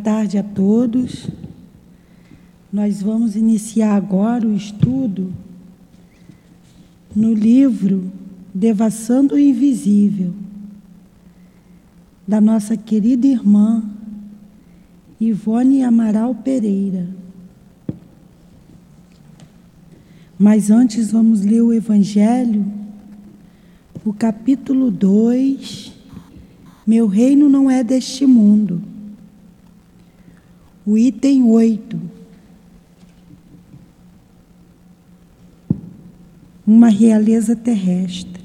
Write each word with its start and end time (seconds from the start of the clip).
Boa 0.00 0.16
tarde 0.16 0.38
a 0.38 0.42
todos. 0.42 1.28
Nós 2.72 3.02
vamos 3.02 3.36
iniciar 3.36 3.94
agora 3.94 4.46
o 4.46 4.56
estudo 4.56 5.30
no 7.14 7.34
livro 7.34 8.10
Devassando 8.54 9.34
o 9.34 9.38
Invisível, 9.38 10.32
da 12.26 12.40
nossa 12.40 12.78
querida 12.78 13.26
irmã 13.26 13.84
Ivone 15.20 15.84
Amaral 15.84 16.34
Pereira. 16.34 17.06
Mas 20.38 20.70
antes 20.70 21.10
vamos 21.10 21.42
ler 21.42 21.60
o 21.60 21.74
Evangelho, 21.74 22.64
o 24.02 24.14
capítulo 24.14 24.90
2. 24.90 25.92
Meu 26.86 27.06
reino 27.06 27.50
não 27.50 27.70
é 27.70 27.84
deste 27.84 28.24
mundo. 28.24 28.89
O 30.90 30.98
item 30.98 31.44
8. 31.44 32.00
Uma 36.66 36.88
realeza 36.88 37.54
terrestre. 37.54 38.42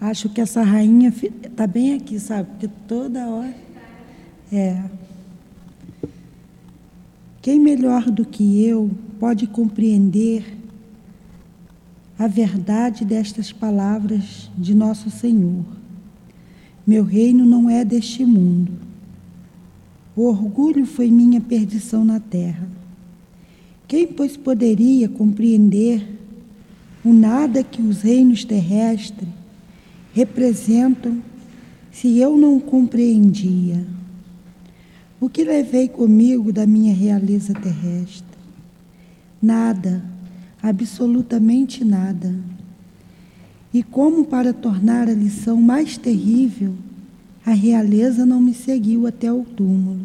Acho 0.00 0.28
que 0.28 0.40
essa 0.40 0.62
rainha 0.62 1.12
está 1.42 1.66
bem 1.66 1.94
aqui, 1.94 2.20
sabe? 2.20 2.50
Porque 2.50 2.68
toda 2.86 3.26
hora. 3.30 3.56
É. 4.52 4.84
Quem 7.42 7.58
melhor 7.58 8.08
do 8.12 8.24
que 8.24 8.64
eu 8.64 8.88
pode 9.18 9.48
compreender 9.48 10.56
a 12.16 12.28
verdade 12.28 13.04
destas 13.04 13.50
palavras 13.50 14.48
de 14.56 14.72
nosso 14.72 15.10
Senhor? 15.10 15.64
Meu 16.86 17.02
reino 17.02 17.44
não 17.44 17.68
é 17.68 17.84
deste 17.84 18.24
mundo. 18.24 18.72
O 20.14 20.22
orgulho 20.22 20.86
foi 20.86 21.10
minha 21.10 21.40
perdição 21.40 22.04
na 22.04 22.20
terra. 22.20 22.68
Quem, 23.88 24.06
pois, 24.06 24.36
poderia 24.36 25.08
compreender 25.08 26.06
o 27.04 27.12
nada 27.12 27.62
que 27.64 27.82
os 27.82 28.02
reinos 28.02 28.44
terrestres 28.44 29.28
representam 30.14 31.20
se 31.90 32.18
eu 32.18 32.38
não 32.38 32.60
compreendia? 32.60 33.84
O 35.20 35.28
que 35.28 35.44
levei 35.44 35.88
comigo 35.88 36.52
da 36.52 36.66
minha 36.66 36.94
realeza 36.94 37.52
terrestre? 37.52 38.24
Nada, 39.42 40.04
absolutamente 40.62 41.84
nada. 41.84 42.34
E 43.72 43.82
como 43.82 44.24
para 44.24 44.52
tornar 44.52 45.08
a 45.08 45.14
lição 45.14 45.60
mais 45.60 45.98
terrível, 45.98 46.74
a 47.44 47.52
realeza 47.52 48.26
não 48.26 48.40
me 48.40 48.54
seguiu 48.54 49.06
até 49.06 49.32
o 49.32 49.44
túmulo. 49.44 50.00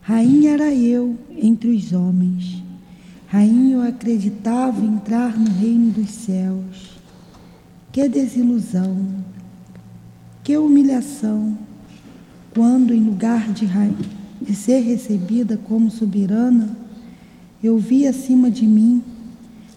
Rainha 0.00 0.52
era 0.52 0.74
eu 0.74 1.16
entre 1.36 1.68
os 1.68 1.92
homens. 1.92 2.62
Rainha 3.28 3.76
eu 3.76 3.82
acreditava 3.82 4.84
entrar 4.84 5.38
no 5.38 5.50
reino 5.50 5.90
dos 5.90 6.10
céus. 6.10 6.98
Que 7.92 8.08
desilusão, 8.08 8.96
que 10.42 10.56
humilhação, 10.56 11.58
quando, 12.54 12.94
em 12.94 13.00
lugar 13.00 13.52
de, 13.52 13.68
de 14.40 14.54
ser 14.54 14.80
recebida 14.80 15.56
como 15.56 15.90
soberana, 15.90 16.76
eu 17.62 17.78
vi 17.78 18.06
acima 18.06 18.50
de 18.50 18.66
mim, 18.66 19.02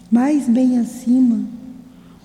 mais 0.10 0.48
bem 0.48 0.80
acima, 0.80 1.42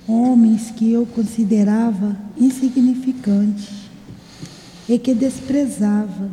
homens 0.09 0.70
que 0.70 0.91
eu 0.91 1.05
considerava 1.05 2.17
insignificantes 2.37 3.91
e 4.89 4.98
que 4.98 5.15
desprezava, 5.15 6.31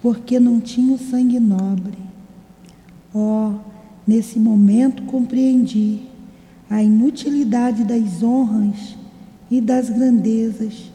porque 0.00 0.40
não 0.40 0.58
tinham 0.58 0.98
sangue 0.98 1.38
nobre. 1.38 1.98
Oh, 3.12 3.52
nesse 4.06 4.38
momento 4.38 5.02
compreendi 5.02 6.00
a 6.70 6.82
inutilidade 6.82 7.84
das 7.84 8.22
honras 8.22 8.96
e 9.50 9.60
das 9.60 9.90
grandezas 9.90 10.90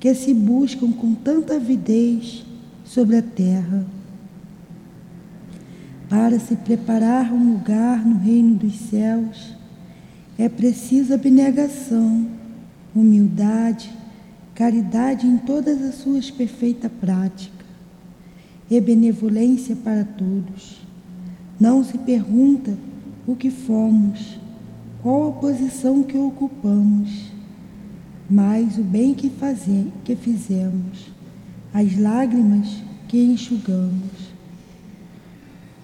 que 0.00 0.12
se 0.14 0.34
buscam 0.34 0.90
com 0.90 1.14
tanta 1.14 1.54
avidez 1.54 2.44
sobre 2.84 3.16
a 3.16 3.22
terra. 3.22 3.86
Para 6.08 6.38
se 6.40 6.56
preparar 6.56 7.32
um 7.32 7.52
lugar 7.52 8.04
no 8.04 8.18
reino 8.18 8.56
dos 8.56 8.74
céus, 8.74 9.61
é 10.42 10.48
preciso 10.48 11.14
abnegação, 11.14 12.26
humildade, 12.92 13.92
caridade 14.56 15.24
em 15.24 15.38
todas 15.38 15.80
as 15.80 15.94
suas 15.94 16.32
perfeitas 16.32 16.90
práticas 17.00 17.64
e 18.68 18.80
benevolência 18.80 19.76
para 19.76 20.02
todos. 20.02 20.80
Não 21.60 21.84
se 21.84 21.96
pergunta 21.96 22.76
o 23.24 23.36
que 23.36 23.50
fomos, 23.50 24.36
qual 25.00 25.28
a 25.28 25.32
posição 25.32 26.02
que 26.02 26.18
ocupamos, 26.18 27.30
mas 28.28 28.78
o 28.78 28.82
bem 28.82 29.14
que, 29.14 29.30
fazem, 29.30 29.92
que 30.04 30.16
fizemos, 30.16 31.12
as 31.72 31.96
lágrimas 31.96 32.82
que 33.06 33.22
enxugamos. 33.22 34.32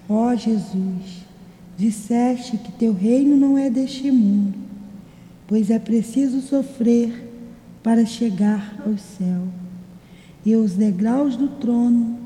Ó 0.08 0.34
Jesus, 0.34 1.17
Disseste 1.78 2.56
que 2.56 2.72
teu 2.72 2.92
reino 2.92 3.36
não 3.36 3.56
é 3.56 3.70
deste 3.70 4.10
mundo, 4.10 4.52
pois 5.46 5.70
é 5.70 5.78
preciso 5.78 6.40
sofrer 6.40 7.30
para 7.84 8.04
chegar 8.04 8.82
ao 8.84 8.98
céu. 8.98 9.44
E 10.44 10.56
os 10.56 10.72
degraus 10.72 11.36
do 11.36 11.46
trono 11.46 12.18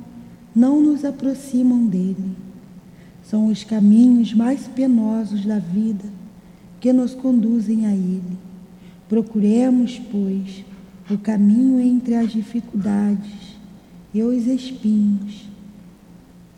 não 0.57 0.81
nos 0.81 1.05
aproximam 1.05 1.87
dele. 1.87 2.35
São 3.23 3.49
os 3.49 3.63
caminhos 3.63 4.33
mais 4.33 4.67
penosos 4.69 5.45
da 5.45 5.59
vida 5.59 6.09
que 6.81 6.91
nos 6.91 7.15
conduzem 7.15 7.85
a 7.85 7.93
ele. 7.93 8.39
Procuremos, 9.07 10.01
pois, 10.11 10.65
o 11.11 11.19
caminho 11.19 11.79
entre 11.79 12.15
as 12.15 12.33
dificuldades 12.33 13.59
e 14.15 14.23
os 14.23 14.47
espinhos, 14.47 15.47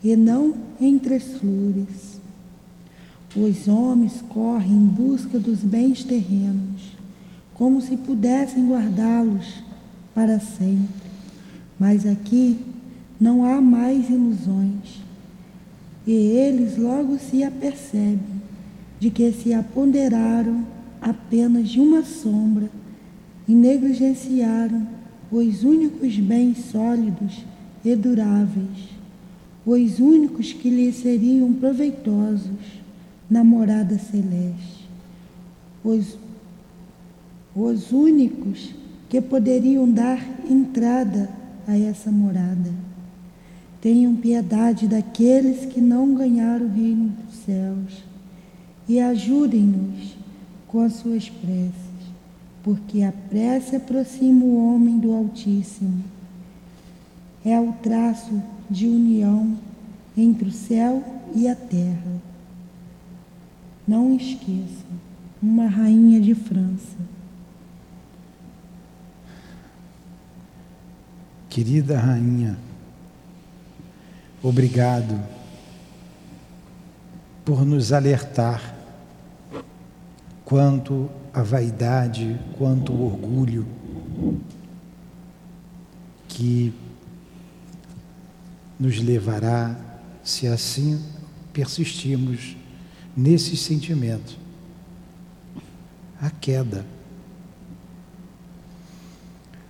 e 0.01 0.15
não 0.15 0.53
entre 0.79 1.15
as 1.15 1.23
flores 1.23 2.14
os 3.35 3.67
homens 3.67 4.23
correm 4.29 4.71
em 4.71 4.85
busca 4.85 5.37
dos 5.37 5.59
bens 5.59 6.03
terrenos, 6.03 6.95
como 7.53 7.81
se 7.81 7.97
pudessem 7.97 8.67
guardá-los 8.67 9.61
para 10.13 10.39
sempre. 10.39 11.05
Mas 11.77 12.05
aqui 12.05 12.57
não 13.19 13.43
há 13.43 13.59
mais 13.59 14.09
ilusões. 14.09 15.03
E 16.07 16.11
eles 16.11 16.77
logo 16.77 17.17
se 17.17 17.43
apercebem 17.43 18.41
de 18.99 19.09
que 19.09 19.31
se 19.33 19.53
apoderaram 19.53 20.65
apenas 21.01 21.69
de 21.69 21.79
uma 21.79 22.03
sombra 22.03 22.69
e 23.47 23.53
negligenciaram 23.53 24.87
os 25.31 25.63
únicos 25.63 26.17
bens 26.17 26.57
sólidos 26.71 27.43
e 27.83 27.95
duráveis, 27.95 28.89
os 29.65 29.99
únicos 29.99 30.53
que 30.53 30.69
lhes 30.69 30.95
seriam 30.97 31.51
proveitosos 31.53 32.84
na 33.29 33.43
morada 33.43 33.97
celeste. 33.97 34.89
Os, 35.83 36.17
os 37.55 37.91
únicos 37.91 38.73
que 39.09 39.21
poderiam 39.21 39.89
dar 39.89 40.19
entrada 40.49 41.29
a 41.67 41.77
essa 41.77 42.11
morada. 42.11 42.71
Tenham 43.81 44.15
piedade 44.15 44.87
daqueles 44.87 45.65
que 45.65 45.79
não 45.79 46.15
ganharam 46.15 46.65
o 46.65 46.69
reino 46.69 47.09
dos 47.09 47.35
céus 47.45 48.03
e 48.87 48.99
ajudem-nos 48.99 50.15
com 50.67 50.81
as 50.81 50.93
suas 50.93 51.29
preces, 51.29 51.73
porque 52.63 53.03
a 53.03 53.13
prece 53.29 53.75
aproxima 53.75 54.43
o 54.43 54.73
homem 54.73 54.97
do 54.97 55.13
Altíssimo. 55.13 56.03
É 57.43 57.59
o 57.59 57.73
traço 57.73 58.41
de 58.69 58.87
união 58.87 59.55
entre 60.17 60.49
o 60.49 60.51
céu 60.51 61.03
e 61.35 61.47
a 61.47 61.55
terra. 61.55 62.34
Não 63.87 64.15
esqueça, 64.15 64.85
uma 65.41 65.67
rainha 65.67 66.19
de 66.19 66.33
França. 66.33 66.97
Querida 71.49 71.99
rainha, 71.99 72.57
obrigado 74.41 75.17
por 77.45 77.63
nos 77.63 77.93
alertar 77.93 78.75
quanto 80.43 81.09
a 81.31 81.43
vaidade, 81.43 82.39
quanto 82.57 82.91
o 82.91 83.05
orgulho 83.05 83.67
que 86.27 86.73
nos 88.79 88.99
levará, 88.99 89.75
se 90.23 90.47
assim 90.47 91.01
persistirmos 91.53 92.57
nesses 93.15 93.61
sentimentos. 93.61 94.37
A 96.19 96.29
queda. 96.29 96.85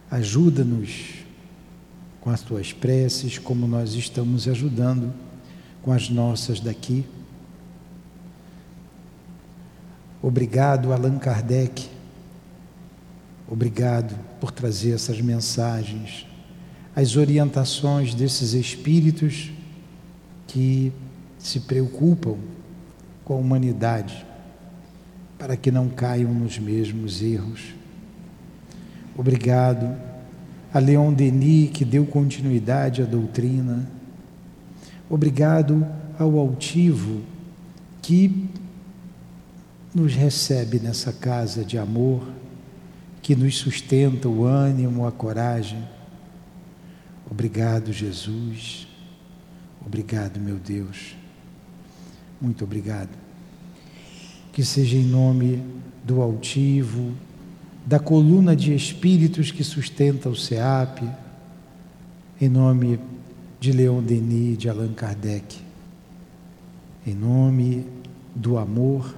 Ajuda-nos 0.10 1.26
com 2.22 2.30
as 2.30 2.42
tuas 2.42 2.74
preces, 2.74 3.38
como 3.38 3.68
nós 3.68 3.94
estamos 3.94 4.48
ajudando 4.48 5.14
com 5.82 5.92
as 5.92 6.10
nossas 6.10 6.60
daqui. 6.60 7.06
Obrigado, 10.22 10.92
Allan 10.92 11.20
Kardec. 11.20 11.90
Obrigado 13.48 14.18
por 14.40 14.52
trazer 14.52 14.94
essas 14.94 15.22
mensagens, 15.22 16.26
as 16.96 17.16
orientações 17.16 18.16
desses 18.16 18.54
espíritos 18.54 19.52
que 20.48 20.92
se 21.38 21.60
preocupam 21.60 22.38
com 23.26 23.34
a 23.34 23.38
humanidade 23.38 24.26
para 25.38 25.58
que 25.58 25.72
não 25.72 25.90
caiam 25.90 26.34
nos 26.34 26.58
mesmos 26.58 27.22
erros. 27.22 27.74
Obrigado 29.18 29.96
a 30.74 30.80
Leon 30.80 31.12
Denis, 31.14 31.72
que 31.72 31.84
deu 31.84 32.06
continuidade 32.06 33.02
à 33.02 33.06
doutrina. 33.06 33.88
Obrigado 35.10 35.86
ao 36.18 36.38
altivo 36.38 37.22
que 38.02 38.50
nos 39.94 40.14
recebe 40.14 40.80
nessa 40.80 41.12
casa 41.12 41.64
de 41.64 41.78
amor, 41.78 42.28
que 43.22 43.36
nos 43.36 43.58
sustenta 43.58 44.28
o 44.28 44.46
ânimo, 44.46 45.08
a 45.08 45.12
coragem. 45.12 45.84
Obrigado, 47.30 47.92
Jesus. 47.92 48.88
Obrigado, 49.86 50.40
meu 50.40 50.58
Deus. 50.58 51.16
Muito 52.46 52.64
obrigado. 52.64 53.10
Que 54.54 54.64
seja 54.64 54.96
em 54.96 55.04
nome 55.04 55.64
do 56.04 56.22
altivo, 56.22 57.12
da 57.84 57.98
coluna 57.98 58.56
de 58.56 58.72
espíritos 58.76 59.50
que 59.50 59.64
sustenta 59.64 60.30
o 60.30 60.36
SEAP, 60.36 61.02
em 62.40 62.48
nome 62.48 63.00
de 63.60 63.72
Leon 63.72 64.00
Denis, 64.00 64.60
de 64.60 64.70
Allan 64.70 64.94
Kardec, 64.94 65.58
em 67.08 67.16
nome 67.16 67.84
do 68.36 68.60
amor, 68.60 69.16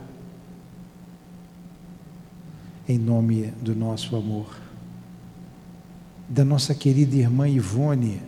em 2.87 2.97
nome 2.97 3.53
do 3.61 3.75
nosso 3.75 4.15
amor, 4.15 4.57
da 6.29 6.45
nossa 6.45 6.73
querida 6.73 7.17
irmã 7.17 7.49
Ivone, 7.49 8.21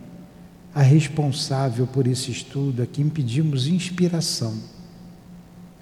a 0.74 0.82
responsável 0.82 1.86
por 1.86 2.06
esse 2.06 2.30
estudo, 2.30 2.82
a 2.82 2.86
quem 2.86 3.08
pedimos 3.08 3.66
inspiração, 3.66 4.54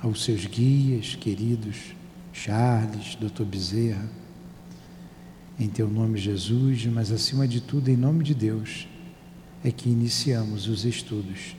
aos 0.01 0.25
seus 0.25 0.47
guias 0.47 1.15
queridos, 1.15 1.95
Charles, 2.33 3.17
Dr. 3.17 3.45
Bezerra, 3.45 4.09
em 5.59 5.69
teu 5.69 5.89
nome, 5.89 6.19
Jesus, 6.19 6.87
mas 6.87 7.11
acima 7.11 7.49
de 7.49 7.61
tudo, 7.61 7.89
em 7.89 7.97
nome 7.97 8.23
de 8.23 8.35
Deus, 8.35 8.87
é 9.65 9.73
que 9.73 9.89
iniciamos 9.89 10.69
os 10.69 10.85
estudos 10.85 11.57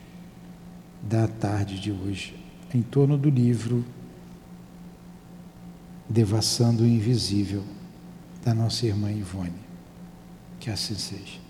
da 1.02 1.28
tarde 1.28 1.80
de 1.80 1.92
hoje, 1.92 2.36
em 2.74 2.82
torno 2.82 3.18
do 3.18 3.30
livro 3.30 3.84
Devassando 6.08 6.84
o 6.84 6.88
Invisível, 6.88 7.64
da 8.44 8.54
nossa 8.54 8.86
irmã 8.86 9.12
Ivone. 9.12 9.52
Que 10.60 10.70
assim 10.70 10.96
seja. 10.96 11.49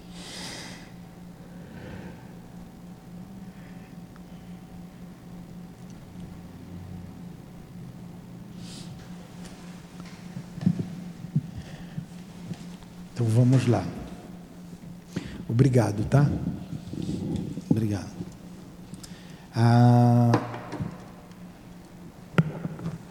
Vamos 13.29 13.67
lá. 13.67 13.85
Obrigado, 15.47 16.03
tá? 16.05 16.29
Obrigado. 17.69 18.09
A, 19.55 20.31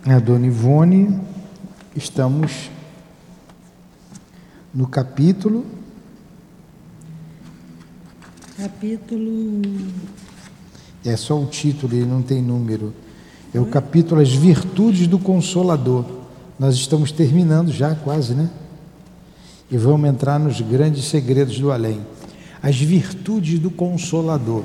a 0.06 0.18
dona 0.18 0.46
Ivone, 0.46 1.20
estamos 1.96 2.70
no 4.74 4.86
capítulo. 4.86 5.64
Capítulo. 8.56 9.62
É 11.04 11.16
só 11.16 11.40
o 11.40 11.46
título, 11.46 11.94
ele 11.94 12.06
não 12.06 12.22
tem 12.22 12.42
número. 12.42 12.92
É 13.54 13.60
o 13.60 13.66
capítulo 13.66 14.20
As 14.20 14.32
Virtudes 14.32 15.06
do 15.06 15.18
Consolador. 15.18 16.04
Nós 16.58 16.74
estamos 16.74 17.12
terminando 17.12 17.70
já, 17.70 17.94
quase, 17.94 18.34
né? 18.34 18.50
E 19.70 19.76
vamos 19.76 20.08
entrar 20.08 20.38
nos 20.38 20.60
grandes 20.60 21.04
segredos 21.04 21.58
do 21.58 21.70
além. 21.70 22.00
As 22.62 22.76
virtudes 22.76 23.58
do 23.58 23.70
Consolador. 23.70 24.64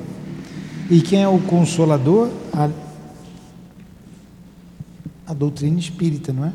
E 0.90 1.00
quem 1.00 1.22
é 1.22 1.28
o 1.28 1.38
Consolador? 1.38 2.30
A, 2.52 2.70
a 5.26 5.34
doutrina 5.34 5.78
espírita, 5.78 6.32
não 6.32 6.46
é? 6.46 6.52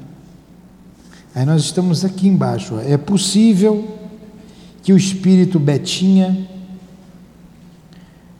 Aí 1.36 1.46
nós 1.46 1.62
estamos 1.64 2.04
aqui 2.04 2.28
embaixo. 2.28 2.76
Ó. 2.76 2.82
É 2.82 2.98
possível 2.98 3.98
que 4.82 4.92
o 4.92 4.98
espírito 4.98 5.60
Betinha 5.60 6.48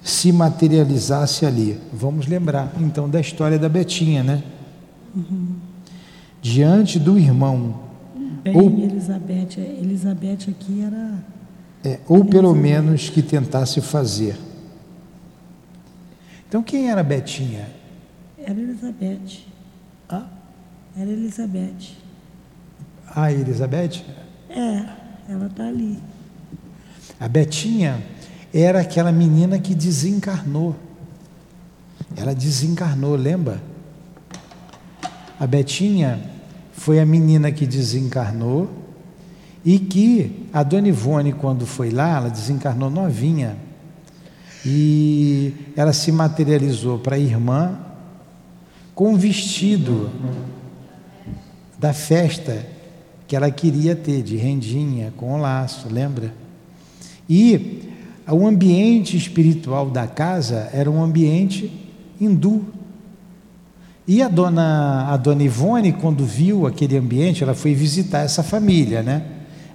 se 0.02 0.32
materializasse 0.32 1.46
ali. 1.46 1.80
Vamos 1.94 2.28
lembrar 2.28 2.74
então 2.80 3.08
da 3.08 3.20
história 3.20 3.60
da 3.60 3.70
Betinha, 3.70 4.24
né? 4.24 4.44
Uhum. 5.16 5.56
Diante 6.42 6.98
do 6.98 7.18
irmão 7.18 7.89
Bem, 8.44 8.56
ou, 8.56 8.70
Elizabeth, 8.70 9.58
Elizabeth 9.58 10.50
aqui 10.50 10.82
era. 10.82 11.24
É, 11.84 12.00
ou 12.08 12.26
pelo 12.26 12.54
menos 12.54 13.10
que 13.10 13.22
tentasse 13.22 13.82
fazer. 13.82 14.38
Então 16.48 16.64
quem 16.64 16.90
era 16.90 17.04
Betinha? 17.04 17.68
Era 18.38 18.60
Elizabeth. 18.60 19.46
Ah? 20.10 20.28
Era 20.98 21.10
Elizabeth. 21.10 21.98
Ah, 23.16 23.32
Elizabeth? 23.32 24.04
É, 24.50 24.86
ela 25.30 25.48
está 25.48 25.68
ali. 25.68 26.00
A 27.20 27.28
Betinha 27.28 28.02
era 28.54 28.82
aquela 28.82 29.12
menina 29.12 29.60
que 29.60 29.76
desencarnou. 29.76 30.76
Ela 32.16 32.34
desencarnou, 32.34 33.16
lembra? 33.16 33.62
A 35.40 35.46
Betinha 35.46 36.20
foi 36.80 36.98
a 36.98 37.06
menina 37.06 37.52
que 37.52 37.68
desencarnou 37.68 38.70
e 39.66 39.78
que 39.78 40.48
a 40.54 40.64
Dona 40.64 40.88
Ivone, 40.88 41.34
quando 41.34 41.66
foi 41.66 41.90
lá, 41.90 42.16
ela 42.16 42.30
desencarnou 42.30 42.90
novinha. 42.90 43.58
E 44.66 45.54
ela 45.76 45.92
se 45.92 46.10
materializou 46.10 46.98
para 46.98 47.18
a 47.18 47.20
irmã 47.20 47.78
com 48.96 49.14
o 49.14 49.18
vestido 49.18 50.10
da 51.78 51.92
festa 51.92 52.66
que 53.28 53.36
ela 53.36 53.52
queria 53.52 53.94
ter, 53.94 54.24
de 54.24 54.38
rendinha, 54.38 55.14
com 55.18 55.34
o 55.34 55.38
laço, 55.38 55.90
lembra? 55.92 56.34
E 57.30 57.90
o 58.26 58.48
ambiente 58.48 59.18
espiritual 59.18 59.90
da 59.90 60.08
casa 60.08 60.70
era 60.72 60.90
um 60.90 61.04
ambiente 61.04 61.70
hindu, 62.22 62.66
e 64.10 64.24
a 64.24 64.28
dona, 64.28 65.06
a 65.08 65.18
dona 65.18 65.44
Ivone, 65.44 65.94
quando 65.94 66.26
viu 66.26 66.66
aquele 66.66 66.98
ambiente, 66.98 67.44
ela 67.44 67.54
foi 67.54 67.76
visitar 67.76 68.22
essa 68.22 68.42
família, 68.42 69.04
né? 69.04 69.22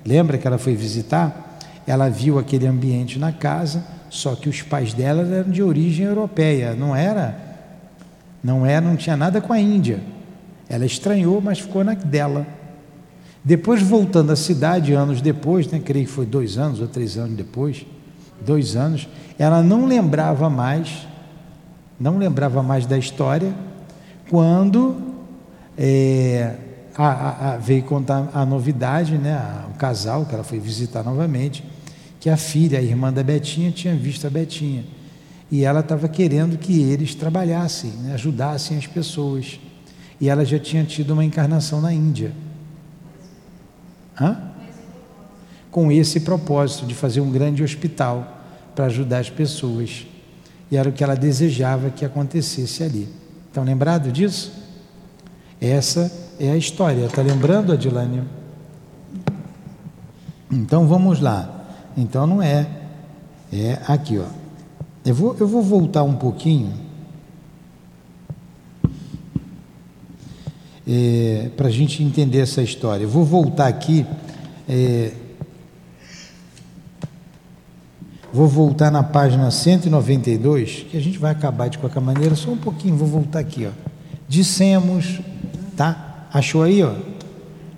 Lembra 0.04 0.36
que 0.36 0.44
ela 0.44 0.58
foi 0.58 0.74
visitar? 0.74 1.60
Ela 1.86 2.08
viu 2.08 2.36
aquele 2.36 2.66
ambiente 2.66 3.16
na 3.16 3.30
casa, 3.30 3.84
só 4.10 4.34
que 4.34 4.48
os 4.48 4.60
pais 4.60 4.92
dela 4.92 5.22
eram 5.22 5.52
de 5.52 5.62
origem 5.62 6.04
europeia, 6.04 6.74
não 6.74 6.96
era, 6.96 7.38
não 8.42 8.66
era, 8.66 8.80
não 8.80 8.96
tinha 8.96 9.16
nada 9.16 9.40
com 9.40 9.52
a 9.52 9.60
Índia. 9.60 10.00
Ela 10.68 10.84
estranhou, 10.84 11.40
mas 11.40 11.60
ficou 11.60 11.84
na 11.84 11.94
dela. 11.94 12.44
Depois, 13.44 13.80
voltando 13.82 14.32
à 14.32 14.36
cidade, 14.36 14.94
anos 14.94 15.20
depois, 15.20 15.68
né, 15.68 15.78
creio 15.78 16.06
que 16.06 16.12
foi 16.12 16.26
dois 16.26 16.58
anos 16.58 16.80
ou 16.80 16.88
três 16.88 17.16
anos 17.16 17.36
depois, 17.36 17.86
dois 18.44 18.74
anos, 18.74 19.06
ela 19.38 19.62
não 19.62 19.86
lembrava 19.86 20.50
mais, 20.50 21.06
não 22.00 22.18
lembrava 22.18 22.64
mais 22.64 22.84
da 22.84 22.98
história, 22.98 23.54
quando 24.28 24.96
é, 25.76 26.56
a, 26.96 27.06
a, 27.06 27.54
a, 27.54 27.56
veio 27.56 27.82
contar 27.82 28.30
a 28.32 28.44
novidade, 28.46 29.18
né, 29.18 29.64
o 29.70 29.74
casal 29.76 30.24
que 30.24 30.34
ela 30.34 30.44
foi 30.44 30.58
visitar 30.58 31.02
novamente, 31.02 31.64
que 32.20 32.30
a 32.30 32.36
filha, 32.36 32.78
a 32.78 32.82
irmã 32.82 33.12
da 33.12 33.22
Betinha, 33.22 33.70
tinha 33.70 33.94
visto 33.94 34.26
a 34.26 34.30
Betinha. 34.30 34.84
E 35.50 35.64
ela 35.64 35.80
estava 35.80 36.08
querendo 36.08 36.56
que 36.56 36.80
eles 36.80 37.14
trabalhassem, 37.14 37.90
né, 37.90 38.14
ajudassem 38.14 38.78
as 38.78 38.86
pessoas. 38.86 39.60
E 40.20 40.28
ela 40.28 40.44
já 40.44 40.58
tinha 40.58 40.84
tido 40.84 41.12
uma 41.12 41.24
encarnação 41.24 41.80
na 41.80 41.92
Índia. 41.92 42.32
Hã? 44.18 44.52
Com 45.70 45.90
esse 45.90 46.20
propósito 46.20 46.86
de 46.86 46.94
fazer 46.94 47.20
um 47.20 47.30
grande 47.30 47.62
hospital 47.62 48.42
para 48.74 48.86
ajudar 48.86 49.18
as 49.18 49.28
pessoas. 49.28 50.06
E 50.70 50.76
era 50.76 50.88
o 50.88 50.92
que 50.92 51.04
ela 51.04 51.14
desejava 51.14 51.90
que 51.90 52.04
acontecesse 52.04 52.82
ali. 52.82 53.08
Estão 53.54 53.62
lembrados 53.62 54.12
disso? 54.12 54.52
Essa 55.60 56.10
é 56.40 56.50
a 56.50 56.56
história. 56.56 57.04
Está 57.04 57.22
lembrando, 57.22 57.72
Adilane? 57.72 58.24
Então 60.50 60.88
vamos 60.88 61.20
lá. 61.20 61.64
Então 61.96 62.26
não 62.26 62.42
é. 62.42 62.66
É 63.52 63.78
aqui, 63.86 64.18
ó. 64.18 64.24
Eu 65.04 65.14
vou, 65.14 65.36
eu 65.38 65.46
vou 65.46 65.62
voltar 65.62 66.02
um 66.02 66.16
pouquinho. 66.16 66.72
É, 70.84 71.48
para 71.56 71.68
a 71.68 71.70
gente 71.70 72.02
entender 72.02 72.40
essa 72.40 72.60
história. 72.60 73.04
Eu 73.04 73.08
vou 73.08 73.24
voltar 73.24 73.68
aqui. 73.68 74.04
É, 74.68 75.12
vou 78.34 78.48
voltar 78.48 78.90
na 78.90 79.04
página 79.04 79.48
192, 79.48 80.86
que 80.90 80.96
a 80.96 81.00
gente 81.00 81.18
vai 81.18 81.30
acabar 81.30 81.68
de 81.68 81.78
qualquer 81.78 82.00
maneira, 82.00 82.34
só 82.34 82.50
um 82.50 82.56
pouquinho, 82.56 82.96
vou 82.96 83.06
voltar 83.06 83.38
aqui, 83.38 83.64
ó. 83.64 83.70
Dissemos, 84.28 85.20
tá? 85.76 86.26
Achou 86.32 86.64
aí, 86.64 86.82
ó? 86.82 86.94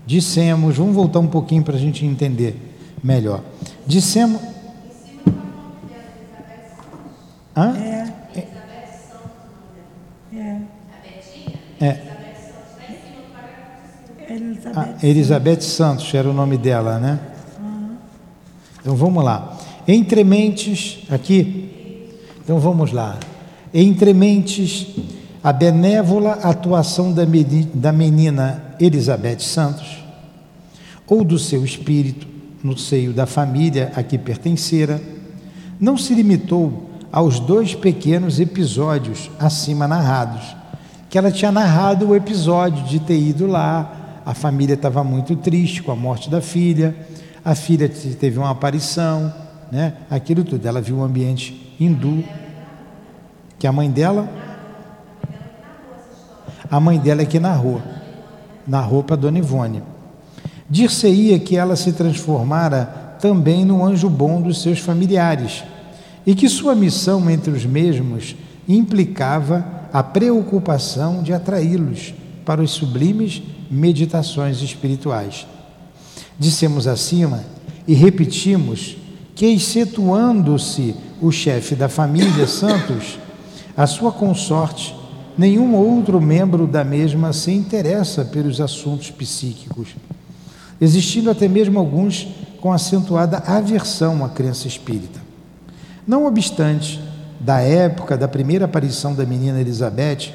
Dissemos, 0.06 0.78
vamos 0.78 0.94
voltar 0.94 1.18
um 1.18 1.26
pouquinho 1.26 1.62
para 1.62 1.76
a 1.76 1.78
gente 1.78 2.06
entender 2.06 2.56
melhor. 3.04 3.42
Dissemos. 3.86 4.40
Hã? 7.54 7.76
É. 7.76 8.12
É. 10.32 10.62
É. 11.80 12.02
Elizabeth, 14.28 14.74
ah, 14.74 15.06
Elizabeth 15.06 15.60
Santos 15.60 16.14
era 16.14 16.28
o 16.28 16.32
nome 16.32 16.56
dela, 16.56 16.98
né? 16.98 17.18
Uhum. 17.60 17.96
Então 18.80 18.96
vamos 18.96 19.22
lá. 19.22 19.55
Entre 19.88 20.24
mentes, 20.24 20.98
aqui. 21.08 21.70
Então 22.42 22.58
vamos 22.58 22.92
lá. 22.92 23.18
Entre 23.72 24.12
mentes, 24.12 24.88
a 25.42 25.52
benévola 25.52 26.32
atuação 26.42 27.12
da 27.12 27.92
menina 27.92 28.74
Elizabeth 28.80 29.40
Santos, 29.40 29.98
ou 31.06 31.22
do 31.22 31.38
seu 31.38 31.64
espírito 31.64 32.26
no 32.64 32.76
seio 32.76 33.12
da 33.12 33.26
família 33.26 33.92
a 33.94 34.02
que 34.02 34.18
pertencera, 34.18 35.00
não 35.78 35.96
se 35.96 36.14
limitou 36.14 36.90
aos 37.12 37.38
dois 37.38 37.74
pequenos 37.74 38.40
episódios 38.40 39.30
acima 39.38 39.86
narrados, 39.86 40.56
que 41.08 41.16
ela 41.16 41.30
tinha 41.30 41.52
narrado 41.52 42.08
o 42.08 42.16
episódio 42.16 42.84
de 42.84 42.98
ter 42.98 43.18
ido 43.18 43.46
lá, 43.46 44.22
a 44.26 44.34
família 44.34 44.74
estava 44.74 45.04
muito 45.04 45.36
triste 45.36 45.82
com 45.82 45.92
a 45.92 45.96
morte 45.96 46.28
da 46.28 46.40
filha, 46.40 46.96
a 47.44 47.54
filha 47.54 47.88
teve 47.88 48.38
uma 48.38 48.50
aparição, 48.50 49.32
né? 49.70 49.94
aquilo 50.10 50.44
tudo. 50.44 50.66
Ela 50.66 50.80
viu 50.80 50.98
um 50.98 51.04
ambiente 51.04 51.74
hindu, 51.78 52.24
que 53.58 53.66
a 53.66 53.72
mãe 53.72 53.90
dela, 53.90 54.28
a 56.70 56.80
mãe 56.80 56.98
dela 56.98 57.22
é 57.22 57.26
que 57.26 57.38
narrou, 57.38 57.80
narrou 58.66 59.02
para 59.02 59.16
Dona 59.16 59.38
Ivone. 59.38 59.82
Dir-se-ia 60.68 61.38
que 61.38 61.56
ela 61.56 61.76
se 61.76 61.92
transformara 61.92 63.16
também 63.20 63.64
no 63.64 63.84
anjo 63.84 64.10
bom 64.10 64.42
dos 64.42 64.60
seus 64.60 64.78
familiares 64.78 65.64
e 66.26 66.34
que 66.34 66.48
sua 66.48 66.74
missão 66.74 67.30
entre 67.30 67.52
os 67.52 67.64
mesmos 67.64 68.36
implicava 68.68 69.64
a 69.92 70.02
preocupação 70.02 71.22
de 71.22 71.32
atraí-los 71.32 72.12
para 72.44 72.60
os 72.60 72.72
sublimes 72.72 73.42
meditações 73.70 74.60
espirituais. 74.60 75.46
Dissemos 76.38 76.86
acima 76.86 77.44
e 77.86 77.94
repetimos 77.94 78.96
que, 79.36 79.46
excetuando-se 79.46 80.96
o 81.22 81.30
chefe 81.30 81.76
da 81.76 81.88
família 81.88 82.46
Santos, 82.48 83.20
a 83.76 83.86
sua 83.86 84.10
consorte, 84.10 84.96
nenhum 85.38 85.76
outro 85.76 86.20
membro 86.20 86.66
da 86.66 86.82
mesma 86.82 87.32
se 87.32 87.52
interessa 87.52 88.24
pelos 88.24 88.60
assuntos 88.60 89.12
psíquicos 89.12 89.94
existindo 90.80 91.30
até 91.30 91.48
mesmo 91.48 91.78
alguns 91.78 92.28
com 92.60 92.72
acentuada 92.72 93.38
aversão 93.38 94.24
à 94.24 94.28
crença 94.28 94.66
espírita. 94.66 95.20
Não 96.06 96.26
obstante, 96.26 97.00
da 97.40 97.60
época 97.60 98.16
da 98.16 98.28
primeira 98.28 98.64
aparição 98.64 99.14
da 99.14 99.24
menina 99.24 99.60
Elizabeth 99.60 100.32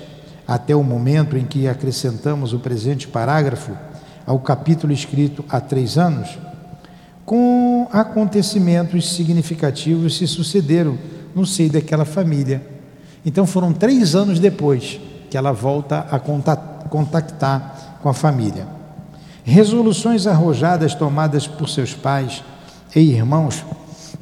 até 0.48 0.76
o 0.76 0.84
momento 0.84 1.38
em 1.38 1.46
que 1.46 1.68
acrescentamos 1.68 2.54
o 2.54 2.60
presente 2.60 3.08
parágrafo 3.08 3.72
ao 4.26 4.40
capítulo 4.40 4.94
escrito 4.94 5.44
há 5.50 5.60
três 5.60 5.98
anos, 5.98 6.38
com 7.26 7.88
acontecimentos 7.92 9.14
significativos 9.14 10.18
se 10.18 10.28
sucederam 10.28 10.98
no 11.36 11.46
seio 11.46 11.72
daquela 11.72 12.06
família. 12.06 12.62
Então 13.26 13.46
foram 13.46 13.72
três 13.72 14.16
anos 14.16 14.40
depois 14.40 15.00
que 15.30 15.38
ela 15.38 15.52
volta 15.52 16.08
a 16.12 16.20
contactar 16.20 18.00
com 18.02 18.10
a 18.10 18.14
família. 18.14 18.68
Resoluções 19.44 20.28
arrojadas 20.28 20.94
tomadas 20.94 21.48
por 21.48 21.70
seus 21.70 21.94
pais 21.94 22.44
e 22.96 23.00
irmãos 23.00 23.64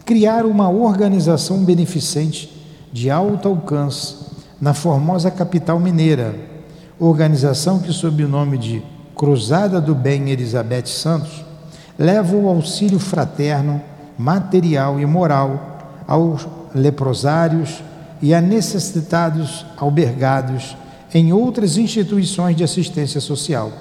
criaram 0.06 0.50
uma 0.50 0.70
organização 0.70 1.64
beneficente 1.64 2.50
de 2.92 3.10
alto 3.10 3.48
alcance 3.48 4.16
na 4.60 4.74
formosa 4.74 5.32
capital 5.32 5.80
mineira, 5.80 6.36
organização 7.00 7.80
que, 7.80 7.94
sob 7.94 8.24
o 8.24 8.28
nome 8.28 8.58
de 8.58 8.84
Cruzada 9.16 9.80
do 9.80 9.94
Bem 9.94 10.30
Elizabeth 10.30 10.88
Santos, 10.88 11.44
leva 12.00 12.34
o 12.34 12.48
auxílio 12.48 12.98
fraterno, 12.98 13.82
material 14.18 15.02
e 15.02 15.06
moral 15.06 16.06
aos 16.08 16.48
leprosários 16.74 17.84
e 18.22 18.34
a 18.34 18.40
necessitados 18.40 19.66
albergados 19.78 20.78
em 21.14 21.34
outras 21.34 21.78
instituições 21.78 22.56
de 22.56 22.64
assistência 22.64 23.20
social. 23.20 23.72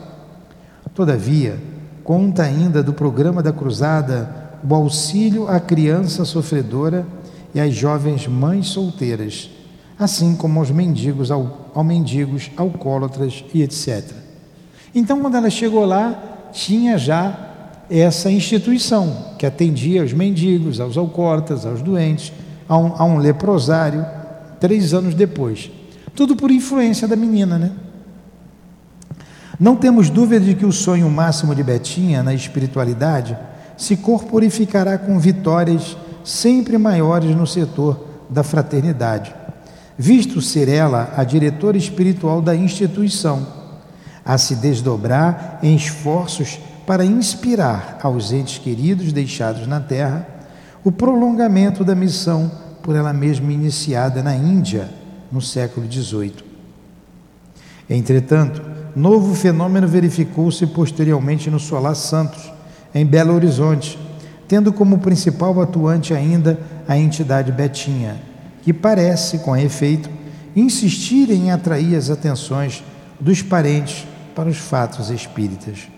Todavia, 0.95 1.61
conta 2.03 2.43
ainda 2.43 2.83
do 2.83 2.93
programa 2.93 3.41
da 3.41 3.53
Cruzada 3.53 4.49
o 4.69 4.75
auxílio 4.75 5.47
à 5.47 5.61
criança 5.61 6.25
sofredora 6.25 7.07
e 7.55 7.61
às 7.61 7.73
jovens 7.73 8.27
mães 8.27 8.69
solteiras, 8.69 9.49
assim 9.97 10.35
como 10.35 10.59
aos 10.59 10.71
mendigos, 10.73 11.31
ao, 11.31 11.71
ao 11.73 11.85
mendigos, 11.85 12.51
alcoólatras 12.57 13.45
e 13.55 13.63
etc. 13.63 14.05
Então, 14.93 15.21
quando 15.21 15.37
ela 15.37 15.51
chegou 15.51 15.85
lá, 15.85 16.51
tinha 16.53 16.99
já 16.99 17.48
essa 17.91 18.31
instituição 18.31 19.35
que 19.39 19.47
atendia 19.47 20.03
aos 20.03 20.13
mendigos, 20.13 20.81
aos 20.81 20.97
alcoólatras, 20.97 21.65
aos 21.65 21.81
doentes, 21.81 22.33
a 22.69 22.77
um, 22.77 22.93
a 22.97 23.05
um 23.05 23.19
leprosário, 23.19 24.05
três 24.61 24.93
anos 24.93 25.15
depois. 25.15 25.71
Tudo 26.15 26.37
por 26.37 26.51
influência 26.51 27.09
da 27.09 27.17
menina, 27.17 27.59
né? 27.59 27.73
Não 29.59 29.75
temos 29.75 30.09
dúvida 30.09 30.45
de 30.45 30.55
que 30.55 30.67
o 30.67 30.73
sonho 30.73 31.11
máximo 31.11 31.55
de 31.55 31.63
Betinha 31.63 32.23
na 32.23 32.33
espiritualidade 32.33 33.37
se 33.77 33.97
corporificará 33.97 34.99
com 34.99 35.19
vitórias 35.19 35.97
sempre 36.23 36.77
maiores 36.77 37.35
no 37.35 37.47
setor 37.47 38.07
da 38.29 38.43
fraternidade, 38.43 39.35
visto 39.97 40.43
ser 40.43 40.69
ela 40.69 41.13
a 41.17 41.25
diretora 41.25 41.77
espiritual 41.77 42.43
da 42.43 42.55
instituição, 42.55 43.47
a 44.25 44.37
se 44.37 44.57
desdobrar 44.57 45.59
em 45.63 45.75
esforços 45.75 46.59
para 46.89 47.05
inspirar 47.05 47.99
aos 48.03 48.33
entes 48.33 48.57
queridos 48.57 49.13
deixados 49.13 49.67
na 49.67 49.79
terra 49.79 50.27
o 50.83 50.91
prolongamento 50.91 51.85
da 51.85 51.95
missão 51.95 52.51
por 52.83 52.97
ela 52.97 53.13
mesma 53.13 53.53
iniciada 53.53 54.23
na 54.23 54.35
Índia 54.35 54.89
no 55.31 55.43
século 55.43 55.87
XVIII. 55.87 56.37
Entretanto, 57.91 58.63
Novo 58.97 59.35
fenômeno 59.35 59.87
verificou-se 59.87 60.67
posteriormente 60.69 61.51
no 61.51 61.61
Solar 61.61 61.95
Santos, 61.95 62.51
em 62.95 63.05
Belo 63.05 63.35
Horizonte, 63.35 63.99
tendo 64.49 64.73
como 64.73 64.99
principal 64.99 65.61
atuante 65.61 66.15
ainda 66.15 66.59
a 66.89 66.97
entidade 66.97 67.53
Betinha, 67.53 68.17
que 68.63 68.73
parece, 68.73 69.41
com 69.41 69.55
efeito, 69.55 70.09
insistir 70.57 71.31
em 71.31 71.51
atrair 71.51 71.95
as 71.97 72.09
atenções 72.09 72.83
dos 73.21 73.43
parentes 73.43 74.07
para 74.35 74.49
os 74.49 74.57
fatos 74.57 75.11
espíritas. 75.11 75.98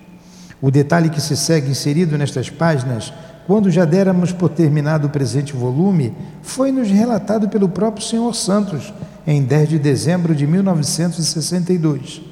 O 0.61 0.71
detalhe 0.71 1.11
que 1.11 1.21
se 1.21 1.37
segue 1.37 1.71
inserido 1.71 2.19
nestas 2.19 2.51
páginas, 2.51 3.13
quando 3.47 3.71
já 3.71 3.85
déramos 3.85 4.33
por 4.33 4.51
terminado 4.51 5.07
o 5.07 5.11
presente 5.11 5.53
volume, 5.55 6.13
foi-nos 6.43 6.89
relatado 6.91 7.49
pelo 7.49 7.69
próprio 7.69 8.05
Senhor 8.05 8.35
Santos 8.35 8.93
em 9.27 9.43
10 9.43 9.69
de 9.71 9.79
dezembro 9.79 10.35
de 10.35 10.47
1962 10.47 12.31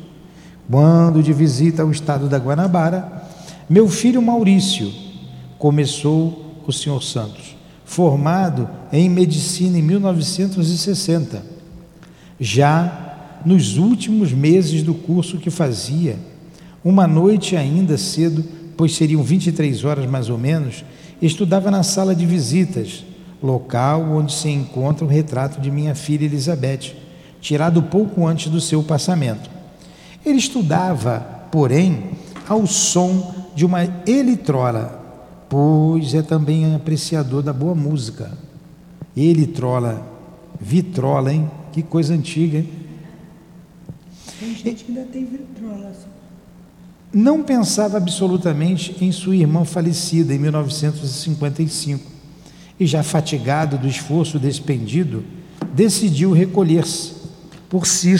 quando 0.70 1.22
de 1.22 1.32
visita 1.32 1.82
ao 1.82 1.90
estado 1.90 2.28
da 2.28 2.38
Guanabara, 2.38 3.24
meu 3.68 3.88
filho 3.88 4.20
Maurício 4.20 4.92
começou 5.58 6.62
o 6.66 6.72
senhor 6.72 7.02
Santos, 7.02 7.56
formado 7.84 8.68
em 8.92 9.08
medicina 9.08 9.78
em 9.78 9.82
1960. 9.82 11.42
Já 12.38 13.40
nos 13.46 13.78
últimos 13.78 14.32
meses 14.32 14.82
do 14.82 14.92
curso 14.92 15.38
que 15.38 15.50
fazia, 15.50 16.18
uma 16.84 17.06
noite 17.06 17.56
ainda 17.56 17.98
cedo, 17.98 18.44
pois 18.76 18.94
seriam 18.94 19.22
23 19.22 19.84
horas 19.84 20.06
mais 20.08 20.30
ou 20.30 20.38
menos, 20.38 20.84
estudava 21.20 21.70
na 21.70 21.82
sala 21.82 22.14
de 22.14 22.24
visitas, 22.24 23.04
local 23.42 24.02
onde 24.02 24.32
se 24.32 24.48
encontra 24.48 25.04
o 25.04 25.08
retrato 25.08 25.60
de 25.60 25.70
minha 25.70 25.94
filha 25.94 26.24
Elizabeth, 26.24 26.94
tirado 27.40 27.82
pouco 27.82 28.26
antes 28.26 28.50
do 28.50 28.60
seu 28.60 28.82
passamento. 28.82 29.50
Ele 30.24 30.38
estudava, 30.38 31.20
porém, 31.50 32.10
ao 32.48 32.66
som 32.66 33.34
de 33.54 33.64
uma 33.64 33.84
elitrola, 34.06 34.98
pois 35.48 36.14
é 36.14 36.22
também 36.22 36.74
apreciador 36.74 37.42
da 37.42 37.52
boa 37.52 37.74
música. 37.74 38.30
Ele 39.16 39.46
trola, 39.46 40.06
vitrola, 40.60 41.32
hein? 41.32 41.50
Que 41.72 41.82
coisa 41.82 42.14
antiga, 42.14 42.58
hein? 42.58 42.68
Tem 44.38 44.54
gente 44.54 44.84
que 44.84 44.92
ainda 44.92 45.10
tem 45.10 45.24
vitrola. 45.24 45.92
Não 47.12 47.42
pensava 47.42 47.96
absolutamente 47.96 48.94
em 49.00 49.10
sua 49.10 49.34
irmã 49.34 49.64
falecida 49.64 50.34
em 50.34 50.38
1955 50.38 52.04
e, 52.78 52.86
já 52.86 53.02
fatigado 53.02 53.78
do 53.78 53.88
esforço 53.88 54.38
despendido, 54.38 55.24
decidiu 55.74 56.32
recolher-se 56.32 57.14
por 57.68 57.86
si. 57.86 58.14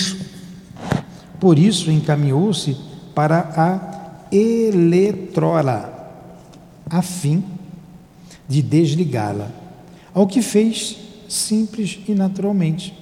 Por 1.39 1.59
isso, 1.59 1.91
encaminhou-se 1.91 2.77
para 3.15 3.53
a 3.57 4.35
eletrola, 4.35 5.95
a 6.89 7.03
fim 7.03 7.45
de 8.49 8.63
desligá-la, 8.63 9.51
ao 10.15 10.27
que 10.27 10.41
fez 10.41 10.97
simples 11.29 12.01
e 12.09 12.15
naturalmente. 12.15 12.95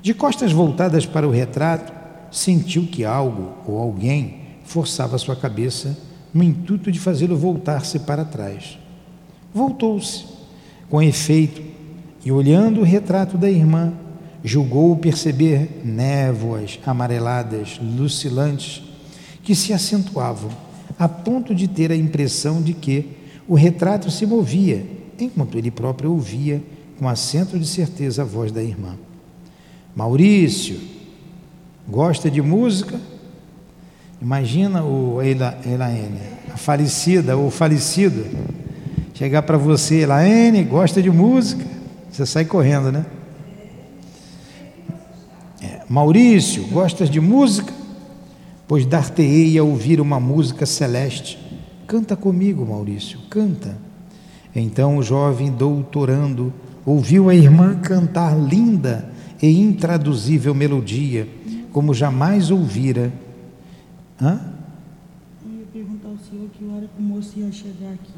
De 0.00 0.14
costas 0.14 0.52
voltadas 0.52 1.04
para 1.04 1.26
o 1.26 1.32
retrato, 1.32 1.92
sentiu 2.30 2.86
que 2.86 3.04
algo 3.04 3.54
ou 3.66 3.76
alguém 3.76 4.39
forçava 4.70 5.18
sua 5.18 5.34
cabeça 5.34 5.98
no 6.32 6.44
intuito 6.44 6.92
de 6.92 7.00
fazê-lo 7.00 7.36
voltar-se 7.36 7.98
para 7.98 8.24
trás. 8.24 8.78
Voltou-se, 9.52 10.24
com 10.88 11.02
efeito, 11.02 11.60
e 12.24 12.30
olhando 12.30 12.80
o 12.80 12.84
retrato 12.84 13.36
da 13.36 13.50
irmã, 13.50 13.92
julgou 14.44 14.96
perceber 14.96 15.82
névoas 15.84 16.78
amareladas, 16.86 17.80
lucilantes, 17.82 18.80
que 19.42 19.56
se 19.56 19.72
acentuavam, 19.72 20.50
a 20.96 21.08
ponto 21.08 21.52
de 21.52 21.66
ter 21.66 21.90
a 21.90 21.96
impressão 21.96 22.62
de 22.62 22.72
que 22.72 23.06
o 23.48 23.56
retrato 23.56 24.08
se 24.08 24.24
movia, 24.24 24.86
enquanto 25.18 25.58
ele 25.58 25.72
próprio 25.72 26.12
ouvia, 26.12 26.62
com 26.96 27.08
acento 27.08 27.58
de 27.58 27.66
certeza, 27.66 28.22
a 28.22 28.24
voz 28.24 28.52
da 28.52 28.62
irmã. 28.62 28.96
Maurício, 29.96 30.78
gosta 31.88 32.30
de 32.30 32.40
música? 32.40 33.00
Imagina 34.22 34.84
o 34.84 35.22
Elaine, 35.22 36.20
a 36.52 36.56
falecida 36.58 37.38
ou 37.38 37.50
falecido, 37.50 38.26
chegar 39.14 39.40
para 39.42 39.56
você, 39.56 40.00
Elaine, 40.00 40.62
gosta 40.62 41.00
de 41.00 41.10
música? 41.10 41.64
Você 42.12 42.26
sai 42.26 42.44
correndo, 42.44 42.92
né? 42.92 43.06
É, 45.62 45.80
Maurício, 45.88 46.66
gostas 46.66 47.08
de 47.08 47.18
música? 47.18 47.72
Pois 48.68 48.84
dar-te-ei 48.84 49.56
a 49.56 49.64
ouvir 49.64 50.02
uma 50.02 50.20
música 50.20 50.66
celeste. 50.66 51.38
Canta 51.86 52.14
comigo, 52.14 52.66
Maurício, 52.66 53.20
canta. 53.30 53.74
Então 54.54 54.98
o 54.98 55.02
jovem 55.02 55.50
doutorando 55.50 56.52
ouviu 56.84 57.30
a 57.30 57.34
irmã 57.34 57.74
cantar 57.76 58.38
linda 58.38 59.10
e 59.40 59.48
intraduzível 59.60 60.54
melodia, 60.54 61.26
como 61.72 61.94
jamais 61.94 62.50
ouvira. 62.50 63.10
Hã? 64.20 64.38
Eu 65.44 65.60
ia 65.60 65.66
perguntar 65.72 66.08
ao 66.08 66.18
senhor 66.18 66.48
que 66.50 66.64
hora 66.64 66.86
que 66.86 67.00
o 67.00 67.02
moço 67.02 67.38
ia 67.38 67.50
chegar 67.50 67.92
aqui. 67.94 68.12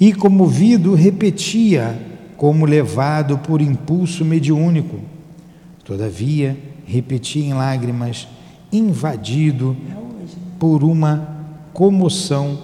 E 0.00 0.12
comovido 0.12 0.94
repetia, 0.94 1.98
como 2.36 2.66
levado 2.66 3.38
por 3.38 3.60
impulso 3.60 4.24
mediúnico. 4.24 4.98
Todavia, 5.84 6.58
repetia 6.84 7.44
em 7.44 7.54
lágrimas, 7.54 8.26
invadido 8.72 9.76
É 9.88 9.94
hoje, 9.94 10.34
né? 10.34 10.42
por 10.58 10.82
uma 10.82 11.36
comoção 11.72 12.58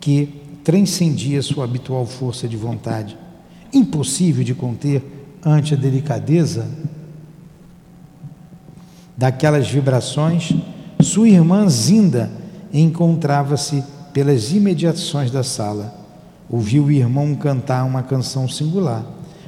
que 0.00 0.40
transcendia 0.64 1.40
sua 1.42 1.64
habitual 1.64 2.04
força 2.04 2.48
de 2.48 2.56
vontade, 2.56 3.16
impossível 3.72 4.42
de 4.42 4.54
conter 4.54 5.02
ante 5.44 5.74
a 5.74 5.76
delicadeza 5.76 6.68
daquelas 9.16 9.68
vibrações, 9.68 10.52
sua 11.00 11.28
irmã 11.28 11.68
Zinda 11.68 12.30
encontrava-se 12.72 13.82
pelas 14.12 14.52
imediações 14.52 15.30
da 15.30 15.42
sala. 15.42 15.94
Ouviu 16.48 16.84
o 16.84 16.90
irmão 16.90 17.34
cantar 17.34 17.84
uma 17.84 18.02
canção 18.02 18.48
singular, 18.48 19.04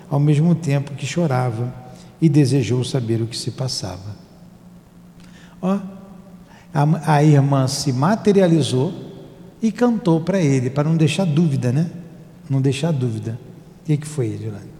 ao 0.08 0.18
mesmo 0.18 0.54
tempo 0.54 0.94
que 0.94 1.06
chorava, 1.06 1.72
e 2.20 2.28
desejou 2.28 2.82
saber 2.84 3.20
o 3.20 3.26
que 3.26 3.36
se 3.36 3.50
passava. 3.50 4.16
Ó, 5.60 5.78
a, 6.72 7.14
a 7.16 7.22
irmã 7.22 7.66
se 7.68 7.92
materializou 7.92 8.92
e 9.62 9.70
cantou 9.70 10.20
para 10.20 10.40
ele, 10.40 10.70
para 10.70 10.88
não 10.88 10.96
deixar 10.96 11.24
dúvida, 11.24 11.72
né? 11.72 11.90
Não 12.48 12.60
deixar 12.60 12.92
dúvida. 12.92 13.38
O 13.82 13.86
que, 13.86 13.96
que 13.96 14.06
foi, 14.06 14.26
Edilane? 14.26 14.73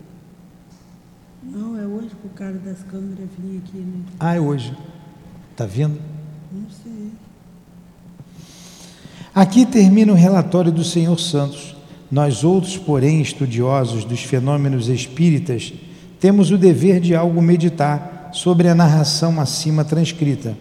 Hoje 2.05 2.14
o 2.23 2.29
cara 2.31 2.53
das 2.53 2.83
câmeras 2.83 3.31
vinha 3.38 3.59
aqui, 3.61 3.79
né? 3.79 4.03
Ah, 4.21 4.35
é 4.35 4.40
hoje. 4.40 4.77
Está 5.53 5.64
vendo? 5.64 5.99
Não 6.53 6.67
sei. 6.69 7.11
Aqui 9.35 9.64
termina 9.64 10.12
o 10.12 10.14
relatório 10.14 10.71
do 10.71 10.85
Senhor 10.85 11.19
Santos. 11.19 11.75
Nós 12.12 12.45
outros, 12.45 12.77
porém, 12.77 13.23
estudiosos 13.23 14.05
dos 14.05 14.23
fenômenos 14.23 14.88
espíritas, 14.88 15.73
temos 16.21 16.51
o 16.51 16.59
dever 16.59 17.01
de 17.01 17.14
algo 17.14 17.40
meditar 17.40 18.29
sobre 18.35 18.69
a 18.69 18.75
narração 18.75 19.40
acima 19.40 19.83
transcrita. 19.83 20.55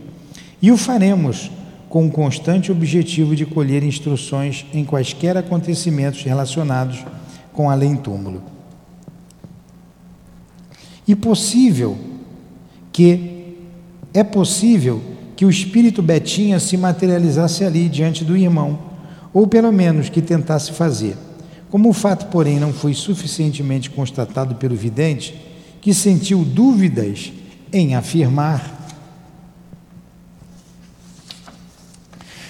E 0.62 0.72
o 0.72 0.78
faremos 0.78 1.52
com 1.90 2.08
o 2.08 2.12
constante 2.12 2.72
objetivo 2.72 3.36
de 3.36 3.46
colher 3.46 3.84
instruções 3.84 4.66
em 4.74 4.86
quaisquer 4.86 5.36
acontecimentos 5.36 6.24
relacionados 6.24 7.04
com 7.52 7.70
além-túmulo. 7.70 8.53
E 11.08 11.16
possível 11.16 11.98
que 12.92 13.56
é 14.14 14.24
possível 14.24 15.02
que 15.36 15.46
o 15.46 15.50
espírito 15.50 16.02
Betinha 16.02 16.60
se 16.60 16.78
materializasse 16.78 17.64
ali 17.64 17.90
diante 17.90 18.24
do 18.24 18.38
irmão, 18.38 18.80
ou 19.34 19.48
pelo 19.48 19.72
menos 19.72 20.10
que 20.10 20.22
tentasse 20.22 20.72
fazer. 20.72 21.18
Como 21.72 21.90
o 21.90 21.94
fato, 21.94 22.28
porém, 22.28 22.60
não 22.60 22.72
foi 22.72 22.94
suficientemente 22.94 23.90
constatado 23.90 24.56
pelo 24.56 24.76
vidente, 24.76 25.36
que 25.82 25.94
sentiu 25.94 26.46
dúvidas 26.46 27.34
em 27.72 27.96
afirmar 27.96 28.82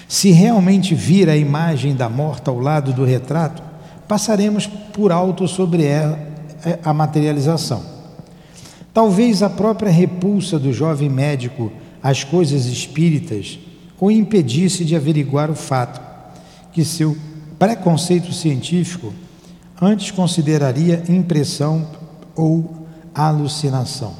se 0.09 0.29
realmente 0.31 0.93
vir 0.93 1.27
a 1.27 1.35
imagem 1.35 1.95
da 1.95 2.07
morta 2.07 2.51
ao 2.51 2.59
lado 2.59 2.93
do 2.93 3.03
retrato, 3.03 3.63
passaremos 4.07 4.67
por 4.67 5.11
alto 5.11 5.47
sobre 5.47 5.85
a 6.83 6.93
materialização. 6.93 7.92
Talvez 8.93 9.41
a 9.41 9.49
própria 9.49 9.91
repulsa 9.91 10.59
do 10.59 10.71
jovem 10.71 11.09
médico 11.09 11.71
às 12.01 12.23
coisas 12.23 12.65
espíritas 12.65 13.57
o 13.99 14.11
impedisse 14.11 14.83
de 14.83 14.95
averiguar 14.95 15.49
o 15.49 15.55
fato 15.55 16.01
que 16.73 16.83
seu 16.83 17.17
preconceito 17.57 18.33
científico 18.33 19.13
antes 19.81 20.11
consideraria 20.11 21.03
impressão 21.07 21.87
ou 22.35 22.85
alucinação. 23.15 24.13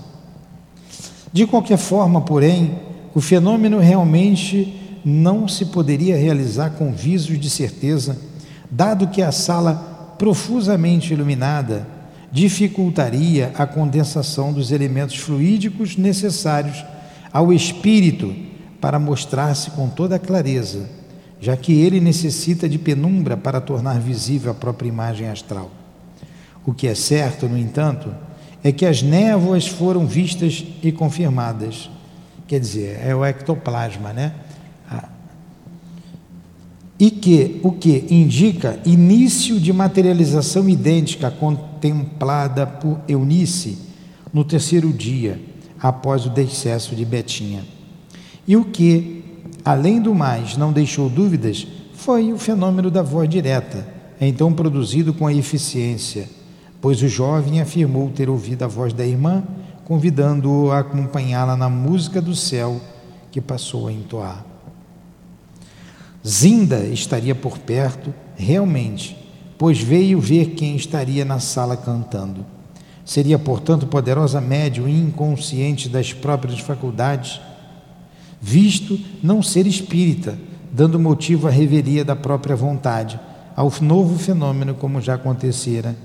De 1.33 1.45
qualquer 1.45 1.77
forma, 1.77 2.21
porém, 2.21 2.79
o 3.13 3.19
fenômeno 3.19 3.79
realmente 3.79 5.01
não 5.03 5.47
se 5.47 5.65
poderia 5.65 6.15
realizar 6.15 6.71
com 6.71 6.93
visos 6.93 7.37
de 7.39 7.49
certeza, 7.49 8.17
dado 8.71 9.07
que 9.07 9.21
a 9.21 9.31
sala 9.31 10.15
profusamente 10.17 11.11
iluminada 11.13 11.85
dificultaria 12.33 13.51
a 13.55 13.67
condensação 13.67 14.51
dos 14.51 14.71
elementos 14.71 15.17
fluídicos 15.17 15.95
necessários 15.95 16.83
ao 17.31 17.53
espírito 17.53 18.35
para 18.81 18.97
mostrar-se 18.97 19.69
com 19.71 19.87
toda 19.87 20.15
a 20.15 20.19
clareza, 20.19 20.89
já 21.39 21.55
que 21.55 21.71
ele 21.71 22.01
necessita 22.01 22.67
de 22.67 22.79
penumbra 22.79 23.37
para 23.37 23.61
tornar 23.61 23.99
visível 23.99 24.51
a 24.51 24.55
própria 24.55 24.89
imagem 24.89 25.29
astral. 25.29 25.69
O 26.65 26.73
que 26.73 26.87
é 26.87 26.95
certo, 26.95 27.47
no 27.47 27.57
entanto, 27.57 28.11
é 28.63 28.71
que 28.71 28.85
as 28.87 29.03
névoas 29.03 29.67
foram 29.67 30.07
vistas 30.07 30.65
e 30.81 30.91
confirmadas. 30.91 31.87
Quer 32.47 32.59
dizer, 32.59 32.99
é 33.05 33.15
o 33.15 33.23
ectoplasma, 33.23 34.11
né? 34.11 34.33
E 37.03 37.11
que 37.11 37.59
o 37.61 37.69
que 37.69 38.05
indica 38.09 38.79
início 38.85 39.59
de 39.59 39.73
materialização 39.73 40.69
idêntica 40.69 41.29
contemplada 41.29 42.65
por 42.65 42.97
Eunice 43.09 43.77
no 44.31 44.45
terceiro 44.45 44.87
dia 44.93 45.37
após 45.81 46.25
o 46.25 46.29
decesso 46.29 46.95
de 46.95 47.03
Betinha. 47.03 47.65
E 48.47 48.55
o 48.55 48.63
que, 48.63 49.21
além 49.65 50.01
do 50.01 50.15
mais, 50.15 50.55
não 50.55 50.71
deixou 50.71 51.09
dúvidas 51.09 51.67
foi 51.93 52.31
o 52.31 52.37
fenômeno 52.37 52.89
da 52.89 53.01
voz 53.01 53.27
direta, 53.27 53.85
então 54.21 54.53
produzido 54.53 55.13
com 55.13 55.29
eficiência, 55.29 56.29
pois 56.79 57.01
o 57.01 57.09
jovem 57.09 57.59
afirmou 57.59 58.11
ter 58.11 58.29
ouvido 58.29 58.63
a 58.63 58.67
voz 58.67 58.93
da 58.93 59.05
irmã, 59.05 59.43
convidando-o 59.83 60.71
a 60.71 60.79
acompanhá-la 60.79 61.57
na 61.57 61.69
música 61.69 62.21
do 62.21 62.33
céu 62.33 62.79
que 63.29 63.41
passou 63.41 63.89
a 63.89 63.91
entoar. 63.91 64.52
Zinda 66.25 66.79
estaria 66.85 67.35
por 67.35 67.57
perto 67.57 68.13
realmente, 68.35 69.17
pois 69.57 69.79
veio 69.79 70.19
ver 70.19 70.51
quem 70.51 70.75
estaria 70.75 71.25
na 71.25 71.39
sala 71.39 71.75
cantando. 71.75 72.45
Seria, 73.05 73.37
portanto, 73.37 73.85
poderosa 73.85 74.39
médium 74.39 74.87
inconsciente 74.87 75.89
das 75.89 76.13
próprias 76.13 76.59
faculdades, 76.59 77.41
visto 78.41 78.97
não 79.21 79.43
ser 79.43 79.67
espírita, 79.67 80.37
dando 80.71 80.97
motivo 80.97 81.47
à 81.47 81.51
reveria 81.51 82.05
da 82.05 82.15
própria 82.15 82.55
vontade, 82.55 83.19
ao 83.55 83.71
novo 83.81 84.17
fenômeno, 84.17 84.73
como 84.73 85.01
já 85.01 85.15
acontecera 85.15 85.95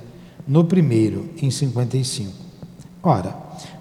no 0.47 0.65
primeiro, 0.65 1.31
em 1.41 1.51
55. 1.51 2.33
Ora, 3.03 3.37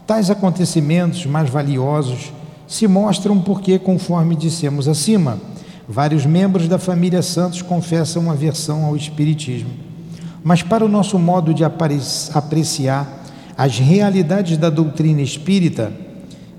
tais 0.05 0.29
acontecimentos 0.29 1.25
mais 1.25 1.49
valiosos 1.49 2.31
se 2.67 2.87
mostram 2.87 3.39
porque, 3.39 3.79
conforme 3.79 4.35
dissemos 4.35 4.87
acima, 4.87 5.39
vários 5.87 6.25
membros 6.25 6.67
da 6.67 6.77
família 6.77 7.21
Santos 7.21 7.61
confessam 7.61 8.29
aversão 8.29 8.85
ao 8.85 8.95
Espiritismo. 8.95 9.69
Mas, 10.43 10.61
para 10.61 10.85
o 10.85 10.89
nosso 10.89 11.17
modo 11.17 11.53
de 11.53 11.63
apreciar 11.63 13.25
as 13.57 13.79
realidades 13.79 14.57
da 14.57 14.69
doutrina 14.69 15.21
espírita, 15.21 15.91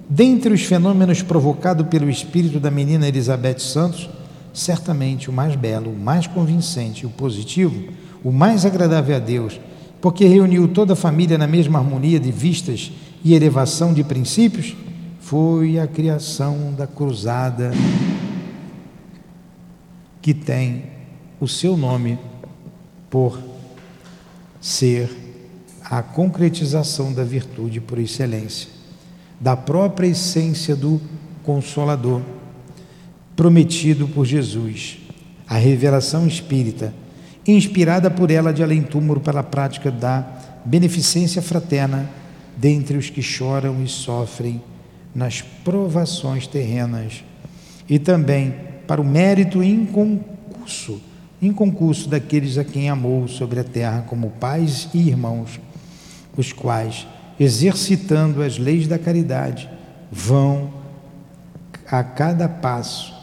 dentre 0.08 0.52
os 0.52 0.62
fenômenos 0.62 1.22
provocados 1.22 1.86
pelo 1.86 2.10
espírito 2.10 2.58
da 2.58 2.70
menina 2.70 3.06
Elizabeth 3.06 3.60
Santos, 3.60 4.08
certamente 4.52 5.30
o 5.30 5.32
mais 5.32 5.54
belo, 5.54 5.92
o 5.92 5.98
mais 5.98 6.26
convincente, 6.26 7.06
o 7.06 7.10
positivo, 7.10 7.92
o 8.24 8.32
mais 8.32 8.66
agradável 8.66 9.16
a 9.16 9.20
Deus, 9.20 9.60
porque 10.00 10.26
reuniu 10.26 10.68
toda 10.68 10.94
a 10.94 10.96
família 10.96 11.38
na 11.38 11.46
mesma 11.46 11.78
harmonia 11.78 12.18
de 12.18 12.32
vistas 12.32 12.90
e 13.24 13.34
elevação 13.34 13.92
de 13.92 14.02
princípios, 14.02 14.74
foi 15.20 15.78
a 15.78 15.86
criação 15.86 16.72
da 16.76 16.86
cruzada 16.86 17.70
que 20.28 20.34
tem 20.34 20.82
o 21.40 21.48
seu 21.48 21.74
nome 21.74 22.18
por 23.08 23.40
ser 24.60 25.08
a 25.82 26.02
concretização 26.02 27.14
da 27.14 27.24
virtude 27.24 27.80
por 27.80 27.98
excelência, 27.98 28.68
da 29.40 29.56
própria 29.56 30.08
essência 30.08 30.76
do 30.76 31.00
Consolador, 31.42 32.20
prometido 33.34 34.06
por 34.06 34.26
Jesus, 34.26 34.98
a 35.48 35.56
revelação 35.56 36.26
espírita, 36.26 36.92
inspirada 37.46 38.10
por 38.10 38.30
ela 38.30 38.52
de 38.52 38.62
além-túmulo 38.62 39.20
pela 39.20 39.42
prática 39.42 39.90
da 39.90 40.60
beneficência 40.62 41.40
fraterna 41.40 42.06
dentre 42.54 42.98
os 42.98 43.08
que 43.08 43.22
choram 43.22 43.82
e 43.82 43.88
sofrem 43.88 44.62
nas 45.14 45.40
provações 45.40 46.46
terrenas 46.46 47.24
e 47.88 47.98
também 47.98 48.67
para 48.88 49.02
o 49.02 49.04
mérito 49.04 49.62
inconcurso, 49.62 50.98
inconcurso 51.42 52.08
daqueles 52.08 52.56
a 52.56 52.64
quem 52.64 52.88
amou 52.88 53.28
sobre 53.28 53.60
a 53.60 53.64
terra 53.64 54.02
como 54.08 54.30
pais 54.30 54.88
e 54.94 54.98
irmãos, 54.98 55.60
os 56.34 56.54
quais, 56.54 57.06
exercitando 57.38 58.42
as 58.42 58.56
leis 58.56 58.88
da 58.88 58.98
caridade, 58.98 59.68
vão 60.10 60.70
a 61.86 62.02
cada 62.02 62.48
passo 62.48 63.14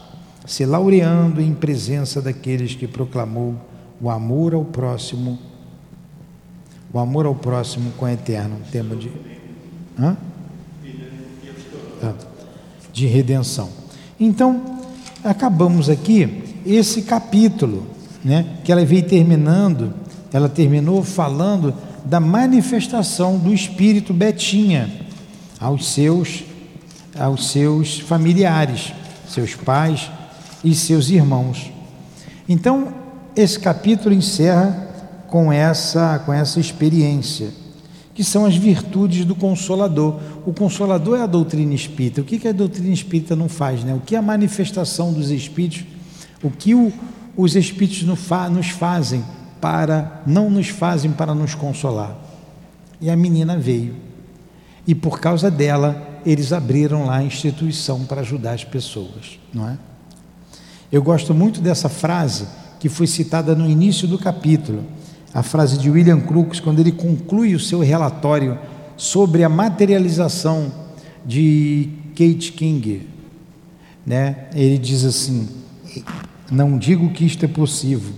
se 0.46 0.64
laureando 0.64 1.40
em 1.40 1.52
presença 1.52 2.22
daqueles 2.22 2.76
que 2.76 2.86
proclamou 2.86 3.56
o 4.00 4.08
amor 4.08 4.54
ao 4.54 4.64
próximo, 4.64 5.36
o 6.92 6.98
amor 7.00 7.26
ao 7.26 7.34
próximo 7.34 7.90
com 7.98 8.08
eterno, 8.08 8.60
tema 8.70 8.94
de 8.94 9.10
hã? 9.98 10.16
Tá. 12.00 12.14
de 12.92 13.06
redenção. 13.06 13.68
Então, 14.20 14.75
acabamos 15.26 15.88
aqui 15.88 16.44
esse 16.64 17.02
capítulo, 17.02 17.86
né, 18.24 18.44
que 18.64 18.72
ela 18.72 18.84
veio 18.84 19.02
terminando, 19.04 19.92
ela 20.32 20.48
terminou 20.48 21.02
falando 21.02 21.74
da 22.04 22.20
manifestação 22.20 23.38
do 23.38 23.52
espírito 23.52 24.12
Betinha 24.14 24.90
aos 25.60 25.92
seus 25.92 26.44
aos 27.18 27.50
seus 27.50 27.98
familiares, 27.98 28.92
seus 29.26 29.54
pais 29.54 30.10
e 30.62 30.74
seus 30.74 31.08
irmãos. 31.08 31.72
Então, 32.46 32.88
esse 33.34 33.58
capítulo 33.58 34.14
encerra 34.14 34.86
com 35.26 35.52
essa 35.52 36.18
com 36.24 36.32
essa 36.32 36.60
experiência 36.60 37.48
que 38.16 38.24
são 38.24 38.46
as 38.46 38.56
virtudes 38.56 39.26
do 39.26 39.34
Consolador. 39.34 40.18
O 40.46 40.52
Consolador 40.54 41.18
é 41.18 41.22
a 41.22 41.26
doutrina 41.26 41.74
espírita. 41.74 42.22
O 42.22 42.24
que, 42.24 42.48
a 42.48 42.52
doutrina 42.52 42.88
espírita 42.88 43.36
não 43.36 43.46
faz? 43.46 43.84
Né? 43.84 43.92
O 43.92 44.00
que 44.00 44.16
a 44.16 44.22
manifestação 44.22 45.12
dos 45.12 45.30
espíritos, 45.30 45.84
o 46.42 46.50
que 46.50 46.74
o, 46.74 46.90
os 47.36 47.54
espíritos 47.54 48.04
nos 48.04 48.70
fazem 48.70 49.22
para, 49.60 50.22
não 50.26 50.48
nos 50.48 50.68
fazem 50.68 51.12
para 51.12 51.34
nos 51.34 51.54
consolar? 51.54 52.16
E 53.02 53.10
a 53.10 53.16
menina 53.16 53.58
veio. 53.58 53.94
E 54.86 54.94
por 54.94 55.20
causa 55.20 55.50
dela, 55.50 56.20
eles 56.24 56.54
abriram 56.54 57.04
lá 57.04 57.16
a 57.16 57.22
instituição 57.22 58.06
para 58.06 58.22
ajudar 58.22 58.52
as 58.52 58.64
pessoas, 58.64 59.38
não 59.52 59.68
é? 59.68 59.76
Eu 60.90 61.02
gosto 61.02 61.34
muito 61.34 61.60
dessa 61.60 61.90
frase 61.90 62.46
que 62.80 62.88
foi 62.88 63.06
citada 63.06 63.54
no 63.54 63.68
início 63.68 64.08
do 64.08 64.18
capítulo 64.18 64.84
a 65.36 65.42
frase 65.42 65.76
de 65.76 65.90
William 65.90 66.18
Crookes, 66.18 66.60
quando 66.60 66.78
ele 66.78 66.90
conclui 66.90 67.54
o 67.54 67.60
seu 67.60 67.80
relatório 67.80 68.58
sobre 68.96 69.44
a 69.44 69.50
materialização 69.50 70.72
de 71.26 71.90
Kate 72.12 72.52
King, 72.52 73.06
né? 74.06 74.46
Ele 74.54 74.78
diz 74.78 75.04
assim: 75.04 75.46
Não 76.50 76.78
digo 76.78 77.10
que 77.10 77.26
isto 77.26 77.44
é 77.44 77.48
possível, 77.48 78.14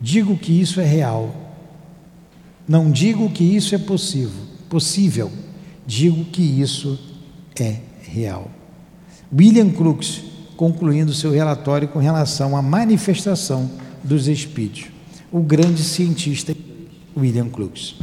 digo 0.00 0.34
que 0.38 0.58
isso 0.58 0.80
é 0.80 0.86
real. 0.86 1.36
Não 2.66 2.90
digo 2.90 3.28
que 3.28 3.44
isso 3.44 3.74
é 3.74 3.78
possível, 3.78 4.40
possível, 4.70 5.30
digo 5.86 6.24
que 6.24 6.40
isso 6.40 6.98
é 7.60 7.76
real. 8.04 8.50
William 9.30 9.68
Crookes, 9.68 10.22
concluindo 10.56 11.12
seu 11.12 11.30
relatório 11.30 11.88
com 11.88 11.98
relação 11.98 12.56
à 12.56 12.62
manifestação 12.62 13.70
dos 14.02 14.28
espíritos 14.28 14.92
o 15.32 15.40
grande 15.40 15.82
cientista 15.82 16.54
William 17.16 17.48
Crookes. 17.48 17.96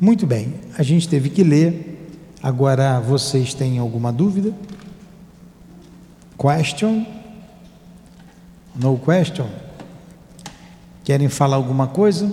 Muito 0.00 0.26
bem, 0.26 0.54
a 0.76 0.82
gente 0.82 1.06
teve 1.06 1.28
que 1.28 1.44
ler. 1.44 2.08
Agora 2.42 2.98
vocês 2.98 3.52
têm 3.52 3.78
alguma 3.78 4.12
dúvida? 4.12 4.52
Question? 6.38 7.06
No 8.74 8.98
question? 8.98 9.46
Querem 11.04 11.28
falar 11.28 11.56
alguma 11.56 11.86
coisa? 11.86 12.32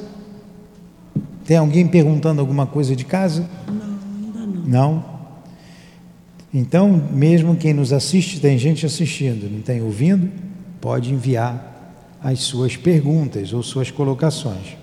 Tem 1.45 1.57
alguém 1.57 1.85
perguntando 1.85 2.39
alguma 2.39 2.65
coisa 2.65 2.95
de 2.95 3.03
casa? 3.03 3.47
Não, 3.67 3.99
ainda 4.15 4.39
não. 4.39 4.65
Não? 4.65 5.11
Então, 6.53 7.09
mesmo 7.11 7.55
quem 7.55 7.73
nos 7.73 7.93
assiste, 7.93 8.39
tem 8.39 8.57
gente 8.57 8.85
assistindo, 8.85 9.49
não 9.49 9.61
tem 9.61 9.81
ouvindo, 9.81 10.29
pode 10.81 11.13
enviar 11.13 11.70
as 12.23 12.39
suas 12.41 12.77
perguntas 12.77 13.51
ou 13.51 13.63
suas 13.63 13.89
colocações. 13.89 14.77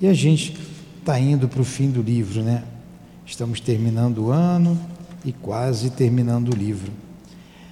E 0.00 0.06
a 0.06 0.14
gente 0.14 0.58
está 0.98 1.18
indo 1.18 1.48
para 1.48 1.60
o 1.60 1.64
fim 1.64 1.90
do 1.90 2.02
livro, 2.02 2.42
né? 2.42 2.64
Estamos 3.24 3.60
terminando 3.60 4.26
o 4.26 4.30
ano 4.30 4.78
e 5.24 5.32
quase 5.32 5.90
terminando 5.90 6.52
o 6.52 6.56
livro. 6.56 6.92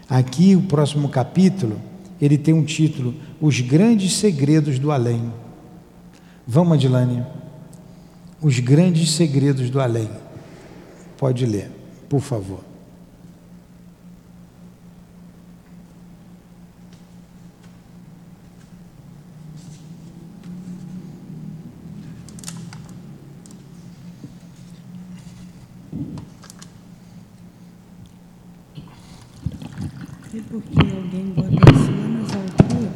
Aqui, 0.09 0.55
o 0.55 0.63
próximo 0.63 1.09
capítulo, 1.09 1.81
ele 2.21 2.39
tem 2.39 2.55
um 2.55 2.65
título: 2.65 3.15
Os 3.41 3.61
Grandes 3.61 4.15
Segredos 4.15 4.79
do 4.79 4.93
Além. 4.93 5.33
Vamos, 6.47 6.75
Adilane? 6.75 7.25
Os 8.41 8.59
Grandes 8.61 9.11
Segredos 9.13 9.71
do 9.71 9.81
Além. 9.81 10.09
Pode 11.17 11.45
ler, 11.45 11.71
por 12.09 12.21
favor. 12.21 12.61
porque 30.57 30.81
alguém 30.81 31.27
bota 31.35 31.51
isso 31.51 31.91
lá 31.91 32.09
nas 32.09 32.33
alturas. 32.35 32.93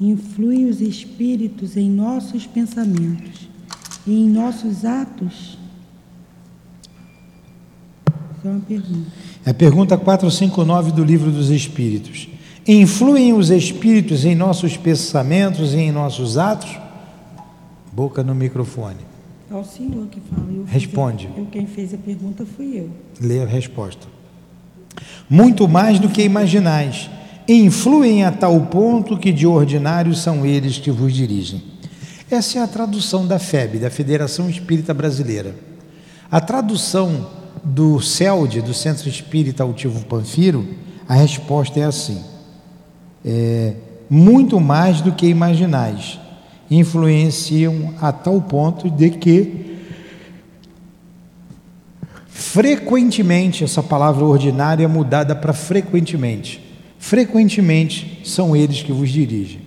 Influi 0.00 0.64
os 0.66 0.80
espíritos 1.22 1.76
em 1.76 1.88
nossos 1.88 2.46
pensamentos 2.46 3.48
e 4.04 4.24
em 4.24 4.28
nossos 4.28 4.84
atos? 4.84 5.56
É 8.44 8.48
uma 8.48 8.60
pergunta. 8.60 9.10
É 9.46 9.50
a 9.50 9.54
pergunta 9.54 9.96
459 9.96 10.90
do 10.90 11.04
Livro 11.04 11.30
dos 11.30 11.48
Espíritos. 11.50 12.28
Influem 12.66 13.32
os 13.32 13.50
espíritos 13.50 14.24
em 14.24 14.34
nossos 14.34 14.76
pensamentos 14.76 15.74
e 15.74 15.78
em 15.78 15.92
nossos 15.92 16.36
atos? 16.36 16.76
Boca 17.92 18.24
no 18.24 18.34
microfone. 18.34 18.98
É 19.48 19.54
o 19.54 19.64
senhor 19.64 20.06
que 20.08 20.20
fala. 20.20 20.50
Eu 20.50 20.64
Responde. 20.64 21.28
A, 21.36 21.38
eu, 21.38 21.46
quem 21.46 21.66
fez 21.66 21.94
a 21.94 21.98
pergunta 21.98 22.44
fui 22.44 22.78
eu. 22.78 22.90
Lê 23.20 23.42
a 23.42 23.46
resposta. 23.46 24.08
Muito 25.30 25.68
mais 25.68 26.00
do 26.00 26.08
que 26.08 26.22
imaginais. 26.22 27.08
Influem 27.54 28.24
a 28.24 28.30
tal 28.30 28.60
ponto 28.62 29.18
que 29.18 29.32
de 29.32 29.46
ordinário 29.46 30.14
são 30.14 30.46
eles 30.46 30.78
que 30.78 30.90
vos 30.90 31.12
dirigem. 31.12 31.62
Essa 32.30 32.60
é 32.60 32.62
a 32.62 32.66
tradução 32.66 33.26
da 33.26 33.38
FEB, 33.38 33.78
da 33.78 33.90
Federação 33.90 34.48
Espírita 34.48 34.94
Brasileira. 34.94 35.54
A 36.30 36.40
tradução 36.40 37.26
do 37.62 38.00
CELD, 38.00 38.62
do 38.62 38.72
Centro 38.72 39.08
Espírita 39.08 39.62
Altivo 39.62 40.04
Panfiro, 40.06 40.66
a 41.08 41.14
resposta 41.14 41.78
é 41.78 41.84
assim: 41.84 42.22
é, 43.24 43.74
muito 44.08 44.58
mais 44.58 45.00
do 45.00 45.12
que 45.12 45.26
imaginais, 45.26 46.18
influenciam 46.70 47.94
a 48.00 48.12
tal 48.12 48.40
ponto 48.40 48.88
de 48.88 49.10
que 49.10 49.78
frequentemente 52.28 53.62
essa 53.62 53.82
palavra 53.82 54.24
ordinária 54.24 54.84
é 54.84 54.88
mudada 54.88 55.36
para 55.36 55.52
frequentemente. 55.52 56.71
Frequentemente 57.02 58.20
são 58.24 58.54
eles 58.54 58.80
que 58.80 58.92
vos 58.92 59.10
dirigem. 59.10 59.60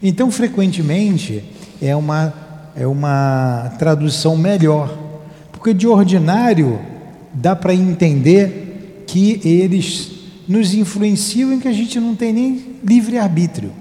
Então, 0.00 0.30
frequentemente 0.30 1.42
é 1.82 1.96
uma, 1.96 2.32
é 2.76 2.86
uma 2.86 3.74
tradução 3.76 4.36
melhor, 4.36 4.96
porque 5.50 5.74
de 5.74 5.88
ordinário 5.88 6.78
dá 7.34 7.56
para 7.56 7.74
entender 7.74 9.02
que 9.04 9.40
eles 9.44 10.12
nos 10.46 10.74
influenciam 10.74 11.52
em 11.52 11.58
que 11.58 11.66
a 11.66 11.72
gente 11.72 11.98
não 11.98 12.14
tem 12.14 12.32
nem 12.32 12.76
livre-arbítrio. 12.84 13.72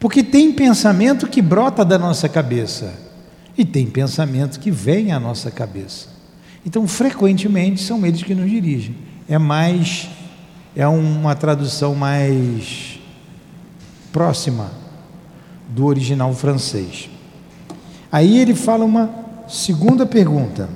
Porque 0.00 0.24
tem 0.24 0.50
pensamento 0.50 1.28
que 1.28 1.40
brota 1.40 1.84
da 1.84 1.96
nossa 2.00 2.28
cabeça 2.28 2.92
e 3.56 3.64
tem 3.64 3.86
pensamento 3.86 4.58
que 4.58 4.72
vem 4.72 5.12
à 5.12 5.20
nossa 5.20 5.52
cabeça. 5.52 6.08
Então, 6.66 6.88
frequentemente 6.88 7.80
são 7.80 8.04
eles 8.04 8.24
que 8.24 8.34
nos 8.34 8.50
dirigem. 8.50 8.96
É 9.28 9.38
mais 9.38 10.08
é 10.74 10.86
uma 10.86 11.34
tradução 11.34 11.94
mais 11.94 12.98
próxima 14.12 14.70
do 15.68 15.86
original 15.86 16.32
francês. 16.32 17.08
Aí 18.10 18.38
ele 18.38 18.54
fala 18.54 18.84
uma 18.84 19.10
segunda 19.48 20.04
pergunta, 20.04 20.68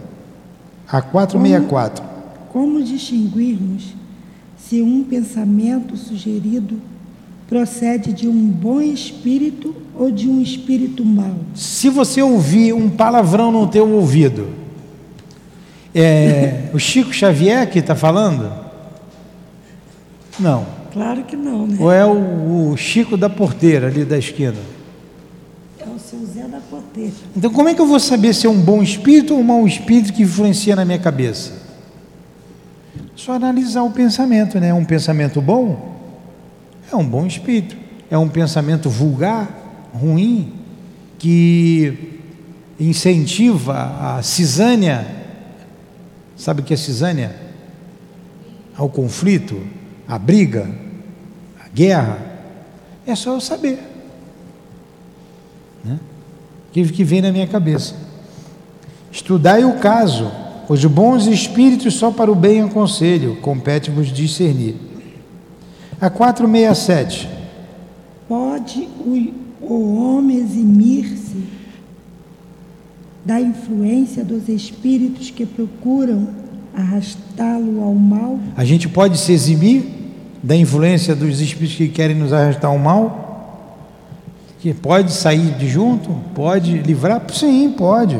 a 0.88 1.00
464. 1.00 2.04
Como, 2.52 2.74
como 2.74 2.85
distinguirmos 2.85 3.94
se 4.57 4.80
um 4.83 5.04
pensamento 5.04 5.96
sugerido 5.96 6.80
procede 7.48 8.12
de 8.12 8.28
um 8.28 8.48
bom 8.48 8.80
espírito 8.80 9.74
ou 9.94 10.11
de 10.11 10.28
um 10.28 10.40
espírito 10.40 11.04
mau? 11.04 11.37
Se 11.54 11.88
você 11.88 12.22
ouvir 12.22 12.72
um 12.72 12.88
palavrão 12.88 13.52
no 13.52 13.66
teu 13.66 13.88
ouvido, 13.88 14.48
é 15.94 16.70
o 16.72 16.78
Chico 16.78 17.12
Xavier 17.12 17.70
que 17.70 17.78
está 17.78 17.94
falando? 17.94 18.63
Não. 20.38 20.66
Claro 20.92 21.25
que 21.25 21.37
não, 21.37 21.66
né? 21.66 21.77
Ou 21.79 21.92
é 21.92 22.05
o, 22.05 22.70
o 22.70 22.77
Chico 22.77 23.16
da 23.16 23.29
porteira 23.29 23.88
ali 23.88 24.05
da 24.05 24.16
esquina? 24.16 24.55
É 25.79 25.85
o 25.85 25.99
seu 25.99 26.25
Zé 26.25 26.47
da 26.47 26.61
porteira. 26.61 27.12
Então, 27.37 27.51
como 27.51 27.68
é 27.68 27.75
que 27.75 27.81
eu 27.81 27.87
vou 27.87 27.99
saber 27.99 28.33
se 28.35 28.47
é 28.47 28.51
um 28.51 28.61
bom 28.61 28.83
espírito 28.83 29.35
ou 29.35 29.40
um 29.40 29.42
mau 29.42 29.66
espírito 29.66 30.12
que 30.12 30.23
influencia 30.23 30.77
na 30.77 30.85
minha 30.85 30.99
cabeça? 30.99 31.64
Só 33.16 33.33
analisar 33.33 33.83
o 33.83 33.90
pensamento, 33.90 34.61
né? 34.61 34.68
É 34.68 34.75
um 34.75 34.85
pensamento 34.85 35.40
bom? 35.40 35.97
É 36.92 36.97
um 36.97 37.05
bom 37.05 37.27
espírito. 37.27 37.77
É 38.11 38.18
um 38.18 38.29
pensamento 38.29 38.88
vulgar, 38.88 39.49
ruim, 39.92 40.53
que 41.18 42.20
incentiva 42.79 44.16
a 44.18 44.23
cisânia. 44.23 45.07
Sabe 46.37 46.61
o 46.61 46.64
que 46.64 46.75
é 46.75 46.77
cisânia? 46.77 47.35
Ao 48.77 48.88
conflito, 48.88 49.61
a 50.06 50.18
briga, 50.18 50.70
a 51.64 51.68
guerra. 51.68 52.18
É 53.06 53.14
só 53.14 53.34
eu 53.34 53.40
saber. 53.40 53.78
Né? 55.84 55.98
Que, 56.72 56.84
que 56.90 57.04
vem 57.04 57.20
na 57.20 57.32
minha 57.32 57.46
cabeça. 57.46 57.94
Estudai 59.10 59.64
o 59.64 59.78
caso 59.78 60.44
os 60.68 60.84
bons 60.84 61.26
espíritos 61.26 61.94
só 61.94 62.10
para 62.10 62.30
o 62.30 62.34
bem 62.34 62.62
aconselho, 62.62 63.36
compete-vos 63.36 64.08
discernir. 64.08 64.76
A 66.00 66.08
467. 66.08 67.28
Pode 68.28 68.88
o, 69.00 69.32
o 69.60 69.96
homem 69.96 70.38
eximir-se 70.38 71.44
da 73.24 73.40
influência 73.40 74.24
dos 74.24 74.48
espíritos 74.48 75.30
que 75.30 75.46
procuram 75.46 76.28
arrastá-lo 76.76 77.82
ao 77.82 77.94
mal? 77.94 78.38
A 78.56 78.64
gente 78.64 78.88
pode 78.88 79.18
se 79.18 79.32
eximir 79.32 79.84
da 80.42 80.54
influência 80.54 81.14
dos 81.14 81.40
espíritos 81.40 81.76
que 81.76 81.88
querem 81.88 82.16
nos 82.16 82.32
arrastar 82.32 82.70
ao 82.70 82.78
mal? 82.78 83.22
Que 84.60 84.74
pode 84.74 85.12
sair 85.12 85.52
de 85.52 85.68
junto? 85.68 86.10
Pode 86.34 86.78
livrar? 86.78 87.22
Sim, 87.32 87.74
pode. 87.76 88.18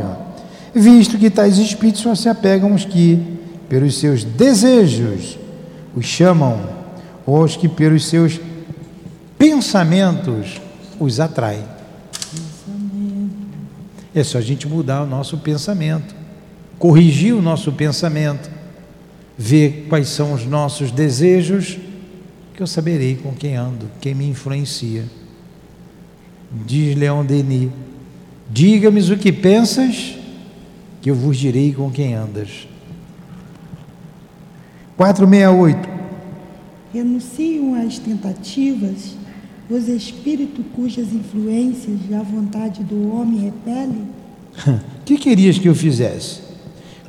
Visto 0.75 1.19
que 1.19 1.31
tais 1.31 1.59
espíritos 1.59 2.03
só 2.03 2.15
se 2.15 2.29
apegam 2.29 2.73
aos 2.73 2.85
que, 2.85 3.21
pelos 3.69 3.99
seus 3.99 4.25
desejos, 4.25 5.39
os 5.95 6.05
chamam, 6.05 6.59
ou 7.27 7.43
aos 7.43 7.57
que, 7.57 7.69
pelos 7.69 8.07
seus 8.07 8.41
pensamentos, 9.39 10.61
os 10.99 11.21
atraem. 11.21 11.65
É 14.15 14.23
só 14.23 14.39
a 14.39 14.41
gente 14.41 14.69
mudar 14.69 15.03
o 15.03 15.07
nosso 15.07 15.39
pensamento, 15.39 16.15
corrigir 16.85 17.35
o 17.35 17.41
nosso 17.41 17.73
pensamento, 17.73 18.51
ver 19.39 19.87
quais 19.89 20.07
são 20.09 20.35
os 20.35 20.45
nossos 20.45 20.91
desejos, 20.91 21.79
que 22.53 22.63
eu 22.63 22.67
saberei 22.67 23.17
com 23.17 23.33
quem 23.33 23.57
ando, 23.57 23.91
quem 24.03 24.15
me 24.15 24.29
influencia. 24.29 25.07
Diz 26.67 26.95
Leão 26.95 27.25
Denis: 27.25 27.71
Diga-me 28.51 29.01
o 29.01 29.17
que 29.17 29.33
pensas 29.33 30.15
que 31.01 31.11
eu 31.11 31.15
vos 31.15 31.39
direi 31.39 31.73
com 31.73 31.91
quem 31.91 32.13
andas. 32.13 32.69
468. 34.99 35.89
Renunciam 36.93 37.75
às 37.77 37.99
tentativas 37.99 39.17
os 39.71 39.89
espíritos 39.89 40.63
cujas 40.77 41.15
influências 41.15 41.99
a 42.13 42.23
vontade 42.23 42.85
do 42.85 43.11
homem 43.11 43.41
repele? 43.41 44.03
que 45.07 45.17
querias 45.17 45.59
que 45.59 45.67
eu 45.67 45.75
fizesse? 45.75 46.44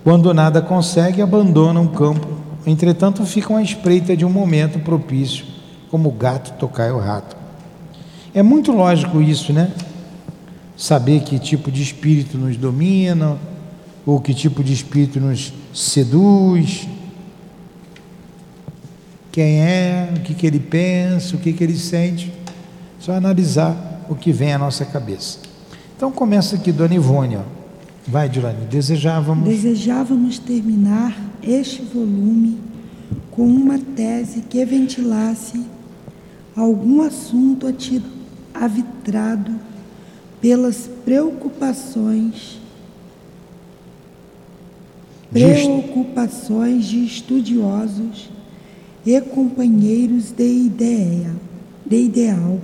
Quando 0.06 0.32
nada 0.36 0.62
consegue, 0.62 1.20
abandonam 1.20 1.86
o 1.86 1.89
campo. 1.89 2.28
Entretanto, 2.63 3.26
ficam 3.26 3.58
à 3.58 3.63
espreita 3.63 4.15
de 4.15 4.24
um 4.24 4.30
momento 4.30 4.78
propício, 4.78 5.44
como 5.89 6.10
o 6.10 6.12
gato 6.12 6.54
tocar 6.60 6.94
o 6.94 7.00
rato. 7.00 7.36
É 8.32 8.44
muito 8.44 8.72
lógico 8.72 9.20
isso, 9.20 9.52
né? 9.52 9.72
Saber 10.78 11.22
que 11.22 11.39
tipo 11.39 11.72
de 11.72 11.82
espírito 11.82 12.38
nos 12.38 12.56
domina, 12.56 13.36
ou 14.06 14.22
que 14.22 14.32
tipo 14.32 14.63
de 14.63 14.74
espírito 14.74 15.20
nos 15.20 15.52
seduz, 15.74 16.88
quem 19.32 19.60
é, 19.60 20.13
o 20.15 20.20
que, 20.20 20.36
que 20.36 20.46
ele 20.46 20.60
pensa, 20.60 21.36
o 21.36 21.39
que, 21.39 21.52
que 21.52 21.63
ele 21.63 21.76
sente. 21.76 22.32
Só 23.00 23.13
analisar 23.13 24.06
o 24.08 24.13
que 24.13 24.32
vem 24.32 24.54
à 24.54 24.60
nossa 24.60 24.86
cabeça. 24.86 25.39
Então 25.98 26.12
começa 26.12 26.58
aqui, 26.58 26.72
Dona 26.72 26.94
Ivone. 26.94 27.38
Ó. 27.38 27.64
Vai, 28.08 28.30
Dilane. 28.30 28.65
Desejávamos. 28.68 29.48
Desejávamos 29.48 30.38
terminar 30.38 31.18
este 31.41 31.82
volume 31.82 32.58
com 33.32 33.48
uma 33.48 33.80
tese 33.80 34.41
que 34.41 34.63
ventilasse 34.63 35.65
algum 36.56 37.02
assunto 37.02 37.68
avitrado 38.54 39.52
pelas 40.39 40.89
preocupações 41.04 42.60
preocupações 45.32 46.86
de 46.86 47.04
estudiosos 47.04 48.30
e 49.06 49.20
companheiros 49.20 50.32
de 50.32 50.48
ideia, 50.48 51.36
de 51.86 52.04
ideal. 52.04 52.60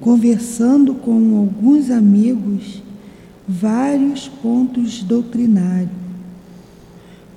Conversando 0.00 0.94
com 0.94 1.36
alguns 1.36 1.90
amigos, 1.90 2.82
vários 3.46 4.28
pontos 4.28 5.02
doutrinários, 5.02 5.90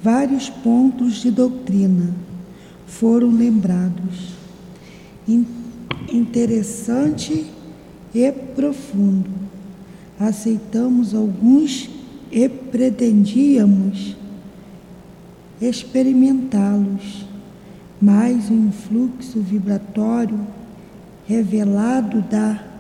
vários 0.01 0.49
pontos 0.49 1.15
de 1.15 1.31
doutrina 1.31 2.13
foram 2.85 3.29
lembrados. 3.29 4.35
Interessante 6.11 7.47
e 8.13 8.31
profundo. 8.31 9.29
Aceitamos 10.19 11.13
alguns 11.13 11.89
e 12.31 12.47
pretendíamos 12.47 14.15
experimentá-los, 15.59 17.25
mas 17.99 18.49
o 18.49 18.53
influxo 18.53 19.39
vibratório 19.39 20.39
revelado 21.27 22.21
da 22.21 22.74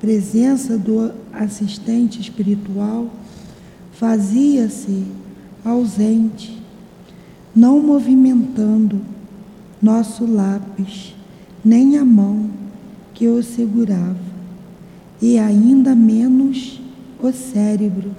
presença 0.00 0.78
do 0.78 1.12
assistente 1.32 2.20
espiritual 2.20 3.10
fazia-se 3.92 5.04
ausente, 5.62 6.60
não 7.54 7.80
movimentando 7.80 9.02
nosso 9.80 10.24
lápis, 10.24 11.14
nem 11.62 11.98
a 11.98 12.04
mão 12.04 12.48
que 13.12 13.28
o 13.28 13.42
segurava, 13.42 14.16
e 15.20 15.38
ainda 15.38 15.94
menos 15.94 16.80
o 17.22 17.30
cérebro 17.30 18.16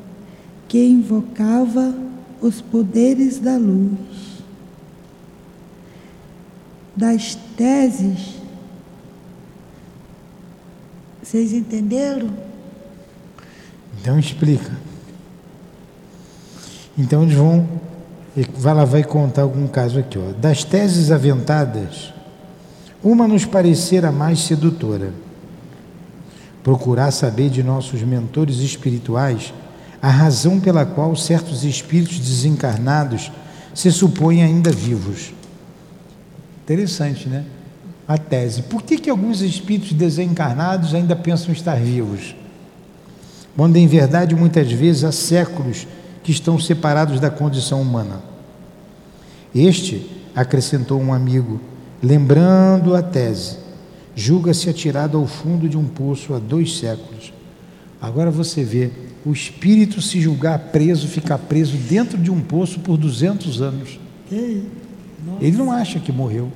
que 0.67 0.85
invocava 0.85 1.95
os 2.39 2.61
poderes 2.61 3.39
da 3.39 3.57
luz. 3.57 4.43
Das 6.95 7.35
teses, 7.57 8.40
vocês 11.31 11.53
entenderam? 11.53 12.29
Então 14.01 14.19
explica. 14.19 14.69
Então 16.97 17.23
eles 17.23 17.35
vão, 17.35 17.65
ela 18.65 18.85
vai 18.85 19.01
contar 19.01 19.43
algum 19.43 19.65
caso 19.65 19.97
aqui, 19.97 20.19
ó. 20.19 20.33
Das 20.33 20.65
teses 20.65 21.09
aventadas, 21.09 22.13
uma 23.01 23.29
nos 23.29 23.45
parecera 23.45 24.11
mais 24.11 24.41
sedutora. 24.41 25.13
Procurar 26.61 27.11
saber 27.11 27.49
de 27.49 27.63
nossos 27.63 28.01
mentores 28.01 28.57
espirituais 28.57 29.53
a 30.01 30.09
razão 30.09 30.59
pela 30.59 30.85
qual 30.85 31.15
certos 31.15 31.63
espíritos 31.63 32.19
desencarnados 32.19 33.31
se 33.73 33.89
supõem 33.89 34.43
ainda 34.43 34.69
vivos. 34.69 35.33
Interessante, 36.65 37.29
né? 37.29 37.45
A 38.11 38.17
tese. 38.17 38.63
Por 38.63 38.83
que, 38.83 38.97
que 38.97 39.09
alguns 39.09 39.39
espíritos 39.39 39.93
desencarnados 39.93 40.93
ainda 40.93 41.15
pensam 41.15 41.53
estar 41.53 41.79
vivos? 41.79 42.35
Quando 43.55 43.77
em 43.77 43.87
verdade 43.87 44.35
muitas 44.35 44.69
vezes 44.69 45.05
há 45.05 45.13
séculos 45.13 45.87
que 46.21 46.29
estão 46.29 46.59
separados 46.59 47.21
da 47.21 47.29
condição 47.29 47.81
humana. 47.81 48.21
Este, 49.55 50.05
acrescentou 50.35 50.99
um 50.99 51.13
amigo, 51.13 51.61
lembrando 52.03 52.97
a 52.97 53.01
tese, 53.01 53.59
julga-se 54.13 54.69
atirado 54.69 55.17
ao 55.17 55.25
fundo 55.25 55.69
de 55.69 55.77
um 55.77 55.85
poço 55.85 56.33
há 56.33 56.39
dois 56.39 56.79
séculos. 56.79 57.31
Agora 58.01 58.29
você 58.29 58.61
vê 58.61 58.91
o 59.25 59.31
espírito 59.31 60.01
se 60.01 60.19
julgar 60.19 60.59
preso, 60.59 61.07
ficar 61.07 61.37
preso 61.37 61.77
dentro 61.77 62.17
de 62.17 62.29
um 62.29 62.41
poço 62.41 62.81
por 62.81 62.97
200 62.97 63.61
anos. 63.61 63.97
Ele 65.39 65.55
não 65.55 65.71
acha 65.71 65.97
que 65.97 66.11
morreu. 66.11 66.51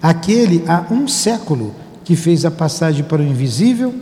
Aquele 0.00 0.64
há 0.68 0.86
um 0.92 1.08
século 1.08 1.74
que 2.04 2.14
fez 2.14 2.44
a 2.44 2.50
passagem 2.50 3.04
para 3.04 3.20
o 3.20 3.26
invisível, 3.26 3.94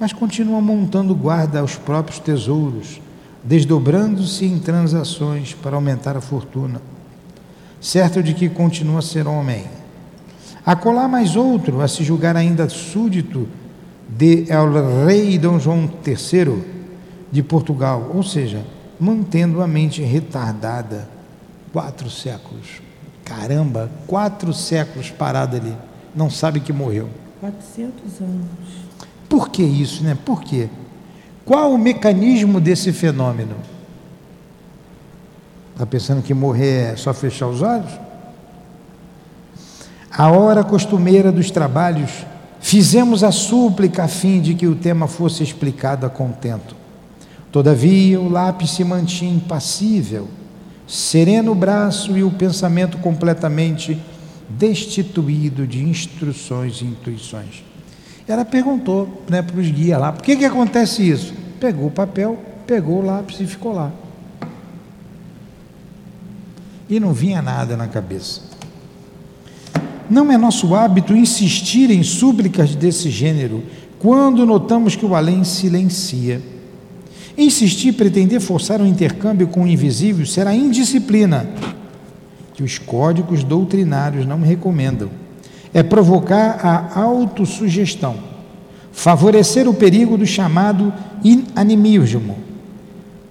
mas 0.00 0.12
continua 0.12 0.60
montando 0.60 1.14
guarda 1.14 1.60
aos 1.60 1.76
próprios 1.76 2.18
tesouros, 2.18 3.00
desdobrando-se 3.42 4.44
em 4.46 4.58
transações 4.58 5.54
para 5.54 5.76
aumentar 5.76 6.16
a 6.16 6.20
fortuna, 6.20 6.80
certo 7.80 8.22
de 8.22 8.32
que 8.32 8.48
continua 8.48 9.00
a 9.00 9.02
ser 9.02 9.26
homem. 9.26 9.64
Acolá 10.64 11.06
mais 11.06 11.36
outro, 11.36 11.82
a 11.82 11.88
se 11.88 12.02
julgar 12.02 12.36
ainda 12.36 12.68
súdito 12.70 13.46
de 14.08 14.46
El 14.48 15.04
Rei 15.04 15.38
Dom 15.38 15.58
João 15.58 15.90
III 16.06 16.64
de 17.30 17.42
Portugal, 17.42 18.12
ou 18.14 18.22
seja, 18.22 18.64
mantendo 18.98 19.60
a 19.60 19.66
mente 19.66 20.00
retardada 20.02 21.08
quatro 21.72 22.08
séculos. 22.08 22.83
Caramba, 23.24 23.90
quatro 24.06 24.52
séculos 24.52 25.10
parado 25.10 25.56
ali, 25.56 25.76
não 26.14 26.28
sabe 26.28 26.60
que 26.60 26.72
morreu. 26.72 27.08
400 27.40 28.20
anos. 28.20 28.46
Por 29.28 29.48
que 29.48 29.62
isso, 29.62 30.04
né? 30.04 30.16
Por 30.24 30.42
quê? 30.42 30.68
Qual 31.44 31.72
o 31.72 31.78
mecanismo 31.78 32.60
desse 32.60 32.92
fenômeno? 32.92 33.56
Está 35.72 35.84
pensando 35.84 36.22
que 36.22 36.32
morrer 36.32 36.92
é 36.92 36.96
só 36.96 37.12
fechar 37.12 37.48
os 37.48 37.62
olhos? 37.62 37.90
A 40.10 40.30
hora 40.30 40.62
costumeira 40.62 41.32
dos 41.32 41.50
trabalhos 41.50 42.24
Fizemos 42.64 43.22
a 43.22 43.30
súplica 43.30 44.04
a 44.04 44.08
fim 44.08 44.40
de 44.40 44.54
que 44.54 44.66
o 44.66 44.74
tema 44.74 45.06
fosse 45.06 45.42
explicado 45.42 46.06
a 46.06 46.08
contento. 46.08 46.74
Todavia, 47.52 48.18
o 48.18 48.30
lápis 48.30 48.70
se 48.70 48.82
mantinha 48.82 49.34
impassível, 49.34 50.26
sereno 50.86 51.52
o 51.52 51.54
braço 51.54 52.16
e 52.16 52.22
o 52.22 52.30
pensamento 52.30 52.98
completamente 52.98 53.98
destituído 54.48 55.66
de 55.66 55.82
instruções 55.82 56.80
e 56.80 56.84
intuições. 56.84 57.64
Ela 58.26 58.44
perguntou 58.44 59.22
né, 59.28 59.42
para 59.42 59.58
os 59.58 59.70
guias 59.70 60.00
lá: 60.00 60.12
por 60.12 60.22
que, 60.22 60.36
que 60.36 60.44
acontece 60.44 61.08
isso? 61.08 61.34
Pegou 61.60 61.88
o 61.88 61.90
papel, 61.90 62.38
pegou 62.66 63.00
o 63.00 63.04
lápis 63.04 63.40
e 63.40 63.46
ficou 63.46 63.72
lá. 63.72 63.92
E 66.88 67.00
não 67.00 67.12
vinha 67.12 67.40
nada 67.40 67.76
na 67.76 67.88
cabeça. 67.88 68.42
Não 70.08 70.30
é 70.30 70.36
nosso 70.36 70.74
hábito 70.74 71.16
insistir 71.16 71.90
em 71.90 72.02
súplicas 72.02 72.74
desse 72.74 73.10
gênero 73.10 73.62
quando 73.98 74.44
notamos 74.44 74.94
que 74.94 75.06
o 75.06 75.14
além 75.14 75.44
silencia. 75.44 76.42
Insistir, 77.36 77.92
pretender 77.92 78.40
forçar 78.40 78.80
um 78.80 78.86
intercâmbio 78.86 79.48
com 79.48 79.64
o 79.64 79.66
invisível 79.66 80.24
será 80.24 80.54
indisciplina, 80.54 81.46
que 82.54 82.62
os 82.62 82.78
códigos 82.78 83.42
doutrinários 83.42 84.24
não 84.24 84.40
recomendam. 84.40 85.10
É 85.72 85.82
provocar 85.82 86.60
a 86.64 87.00
autossugestão, 87.00 88.16
favorecer 88.92 89.68
o 89.68 89.74
perigo 89.74 90.16
do 90.16 90.24
chamado 90.24 90.92
inanimismo, 91.24 92.36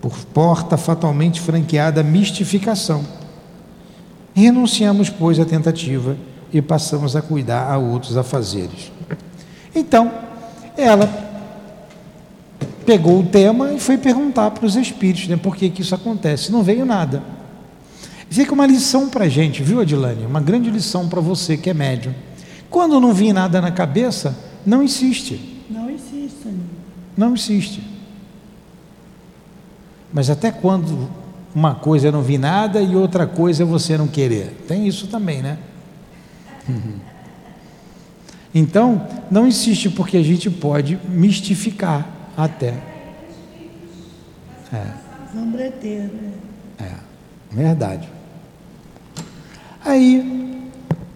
por 0.01 0.17
porta 0.33 0.75
fatalmente 0.75 1.39
franqueada 1.39 2.03
mistificação. 2.03 3.05
Renunciamos, 4.33 5.09
pois, 5.09 5.39
à 5.39 5.45
tentativa 5.45 6.17
e 6.51 6.61
passamos 6.61 7.15
a 7.15 7.21
cuidar 7.21 7.71
a 7.71 7.77
outros 7.77 8.17
afazeres. 8.17 8.91
Então, 9.73 10.11
ela 10.75 11.32
pegou 12.85 13.19
o 13.19 13.25
tema 13.25 13.73
e 13.73 13.79
foi 13.79 13.97
perguntar 13.97 14.51
para 14.51 14.65
os 14.65 14.75
espíritos 14.75 15.27
né, 15.27 15.37
por 15.37 15.55
que, 15.55 15.69
que 15.69 15.81
isso 15.81 15.95
acontece. 15.95 16.51
Não 16.51 16.63
veio 16.63 16.85
nada. 16.85 17.23
Fica 18.29 18.53
uma 18.53 18.65
lição 18.65 19.09
para 19.09 19.25
a 19.25 19.29
gente, 19.29 19.61
viu, 19.61 19.79
Adilane? 19.79 20.25
Uma 20.25 20.41
grande 20.41 20.69
lição 20.69 21.07
para 21.07 21.21
você 21.21 21.55
que 21.55 21.69
é 21.69 21.73
médium. 21.73 22.13
Quando 22.69 22.99
não 22.99 23.13
vir 23.13 23.33
nada 23.33 23.61
na 23.61 23.71
cabeça, 23.71 24.35
não 24.65 24.81
insiste. 24.81 25.63
Não 25.69 25.89
insiste. 25.89 26.47
Não 27.15 27.33
insiste. 27.33 27.83
Mas 30.11 30.29
até 30.29 30.51
quando 30.51 31.09
uma 31.53 31.75
coisa 31.75 32.11
não 32.11 32.21
vir 32.21 32.39
nada 32.39 32.81
e 32.81 32.95
outra 32.95 33.27
coisa 33.27 33.63
você 33.63 33.97
não 33.97 34.07
querer? 34.07 34.63
Tem 34.67 34.87
isso 34.87 35.07
também, 35.07 35.41
né? 35.41 35.57
Então, 38.55 39.07
não 39.31 39.47
insiste 39.47 39.89
porque 39.89 40.15
a 40.15 40.21
gente 40.21 40.47
pode 40.47 40.99
mistificar 41.09 42.22
até. 42.35 42.73
É. 44.71 44.85
Sombreteiro. 45.33 46.11
É, 46.79 46.91
verdade. 47.51 48.09
Aí, 49.85 50.69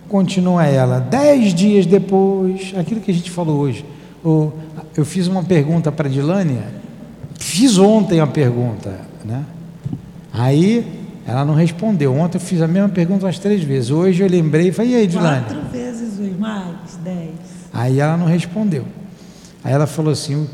continua 0.08 0.66
ela, 0.66 1.00
dez 1.00 1.54
dias 1.54 1.86
depois, 1.86 2.74
aquilo 2.78 3.02
que 3.02 3.12
a 3.12 3.14
gente 3.14 3.32
falou 3.32 3.58
hoje, 3.60 3.86
eu 4.24 5.06
fiz 5.06 5.28
uma 5.28 5.44
pergunta 5.44 5.92
para 5.92 6.08
a 6.08 6.12
Dilânia, 6.12 6.64
fiz 7.40 7.78
ontem 7.78 8.20
a 8.20 8.28
pergunta, 8.28 9.00
né? 9.24 9.46
Aí 10.34 10.86
ela 11.26 11.44
não 11.44 11.54
respondeu. 11.54 12.14
Ontem 12.16 12.38
eu 12.38 12.42
fiz 12.42 12.62
a 12.62 12.68
mesma 12.68 12.90
pergunta 12.90 13.26
umas 13.26 13.40
três 13.40 13.64
vezes. 13.64 13.90
Hoje 13.90 14.22
eu 14.22 14.30
lembrei 14.30 14.70
e 14.70 14.72
falei, 14.72 14.92
e 14.92 14.96
aí, 14.96 15.08
Dilane? 15.08 15.46
Quatro 15.46 15.62
vezes 15.72 16.38
mais, 16.38 16.98
dez. 17.04 17.32
Aí 17.74 18.00
ela 18.00 18.18
não 18.18 18.26
respondeu. 18.26 18.86
Aí 19.64 19.74
ela 19.74 19.88
falou 19.88 20.12
assim, 20.12 20.48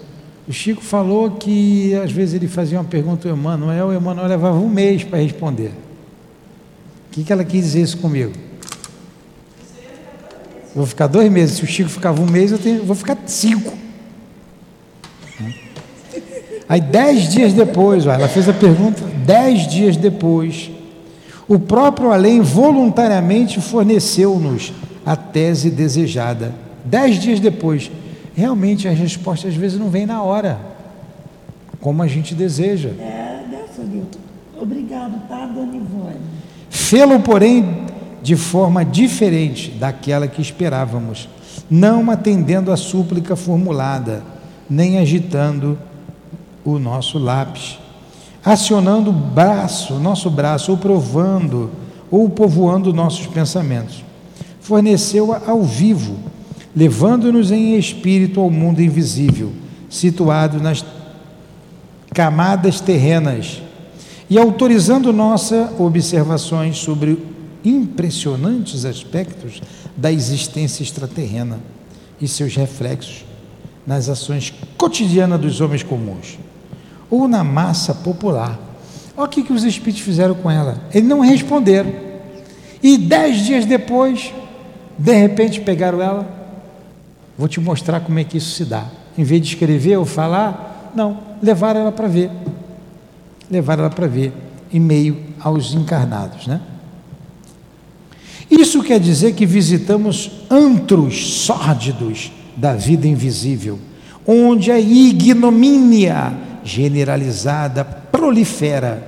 o 0.48 0.52
Chico 0.52 0.82
falou 0.82 1.32
que 1.32 1.96
às 1.96 2.12
vezes 2.12 2.36
ele 2.36 2.48
fazia 2.48 2.78
uma 2.78 2.84
pergunta 2.84 3.30
ao 3.30 3.36
Emanuel, 3.36 3.88
o 3.88 3.94
Emanuel 3.94 4.28
levava 4.28 4.58
um 4.58 4.68
mês 4.68 5.04
para 5.04 5.20
responder. 5.20 5.72
O 7.08 7.14
que, 7.14 7.24
que 7.24 7.32
ela 7.32 7.44
quis 7.44 7.64
dizer 7.64 7.82
isso 7.82 7.98
comigo? 7.98 8.34
Vou 10.76 10.86
ficar 10.86 11.08
dois 11.08 11.32
meses. 11.32 11.58
Se 11.58 11.64
o 11.64 11.68
Chico 11.68 11.90
ficava 11.90 12.22
um 12.22 12.26
mês, 12.26 12.52
eu, 12.52 12.58
tenho, 12.58 12.84
vou 12.84 12.96
ficar 12.96 13.18
cinco. 13.26 13.78
Aí, 16.68 16.82
dez 16.82 17.30
dias 17.30 17.54
depois, 17.54 18.06
ela 18.06 18.28
fez 18.28 18.50
a 18.50 18.54
pergunta, 18.54 19.04
dez 19.26 19.68
dias 19.68 19.96
depois, 19.96 20.72
o 21.48 21.60
próprio 21.60 22.12
além 22.12 22.42
voluntariamente 22.42 23.62
forneceu-nos 23.62 24.74
a 25.06 25.16
tese 25.16 25.70
desejada. 25.70 26.56
Dez 26.84 27.20
dias 27.20 27.40
depois, 27.40 27.92
realmente 28.36 28.88
as 28.88 28.98
respostas 28.98 29.52
às 29.52 29.58
vezes 29.58 29.80
não 29.80 29.90
vêm 29.90 30.06
na 30.06 30.22
hora, 30.22 30.60
como 31.80 32.02
a 32.02 32.08
gente 32.08 32.34
deseja. 32.34 32.90
É, 32.90 33.44
dessa. 33.50 33.82
Obrigado, 34.60 35.28
tá, 35.28 35.46
dona 35.46 35.76
Ivone? 35.76 36.16
Fê-lo, 36.70 37.20
porém, 37.20 37.86
de 38.22 38.36
forma 38.36 38.86
diferente 38.86 39.72
daquela 39.72 40.28
que 40.28 40.42
esperávamos, 40.42 41.28
não 41.70 42.10
atendendo 42.10 42.72
à 42.72 42.78
súplica 42.78 43.36
formulada, 43.36 44.24
nem 44.70 44.98
agitando 44.98 45.78
o 46.64 46.80
nosso 46.80 47.20
lápis, 47.20 47.78
acionando 48.44 49.10
o 49.10 49.14
braço, 49.14 49.96
nosso 49.96 50.30
braço, 50.30 50.72
ou 50.72 50.78
provando, 50.78 51.70
ou 52.10 52.30
povoando 52.30 52.94
nossos 52.94 53.28
pensamentos. 53.28 54.04
forneceu-a 54.62 55.42
ao 55.46 55.62
vivo, 55.62 56.18
levando-nos 56.76 57.52
em 57.52 57.78
espírito 57.78 58.40
ao 58.40 58.50
mundo 58.50 58.82
invisível, 58.82 59.52
situado 59.90 60.60
nas 60.60 60.84
camadas 62.14 62.80
terrenas, 62.80 63.62
e 64.30 64.38
autorizando 64.38 65.14
nossas 65.14 65.80
observações 65.80 66.78
sobre 66.78 67.20
impressionantes 67.64 68.86
aspectos 68.86 69.62
da 69.96 70.12
existência 70.12 70.82
extraterrena 70.82 71.60
e 72.20 72.28
seus 72.28 72.56
reflexos 72.56 73.26
nas 73.86 74.10
ações 74.10 74.54
cotidianas 74.78 75.40
dos 75.40 75.62
homens 75.62 75.84
comuns 75.84 76.40
ou 77.10 77.28
na 77.28 77.44
massa 77.44 77.94
popular. 77.94 78.60
Olha 79.16 79.28
o 79.28 79.30
que, 79.30 79.44
que 79.44 79.54
os 79.54 79.64
espíritos 79.64 80.02
fizeram 80.02 80.34
com 80.34 80.50
ela. 80.50 80.82
Eles 80.92 81.08
não 81.08 81.20
responderam. 81.20 81.94
E 82.82 82.98
dez 82.98 83.46
dias 83.46 83.66
depois, 83.66 84.34
de 84.98 85.14
repente 85.14 85.62
pegaram 85.62 86.02
ela. 86.02 86.43
Vou 87.38 87.48
te 87.48 87.60
mostrar 87.60 88.00
como 88.02 88.20
é 88.20 88.24
que 88.24 88.38
isso 88.38 88.52
se 88.52 88.66
dá. 88.66 88.86
Em 89.18 89.24
vez 89.24 89.42
de 89.42 89.48
escrever 89.50 89.98
ou 89.98 90.06
falar, 90.06 90.92
não, 90.96 91.20
levaram 91.42 91.82
ela 91.82 91.92
para 91.92 92.08
ver. 92.08 92.30
Levaram 93.50 93.84
ela 93.84 93.94
para 93.94 94.08
ver, 94.08 94.32
em 94.72 94.80
meio 94.80 95.18
aos 95.40 95.74
encarnados, 95.74 96.48
né? 96.48 96.62
Isso 98.50 98.84
quer 98.84 99.00
dizer 99.00 99.34
que 99.34 99.46
visitamos 99.46 100.32
antros 100.50 101.44
sórdidos 101.44 102.32
da 102.56 102.76
vida 102.76 103.08
invisível, 103.08 103.80
onde 104.28 104.72
a 104.72 104.80
ignomínia 104.80 106.34
generalizada 106.64 107.84
prolifera, 107.84 109.08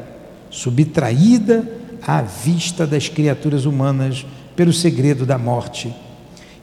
subtraída 0.50 1.64
à 2.02 2.22
vista 2.22 2.88
das 2.88 3.08
criaturas 3.08 3.66
humanas 3.66 4.26
pelo 4.56 4.74
segredo 4.74 5.26
da 5.26 5.38
morte. 5.38 5.94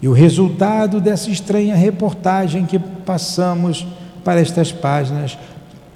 E 0.02 0.08
o 0.08 0.12
resultado 0.12 1.00
dessa 1.00 1.30
estranha 1.30 1.76
reportagem 1.76 2.66
que 2.66 2.76
passamos 2.76 3.86
para 4.24 4.40
estas 4.40 4.72
páginas 4.72 5.38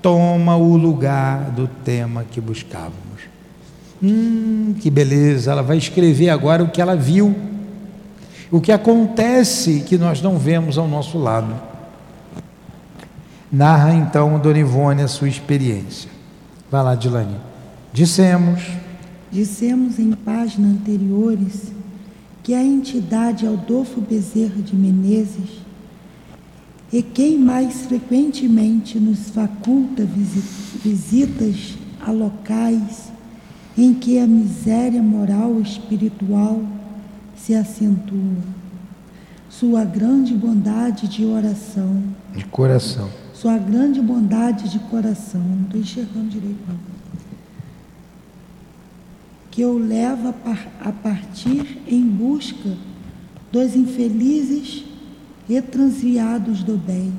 toma 0.00 0.56
o 0.56 0.76
lugar 0.76 1.50
do 1.50 1.66
tema 1.66 2.24
que 2.30 2.40
buscávamos. 2.40 2.94
Hum, 4.00 4.76
que 4.80 4.88
beleza! 4.90 5.50
Ela 5.50 5.62
vai 5.62 5.76
escrever 5.76 6.30
agora 6.30 6.62
o 6.62 6.70
que 6.70 6.80
ela 6.80 6.94
viu, 6.94 7.34
o 8.48 8.60
que 8.60 8.70
acontece 8.70 9.80
que 9.80 9.98
nós 9.98 10.22
não 10.22 10.38
vemos 10.38 10.78
ao 10.78 10.86
nosso 10.86 11.18
lado. 11.18 11.52
Narra 13.50 13.92
então 13.92 14.38
Dona 14.38 14.58
Ivone 14.60 15.02
a 15.02 15.08
sua 15.08 15.28
experiência. 15.28 16.10
Vai 16.70 16.84
lá, 16.84 16.94
Dilane. 16.94 17.36
Dissemos. 17.92 18.62
Dissemos 19.32 19.98
em 19.98 20.12
páginas 20.12 20.72
anteriores 20.72 21.75
que 22.46 22.54
a 22.54 22.62
entidade 22.62 23.44
Aldolfo 23.44 24.00
Bezerra 24.00 24.62
de 24.62 24.76
Menezes 24.76 25.62
é 26.94 27.02
quem 27.02 27.36
mais 27.36 27.86
frequentemente 27.86 29.00
nos 29.00 29.30
faculta 29.30 30.06
visitas 30.84 31.74
a 32.00 32.12
locais 32.12 33.10
em 33.76 33.92
que 33.92 34.20
a 34.20 34.28
miséria 34.28 35.02
moral 35.02 35.58
e 35.58 35.62
espiritual 35.62 36.62
se 37.36 37.52
acentua. 37.52 38.36
Sua 39.50 39.84
grande 39.84 40.32
bondade 40.32 41.08
de 41.08 41.24
oração. 41.26 42.00
De 42.32 42.44
coração. 42.44 43.10
Sua 43.34 43.58
grande 43.58 44.00
bondade 44.00 44.68
de 44.68 44.78
coração. 44.78 45.40
Não 45.40 45.64
estou 45.64 45.80
enxergando 45.80 46.28
direito, 46.28 46.60
não. 46.68 46.95
Que 49.56 49.64
o 49.64 49.78
leva 49.78 50.34
a 50.82 50.92
partir 50.92 51.78
em 51.88 52.02
busca 52.02 52.76
dos 53.50 53.74
infelizes 53.74 54.84
e 55.48 55.62
transviados 55.62 56.62
do 56.62 56.76
bem, 56.76 57.10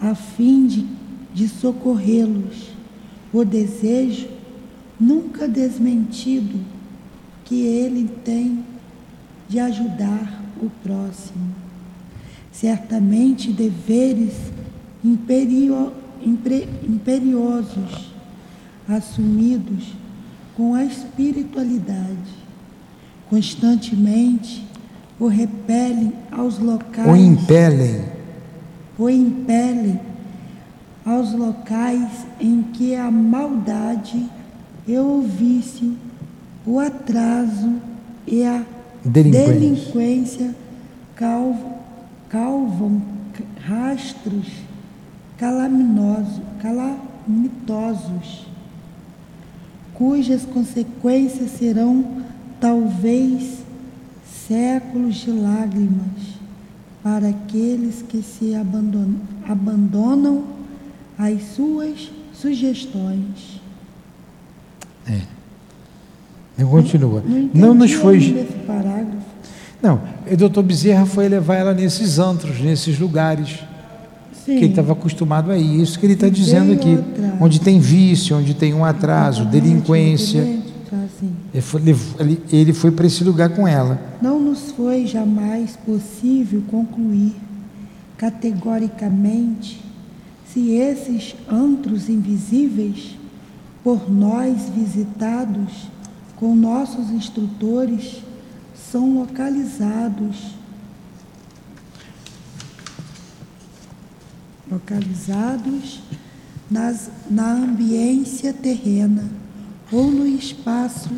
a 0.00 0.14
fim 0.14 0.66
de, 0.66 0.86
de 1.34 1.46
socorrê-los. 1.46 2.70
O 3.30 3.44
desejo 3.44 4.28
nunca 4.98 5.46
desmentido 5.46 6.58
que 7.44 7.60
ele 7.60 8.08
tem 8.24 8.64
de 9.46 9.58
ajudar 9.58 10.42
o 10.58 10.70
próximo. 10.82 11.54
Certamente 12.50 13.52
deveres 13.52 14.32
imperio, 15.04 15.92
imperiosos 16.82 18.10
assumidos 18.88 20.00
com 20.62 20.76
a 20.76 20.84
espiritualidade, 20.84 22.38
constantemente 23.28 24.64
o 25.18 25.26
repelem 25.26 26.12
aos 26.30 26.60
locais. 26.60 27.08
O 27.08 27.16
impelem. 27.16 28.04
O 28.96 29.10
impelem 29.10 29.98
aos 31.04 31.32
locais 31.32 32.24
em 32.38 32.62
que 32.62 32.94
a 32.94 33.10
maldade 33.10 34.24
e 34.86 34.96
o 34.96 35.22
vício, 35.22 35.96
o 36.64 36.78
atraso 36.78 37.74
e 38.24 38.44
a 38.44 38.64
delinquência, 39.04 39.58
delinquência 39.58 40.54
calvam, 41.16 41.78
calvam 42.28 43.02
rastros 43.66 44.46
calaminosos, 45.36 46.40
calamitosos, 46.60 48.51
cujas 50.02 50.44
consequências 50.44 51.52
serão 51.52 52.04
talvez 52.60 53.58
séculos 54.48 55.14
de 55.14 55.30
lágrimas 55.30 56.40
para 57.04 57.28
aqueles 57.28 58.02
que 58.08 58.20
se 58.20 58.52
abandonam, 58.52 59.20
abandonam 59.48 60.44
às 61.16 61.54
suas 61.54 62.10
sugestões. 62.34 63.60
É. 65.06 65.20
Eu 66.58 66.66
continua. 66.66 67.22
Não, 67.24 67.68
não 67.68 67.74
nos 67.74 67.92
foi. 67.92 68.48
Não, 69.80 70.00
o 70.28 70.36
doutor 70.36 70.64
Bezerra 70.64 71.06
foi 71.06 71.28
levar 71.28 71.54
ela 71.54 71.74
nesses 71.74 72.18
antros, 72.18 72.60
nesses 72.60 72.98
lugares. 72.98 73.60
Sim. 74.44 74.56
Que 74.58 74.64
ele 74.64 74.70
estava 74.70 74.92
acostumado 74.92 75.50
a 75.52 75.58
isso 75.58 75.98
que 75.98 76.06
ele 76.06 76.14
está 76.14 76.28
dizendo 76.28 76.72
aqui. 76.72 76.98
Onde 77.40 77.60
tem 77.60 77.78
vício, 77.78 78.36
onde 78.36 78.54
tem 78.54 78.74
um 78.74 78.84
atraso, 78.84 79.44
delinquência. 79.44 80.60
Ele 81.52 81.62
foi, 81.62 81.82
ele, 82.18 82.42
ele 82.50 82.72
foi 82.72 82.90
para 82.90 83.06
esse 83.06 83.22
lugar 83.22 83.50
com 83.50 83.66
ela. 83.68 84.00
Não 84.20 84.40
nos 84.40 84.72
foi 84.72 85.06
jamais 85.06 85.76
possível 85.76 86.62
concluir 86.70 87.34
categoricamente 88.16 89.82
se 90.52 90.72
esses 90.72 91.34
antros 91.50 92.08
invisíveis 92.08 93.16
por 93.82 94.10
nós 94.10 94.68
visitados 94.74 95.88
com 96.36 96.54
nossos 96.54 97.10
instrutores 97.10 98.22
são 98.74 99.18
localizados 99.18 100.54
localizados 104.70 106.00
nas, 106.70 107.10
na 107.30 107.52
ambiência 107.52 108.52
terrena 108.52 109.24
ou 109.90 110.10
no 110.10 110.26
espaço 110.26 111.10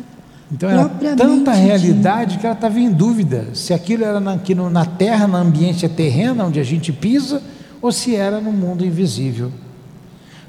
então 0.51 0.69
era 0.69 0.87
tanta 1.15 1.53
realidade 1.53 2.31
dito. 2.31 2.41
que 2.41 2.45
ela 2.45 2.55
estava 2.55 2.79
em 2.79 2.91
dúvida 2.91 3.47
se 3.53 3.73
aquilo 3.73 4.03
era 4.03 4.19
na, 4.19 4.39
no, 4.55 4.69
na 4.69 4.85
terra, 4.85 5.27
na 5.27 5.39
ambiência 5.39 5.89
terrena 5.89 6.45
onde 6.45 6.59
a 6.59 6.63
gente 6.63 6.93
pisa, 6.93 7.41
ou 7.81 7.91
se 7.91 8.15
era 8.15 8.39
no 8.39 8.51
mundo 8.51 8.85
invisível. 8.85 9.51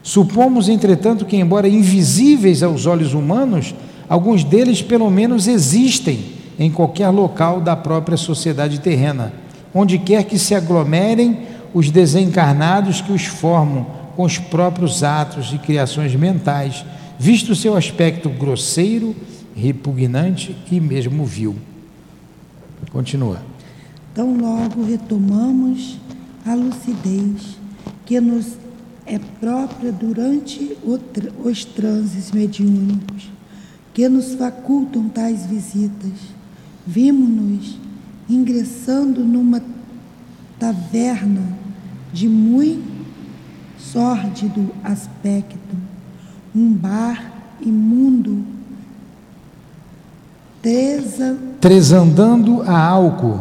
Supomos, 0.02 0.68
entretanto, 0.68 1.24
que, 1.24 1.36
embora 1.36 1.68
invisíveis 1.68 2.62
aos 2.62 2.86
olhos 2.86 3.14
humanos, 3.14 3.74
alguns 4.08 4.44
deles 4.44 4.80
pelo 4.80 5.10
menos 5.10 5.48
existem 5.48 6.36
em 6.58 6.70
qualquer 6.70 7.08
local 7.08 7.60
da 7.60 7.74
própria 7.74 8.16
sociedade 8.16 8.80
terrena, 8.80 9.32
onde 9.74 9.98
quer 9.98 10.24
que 10.24 10.38
se 10.38 10.54
aglomerem 10.54 11.40
os 11.72 11.90
desencarnados 11.90 13.00
que 13.00 13.12
os 13.12 13.24
formam 13.24 13.86
com 14.16 14.24
os 14.24 14.38
próprios 14.38 15.02
atos 15.02 15.52
e 15.52 15.58
criações 15.58 16.14
mentais, 16.14 16.84
visto 17.18 17.52
o 17.52 17.56
seu 17.56 17.76
aspecto 17.76 18.28
grosseiro, 18.30 19.14
repugnante 19.54 20.56
e 20.70 20.80
mesmo 20.80 21.24
vil. 21.24 21.56
Continua. 22.90 23.42
Tão 24.14 24.36
logo 24.38 24.84
retomamos 24.84 25.98
a 26.46 26.54
lucidez 26.54 27.58
que 28.06 28.20
nos 28.20 28.56
é 29.04 29.18
própria 29.40 29.92
durante 29.92 30.76
os 31.44 31.64
transes 31.64 32.32
mediúnicos 32.32 33.30
que 33.94 34.08
nos 34.08 34.34
facultam 34.34 35.08
tais 35.08 35.46
visitas. 35.46 36.12
Vimos-nos 36.86 37.78
ingressando 38.28 39.24
numa 39.24 39.60
taverna 40.58 41.42
de 42.12 42.28
muito 42.28 42.96
sórdido 43.78 44.70
aspecto, 44.82 45.58
um 46.54 46.72
bar 46.72 47.32
imundo, 47.60 48.44
Treza, 50.62 51.36
tresandando 51.60 52.62
a 52.62 52.76
álcool, 52.76 53.40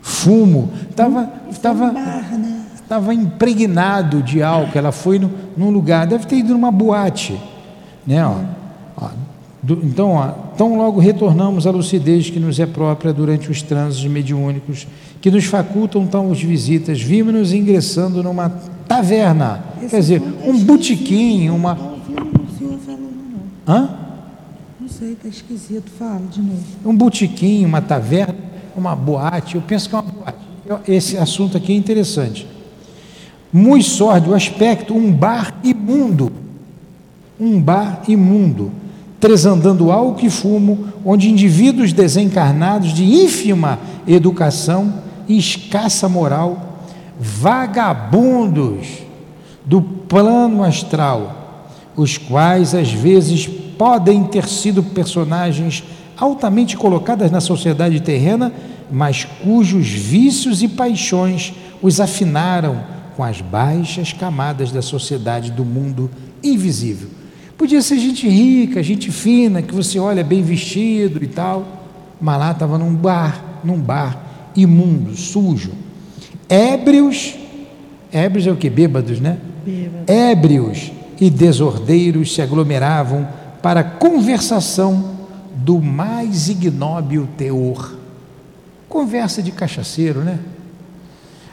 fumo, 0.00 0.72
estava 0.90 1.30
tava, 1.60 1.92
barra, 1.92 2.36
né? 2.38 2.60
estava 2.74 3.14
impregnado 3.14 4.20
de 4.20 4.42
álcool. 4.42 4.76
Ela 4.76 4.90
foi 4.90 5.20
no, 5.20 5.30
num 5.56 5.70
lugar, 5.70 6.04
deve 6.06 6.26
ter 6.26 6.38
ido 6.38 6.54
numa 6.54 6.72
boate, 6.72 7.40
né? 8.04 8.26
Ó, 8.26 8.36
ó, 8.96 9.10
do- 9.62 9.80
então, 9.84 10.14
ó, 10.14 10.26
tão 10.56 10.76
logo 10.76 10.98
retornamos 10.98 11.68
à 11.68 11.70
lucidez 11.70 12.28
que 12.30 12.40
nos 12.40 12.58
é 12.58 12.66
própria 12.66 13.12
durante 13.12 13.48
os 13.48 13.62
trânsitos 13.62 14.04
mediúnicos, 14.10 14.88
que 15.22 15.30
nos 15.30 15.44
facultam 15.44 16.04
tais 16.04 16.42
visitas, 16.42 17.00
vimos-nos 17.00 17.52
ingressando 17.52 18.24
numa 18.24 18.50
taverna, 18.88 19.62
quer 19.88 20.00
dizer, 20.00 20.20
um 20.44 20.58
botequim, 20.58 21.48
uma. 21.48 21.74
Não 21.76 21.92
ouvindo 21.92 22.42
o 22.42 22.58
senhor 22.58 22.78
falando, 22.80 23.14
não. 23.66 23.72
Hã? 23.72 23.90
Não 24.80 24.88
sei, 24.88 25.14
tá 25.14 25.28
esquisito. 25.28 25.88
Fala 25.96 26.22
de 26.28 26.42
novo. 26.42 26.60
um 26.84 26.96
botequim, 26.96 27.64
uma 27.64 27.80
taverna, 27.80 28.34
uma 28.76 28.96
boate. 28.96 29.54
Eu 29.54 29.62
penso 29.62 29.88
que 29.88 29.94
é 29.94 29.98
uma 30.00 30.10
boate. 30.10 30.38
Esse 30.90 31.16
assunto 31.16 31.56
aqui 31.56 31.72
é 31.72 31.76
interessante. 31.76 32.44
Muito 33.52 33.84
sórdido 33.84 34.32
o 34.32 34.34
aspecto, 34.34 34.92
um 34.92 35.12
bar 35.12 35.54
imundo. 35.62 36.32
Um 37.38 37.60
bar 37.60 38.02
imundo, 38.08 38.72
tresandando 39.20 39.92
álcool 39.92 40.26
e 40.26 40.30
fumo, 40.30 40.88
onde 41.04 41.30
indivíduos 41.30 41.92
desencarnados 41.92 42.92
de 42.92 43.04
ínfima 43.04 43.78
educação 44.04 45.02
e 45.28 45.38
escassa 45.38 46.08
moral, 46.08 46.84
vagabundos 47.18 48.86
do 49.64 49.80
plano 49.80 50.62
astral, 50.62 51.68
os 51.96 52.18
quais 52.18 52.74
às 52.74 52.92
vezes 52.92 53.46
podem 53.46 54.24
ter 54.24 54.46
sido 54.46 54.82
personagens 54.82 55.84
altamente 56.16 56.76
colocadas 56.76 57.30
na 57.30 57.40
sociedade 57.40 58.00
terrena, 58.00 58.52
mas 58.90 59.24
cujos 59.24 59.88
vícios 59.88 60.62
e 60.62 60.68
paixões 60.68 61.54
os 61.80 62.00
afinaram 62.00 62.82
com 63.16 63.24
as 63.24 63.40
baixas 63.40 64.12
camadas 64.12 64.70
da 64.70 64.82
sociedade 64.82 65.50
do 65.50 65.64
mundo 65.64 66.10
invisível. 66.42 67.08
Podia 67.56 67.82
ser 67.82 67.98
gente 67.98 68.28
rica, 68.28 68.82
gente 68.82 69.10
fina, 69.10 69.62
que 69.62 69.74
você 69.74 69.98
olha 69.98 70.24
bem 70.24 70.42
vestido 70.42 71.22
e 71.22 71.26
tal, 71.26 71.64
mas 72.20 72.38
lá 72.38 72.50
estava 72.52 72.78
num 72.78 72.94
bar, 72.94 73.60
num 73.62 73.78
bar 73.78 74.31
imundo, 74.56 75.16
sujo. 75.16 75.72
Ébrios, 76.48 77.34
ébrios 78.12 78.46
é 78.46 78.50
o 78.50 78.56
que? 78.56 78.68
Bêbados, 78.68 79.20
né? 79.20 79.38
Bêbado. 79.64 80.04
Ébrios 80.06 80.92
e 81.20 81.30
desordeiros 81.30 82.34
se 82.34 82.42
aglomeravam 82.42 83.26
para 83.62 83.84
conversação 83.84 85.12
do 85.54 85.80
mais 85.80 86.48
ignóbil 86.48 87.28
teor. 87.36 87.96
Conversa 88.88 89.42
de 89.42 89.52
cachaceiro, 89.52 90.20
né? 90.20 90.38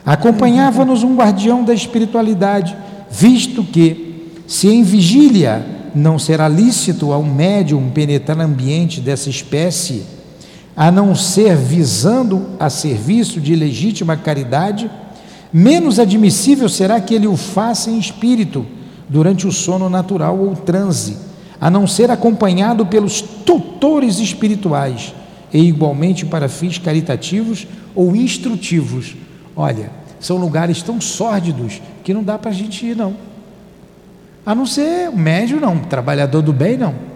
Acompanhava-nos 0.04 1.02
um 1.02 1.14
guardião 1.14 1.62
da 1.62 1.72
espiritualidade, 1.72 2.76
visto 3.10 3.62
que, 3.62 4.32
se 4.46 4.68
em 4.68 4.82
vigília 4.82 5.64
não 5.94 6.18
será 6.18 6.48
lícito 6.48 7.12
a 7.12 7.18
um 7.18 7.32
médium 7.32 7.90
penetrar 7.90 8.40
ambiente 8.40 9.00
dessa 9.00 9.28
espécie, 9.28 10.04
a 10.80 10.90
não 10.90 11.14
ser 11.14 11.54
visando 11.56 12.46
a 12.58 12.70
serviço 12.70 13.38
de 13.38 13.54
legítima 13.54 14.16
caridade, 14.16 14.90
menos 15.52 15.98
admissível 15.98 16.70
será 16.70 16.98
que 16.98 17.14
ele 17.14 17.26
o 17.26 17.36
faça 17.36 17.90
em 17.90 17.98
espírito 17.98 18.64
durante 19.06 19.46
o 19.46 19.52
sono 19.52 19.90
natural 19.90 20.38
ou 20.38 20.56
transe, 20.56 21.18
a 21.60 21.68
não 21.68 21.86
ser 21.86 22.10
acompanhado 22.10 22.86
pelos 22.86 23.20
tutores 23.20 24.20
espirituais 24.20 25.12
e 25.52 25.58
igualmente 25.58 26.24
para 26.24 26.48
fins 26.48 26.78
caritativos 26.78 27.66
ou 27.94 28.16
instrutivos. 28.16 29.14
Olha, 29.54 29.90
são 30.18 30.38
lugares 30.38 30.82
tão 30.82 30.98
sórdidos 30.98 31.82
que 32.02 32.14
não 32.14 32.24
dá 32.24 32.38
para 32.38 32.52
a 32.52 32.54
gente 32.54 32.86
ir, 32.86 32.96
não. 32.96 33.14
A 34.46 34.54
não 34.54 34.64
ser 34.64 35.10
o 35.10 35.16
médio, 35.18 35.60
não, 35.60 35.78
trabalhador 35.80 36.40
do 36.40 36.54
bem, 36.54 36.78
não. 36.78 37.09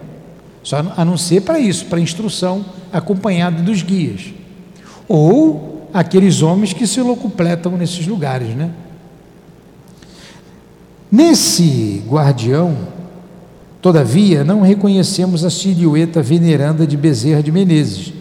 Só 0.65 0.77
a 0.97 1.05
não 1.05 1.15
ser 1.15 1.41
para 1.41 1.59
isso, 1.59 1.85
para 1.85 1.99
instrução, 1.99 2.65
acompanhado 2.91 3.61
dos 3.61 3.83
guias. 3.83 4.33
Ou 5.07 5.87
aqueles 5.93 6.41
homens 6.41 6.73
que 6.73 6.87
se 6.87 6.99
locupletam 7.01 7.77
nesses 7.77 8.07
lugares, 8.07 8.49
né? 8.55 8.71
Nesse 11.11 12.03
guardião, 12.09 12.75
todavia, 13.79 14.43
não 14.43 14.61
reconhecemos 14.61 15.45
a 15.45 15.51
silhueta 15.51 16.19
veneranda 16.23 16.87
de 16.87 16.97
Bezerra 16.97 17.43
de 17.43 17.51
Menezes, 17.51 18.11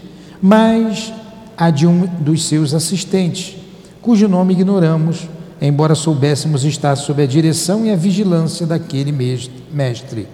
mas 0.41 1.15
a 1.57 1.71
de 1.71 1.87
um 1.87 2.07
dos 2.07 2.45
seus 2.45 2.75
assistentes, 2.75 3.57
cujo 4.03 4.29
nome 4.29 4.53
ignoramos, 4.53 5.27
embora 5.63 5.95
soubéssemos 5.95 6.63
estar 6.63 6.95
sob 6.95 7.23
a 7.23 7.27
direção 7.27 7.87
e 7.87 7.91
a 7.91 7.97
vigilância 7.97 8.67
daquele 8.67 9.13
mes- 9.13 9.51
mestre, 9.73 10.29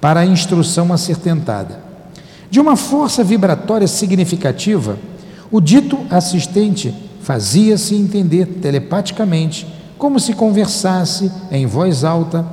para 0.00 0.20
a 0.20 0.26
instrução 0.26 0.92
acertentada. 0.92 1.80
De 2.50 2.58
uma 2.58 2.74
força 2.76 3.22
vibratória 3.22 3.86
significativa, 3.86 4.98
o 5.50 5.60
dito 5.60 5.98
assistente 6.08 6.94
fazia-se 7.22 7.94
entender 7.94 8.46
telepaticamente, 8.60 9.66
como 9.98 10.18
se 10.18 10.32
conversasse 10.32 11.30
em 11.50 11.66
voz 11.66 12.02
alta 12.02 12.46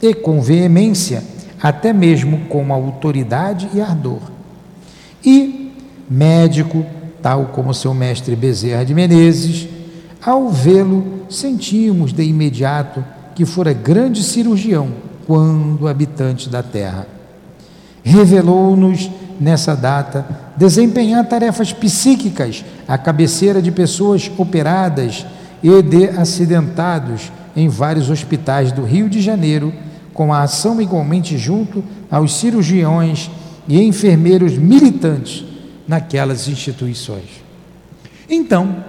e 0.00 0.12
com 0.12 0.40
veemência, 0.40 1.24
até 1.60 1.92
mesmo 1.92 2.46
com 2.48 2.72
autoridade 2.72 3.68
e 3.72 3.80
ardor. 3.80 4.20
E, 5.24 5.72
médico, 6.08 6.84
tal 7.22 7.46
como 7.46 7.72
seu 7.72 7.94
mestre 7.94 8.36
Bezerra 8.36 8.84
de 8.84 8.94
Menezes, 8.94 9.66
ao 10.22 10.50
vê-lo, 10.50 11.24
sentimos 11.28 12.12
de 12.12 12.22
imediato 12.22 13.02
que 13.34 13.44
fora 13.44 13.72
grande 13.72 14.22
cirurgião 14.22 15.05
quando 15.26 15.88
habitante 15.88 16.48
da 16.48 16.62
terra. 16.62 17.06
Revelou-nos, 18.02 19.10
nessa 19.40 19.74
data, 19.74 20.24
desempenhar 20.56 21.26
tarefas 21.28 21.72
psíquicas 21.72 22.64
à 22.86 22.96
cabeceira 22.96 23.60
de 23.60 23.72
pessoas 23.72 24.30
operadas 24.38 25.26
e 25.62 25.82
de 25.82 26.08
acidentados 26.10 27.32
em 27.56 27.68
vários 27.68 28.08
hospitais 28.10 28.70
do 28.70 28.84
Rio 28.84 29.08
de 29.08 29.20
Janeiro, 29.20 29.72
com 30.14 30.32
a 30.32 30.42
ação 30.42 30.80
igualmente 30.80 31.36
junto 31.36 31.82
aos 32.10 32.36
cirurgiões 32.36 33.30
e 33.66 33.82
enfermeiros 33.82 34.56
militantes 34.56 35.44
naquelas 35.88 36.48
instituições. 36.48 37.44
Então, 38.28 38.84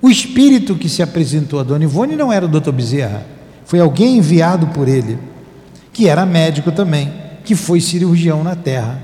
o 0.00 0.08
espírito 0.08 0.74
que 0.74 0.88
se 0.88 1.02
apresentou 1.02 1.60
a 1.60 1.62
Dona 1.62 1.84
Ivone 1.84 2.16
não 2.16 2.32
era 2.32 2.46
o 2.46 2.48
Dr. 2.48 2.72
Bezerra, 2.72 3.26
foi 3.70 3.78
alguém 3.78 4.18
enviado 4.18 4.66
por 4.66 4.88
ele, 4.88 5.16
que 5.92 6.08
era 6.08 6.26
médico 6.26 6.72
também, 6.72 7.12
que 7.44 7.54
foi 7.54 7.80
cirurgião 7.80 8.42
na 8.42 8.56
Terra 8.56 9.00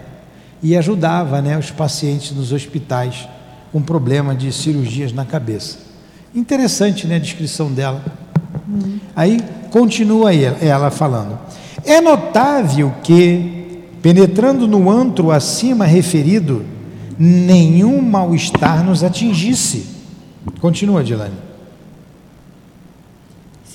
e 0.61 0.77
ajudava 0.77 1.41
né, 1.41 1.57
os 1.57 1.71
pacientes 1.71 2.33
nos 2.33 2.51
hospitais 2.51 3.29
com 3.71 3.81
problema 3.81 4.35
de 4.35 4.51
cirurgias 4.51 5.13
na 5.13 5.25
cabeça. 5.25 5.79
Interessante 6.35 7.07
né, 7.07 7.15
a 7.15 7.21
descrição 7.21 7.71
dela. 7.71 8.05
Aí 9.15 9.39
continua 9.71 10.35
ela 10.35 10.91
falando. 10.91 11.39
É 11.85 12.01
notável 12.01 12.93
que, 13.05 13.85
penetrando 14.03 14.67
no 14.67 14.91
antro 14.91 15.31
acima 15.31 15.87
referido, 15.87 16.67
nenhum 17.17 18.03
mal-estar 18.03 18.83
nos 18.83 19.05
atingisse. 19.05 19.87
Continua, 20.61 21.05
Dilane. 21.05 21.46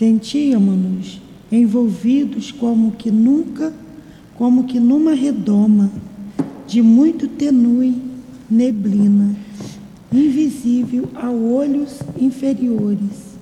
Sentíamos-nos 0.02 1.22
envolvidos 1.52 2.52
como 2.52 2.93
que 2.93 3.12
nunca, 3.12 3.72
como 4.36 4.64
que 4.64 4.80
numa 4.80 5.14
redoma 5.14 5.91
de 6.66 6.82
muito 6.82 7.28
tenue 7.28 8.02
neblina, 8.49 9.36
invisível 10.12 11.08
a 11.14 11.30
olhos 11.30 11.99
inferiores 12.20 13.38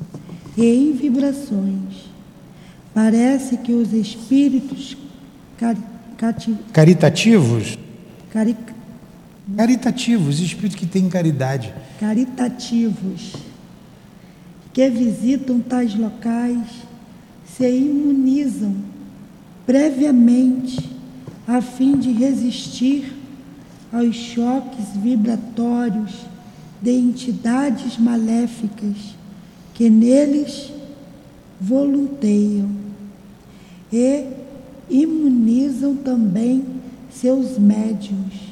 e 0.57 0.65
em 0.65 0.91
vibrações. 0.91 2.09
Parece 2.93 3.55
que 3.55 3.71
os 3.71 3.93
espíritos 3.93 4.97
cari, 5.57 5.79
cati, 6.17 6.53
Caritativos? 6.73 7.79
cari, 8.31 8.57
Caritativos, 9.55 10.41
espírito 10.41 10.75
que 10.75 10.85
tem 10.85 11.07
caridade. 11.07 11.73
caritativos 12.01 13.47
que 14.73 14.89
visitam 14.89 15.59
tais 15.59 15.95
locais 15.95 16.67
se 17.45 17.69
imunizam 17.69 18.75
previamente 19.65 20.89
a 21.47 21.61
fim 21.61 21.97
de 21.97 22.11
resistir 22.11 23.13
aos 23.91 24.15
choques 24.15 24.95
vibratórios 24.95 26.25
de 26.81 26.91
entidades 26.91 27.97
maléficas 27.97 29.15
que 29.73 29.89
neles 29.89 30.71
volunteiam 31.59 32.69
e 33.91 34.25
imunizam 34.89 35.95
também 35.95 36.63
seus 37.11 37.57
médiuns. 37.57 38.49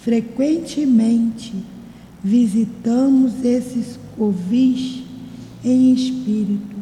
Frequentemente 0.00 1.54
visitamos 2.22 3.44
esses 3.44 3.98
covis 4.16 5.03
em 5.64 5.92
espírito 5.92 6.76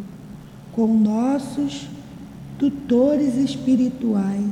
com 0.73 0.99
nossos 0.99 1.87
tutores 2.59 3.37
espirituais 3.37 4.51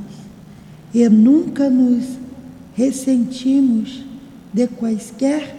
e 0.92 1.08
nunca 1.08 1.68
nos 1.70 2.18
ressentimos 2.74 4.04
de 4.52 4.66
quaisquer 4.66 5.56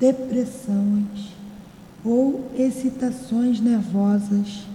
depressões 0.00 1.36
ou 2.04 2.50
excitações 2.56 3.60
nervosas 3.60 4.66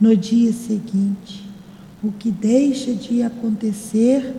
no 0.00 0.16
dia 0.16 0.52
seguinte, 0.52 1.48
o 2.02 2.12
que 2.12 2.30
deixa 2.30 2.92
de 2.92 3.22
acontecer 3.22 4.34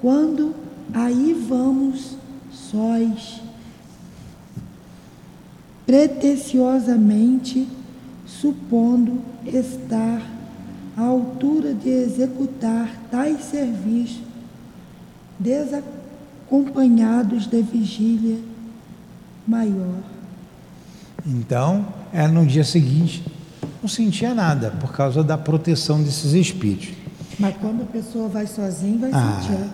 quando 0.00 0.54
aí 0.92 1.36
vamos 1.48 2.16
sós, 2.50 3.42
pretensiosamente 5.86 7.68
supondo 8.26 9.20
estar 9.46 10.20
à 10.96 11.02
altura 11.02 11.72
de 11.72 11.88
executar 11.88 12.90
tais 13.10 13.44
serviços, 13.44 14.20
desacompanhados 15.38 17.46
de 17.46 17.62
vigília 17.62 18.38
maior. 19.46 20.02
Então, 21.24 21.86
ela 22.12 22.28
no 22.28 22.44
dia 22.44 22.64
seguinte 22.64 23.24
não 23.80 23.88
sentia 23.88 24.34
nada 24.34 24.72
por 24.80 24.92
causa 24.92 25.22
da 25.22 25.38
proteção 25.38 26.02
desses 26.02 26.32
espíritos. 26.32 26.88
Mas 27.38 27.54
quando 27.58 27.82
a 27.82 27.86
pessoa 27.86 28.28
vai 28.28 28.46
sozinha, 28.46 28.96
vai 28.98 29.10
ah, 29.12 29.40
sentir. 29.42 29.58
Tá 29.58 29.70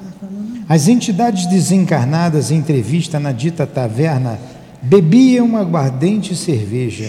as 0.68 0.88
entidades 0.88 1.46
desencarnadas 1.46 2.50
em 2.50 2.56
entrevista 2.56 3.20
na 3.20 3.30
dita 3.30 3.64
taverna 3.66 4.38
bebiam 4.82 5.56
aguardente 5.56 6.34
cerveja, 6.34 7.08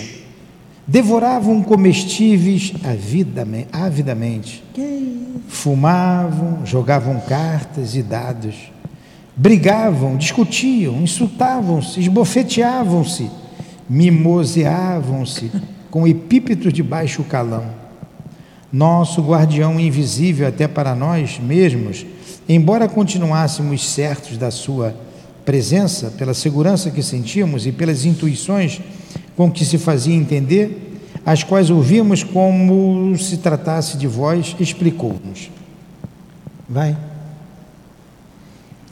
devoravam 0.86 1.64
comestíveis 1.64 2.72
avidamente, 3.72 4.64
fumavam, 5.48 6.64
jogavam 6.64 7.20
cartas 7.22 7.96
e 7.96 8.04
dados, 8.04 8.72
brigavam, 9.36 10.16
discutiam, 10.16 11.02
insultavam-se, 11.02 12.00
esbofeteavam-se, 12.00 13.32
mimoseavam-se 13.90 15.52
com 15.90 16.08
epípetos 16.08 16.72
de 16.72 16.84
baixo 16.84 17.24
calão. 17.24 17.66
Nosso 18.72 19.22
guardião 19.22 19.80
invisível 19.80 20.48
até 20.48 20.68
para 20.68 20.94
nós 20.94 21.40
mesmos, 21.40 22.06
embora 22.48 22.88
continuássemos 22.88 23.88
certos 23.88 24.38
da 24.38 24.52
sua 24.52 24.96
presença, 25.46 26.12
pela 26.12 26.34
segurança 26.34 26.90
que 26.90 27.04
sentíamos 27.04 27.66
e 27.66 27.72
pelas 27.72 28.06
intuições 28.06 28.82
com 29.36 29.52
que 29.52 29.66
se 29.66 29.78
fazia 29.78 30.16
entender, 30.16 31.00
as 31.26 31.44
quais 31.44 31.70
ouvimos 31.70 32.24
como 32.24 33.18
se 33.18 33.38
tratasse 33.38 33.98
de 33.98 34.08
voz, 34.08 34.56
explicou-nos. 34.60 35.50
Vai. 36.68 36.96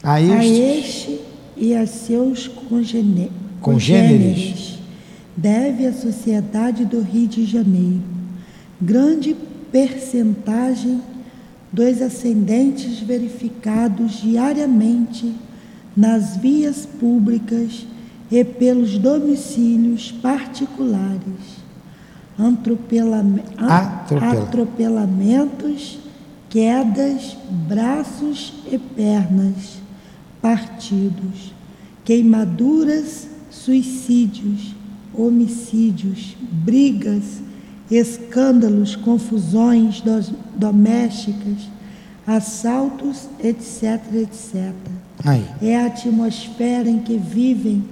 A 0.02 0.20
este, 0.20 0.34
a 0.34 0.78
este 0.78 1.20
e 1.56 1.74
a 1.76 1.86
seus 1.86 2.48
congêneres, 2.48 3.30
congêneres 3.60 4.78
deve 5.36 5.86
a 5.86 5.92
Sociedade 5.92 6.84
do 6.84 7.00
Rio 7.00 7.28
de 7.28 7.44
Janeiro 7.44 8.12
grande 8.82 9.36
percentagem 9.70 11.00
dos 11.72 12.02
ascendentes 12.02 12.98
verificados 12.98 14.20
diariamente 14.20 15.32
nas 15.96 16.36
vias 16.36 16.86
públicas 16.86 17.86
e 18.30 18.44
pelos 18.44 18.96
domicílios 18.98 20.10
particulares, 20.10 21.62
atropelamentos, 24.18 25.98
quedas, 26.48 27.36
braços 27.68 28.54
e 28.70 28.78
pernas. 28.78 29.82
Partidos, 30.40 31.52
queimaduras, 32.04 33.28
suicídios, 33.48 34.74
homicídios, 35.14 36.36
brigas, 36.50 37.40
escândalos, 37.88 38.96
confusões 38.96 40.02
domésticas, 40.56 41.70
assaltos, 42.26 43.28
etc, 43.38 44.00
etc. 44.14 44.74
Aí. 45.24 45.44
É 45.60 45.76
a 45.76 45.86
atmosfera 45.86 46.88
em 46.88 46.98
que 46.98 47.16
vivem 47.16 47.84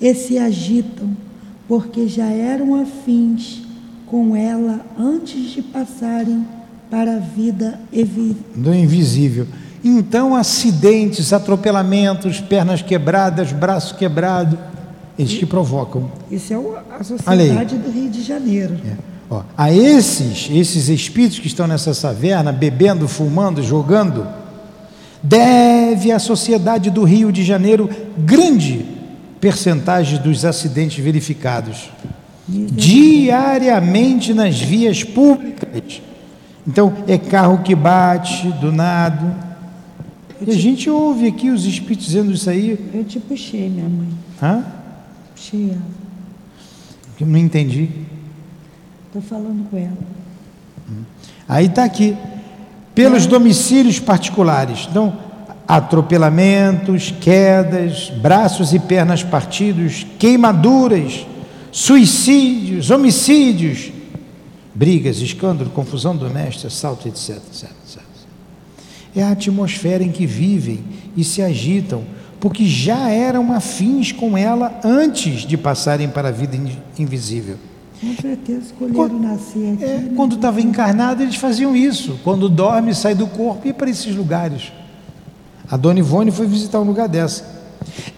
e 0.00 0.14
se 0.14 0.38
agitam, 0.38 1.10
porque 1.66 2.06
já 2.06 2.26
eram 2.26 2.80
afins 2.80 3.62
com 4.06 4.34
ela 4.34 4.80
antes 4.98 5.50
de 5.50 5.62
passarem 5.62 6.46
para 6.90 7.16
a 7.16 7.18
vida 7.18 7.78
do 8.54 8.74
invisível. 8.74 9.46
Então, 9.84 10.34
acidentes, 10.34 11.32
atropelamentos, 11.32 12.40
pernas 12.40 12.82
quebradas, 12.82 13.52
braço 13.52 13.94
quebrado, 13.96 14.58
eles 15.18 15.34
que 15.34 15.46
provocam. 15.46 16.10
Isso 16.30 16.52
é 16.52 16.56
a 16.98 17.04
sociedade 17.04 17.76
do 17.76 17.90
Rio 17.90 18.10
de 18.10 18.22
Janeiro. 18.22 18.76
É. 18.84 18.96
Ó, 19.30 19.42
a 19.56 19.72
esses, 19.72 20.48
esses 20.50 20.88
espíritos 20.88 21.38
que 21.38 21.46
estão 21.46 21.66
nessa 21.66 21.94
caverna, 21.94 22.50
bebendo, 22.50 23.06
fumando, 23.06 23.62
jogando, 23.62 24.26
deve 25.22 25.77
a 26.12 26.18
sociedade 26.18 26.90
do 26.90 27.04
Rio 27.04 27.30
de 27.30 27.44
Janeiro 27.44 27.88
grande 28.18 28.84
percentagem 29.40 30.20
dos 30.20 30.44
acidentes 30.44 31.02
verificados 31.02 31.90
diariamente 32.48 34.32
nas 34.32 34.58
vias 34.58 35.04
públicas. 35.04 36.00
Então, 36.66 36.94
é 37.06 37.18
carro 37.18 37.62
que 37.62 37.74
bate 37.74 38.50
do 38.52 38.72
nada. 38.72 39.36
E 40.40 40.50
a 40.50 40.54
gente 40.54 40.88
ouve 40.88 41.26
aqui 41.26 41.50
os 41.50 41.64
espíritos 41.64 42.06
dizendo 42.06 42.32
isso 42.32 42.48
aí. 42.48 42.90
Eu 42.94 43.04
te 43.04 43.18
puxei, 43.18 43.68
minha 43.68 43.88
mãe. 43.88 44.08
Hã? 44.42 44.64
Puxei 45.34 45.70
ela. 45.70 45.82
Eu 47.20 47.26
não 47.26 47.38
entendi. 47.38 47.88
Estou 49.06 49.22
falando 49.22 49.68
com 49.68 49.76
ela. 49.76 49.98
Aí 51.48 51.66
está 51.66 51.84
aqui. 51.84 52.16
Pelos 52.94 53.24
é. 53.24 53.28
domicílios 53.28 53.98
particulares. 53.98 54.86
Então, 54.90 55.16
atropelamentos, 55.68 57.14
quedas, 57.20 58.08
braços 58.08 58.72
e 58.72 58.78
pernas 58.78 59.22
partidos, 59.22 60.06
queimaduras, 60.18 61.26
suicídios, 61.70 62.90
homicídios, 62.90 63.92
brigas, 64.74 65.18
escândalo, 65.18 65.68
confusão 65.68 66.16
doméstica, 66.16 66.68
assalto, 66.68 67.06
etc, 67.06 67.36
etc, 67.36 67.70
etc. 67.84 68.02
É 69.14 69.22
a 69.22 69.32
atmosfera 69.32 70.02
em 70.02 70.10
que 70.10 70.24
vivem 70.24 70.80
e 71.14 71.22
se 71.22 71.42
agitam, 71.42 72.02
porque 72.40 72.64
já 72.64 73.10
eram 73.10 73.52
afins 73.52 74.10
com 74.10 74.38
ela 74.38 74.80
antes 74.82 75.42
de 75.42 75.58
passarem 75.58 76.08
para 76.08 76.28
a 76.28 76.32
vida 76.32 76.56
invisível. 76.98 77.56
Com 78.00 78.14
certeza 78.14 78.60
escolheram 78.60 78.94
quando, 78.94 79.18
nascer 79.18 79.72
aqui. 79.74 79.84
É, 79.84 79.98
né? 79.98 80.12
Quando 80.16 80.36
estava 80.36 80.60
encarnado, 80.60 81.22
eles 81.22 81.34
faziam 81.34 81.76
isso. 81.76 82.18
Quando 82.22 82.48
dorme, 82.48 82.94
sai 82.94 83.14
do 83.14 83.26
corpo 83.26 83.66
e 83.66 83.72
para 83.72 83.90
esses 83.90 84.14
lugares. 84.14 84.72
A 85.70 85.76
Dona 85.76 85.98
Ivone 85.98 86.30
foi 86.30 86.46
visitar 86.46 86.80
um 86.80 86.84
lugar 86.84 87.08
dessa. 87.08 87.44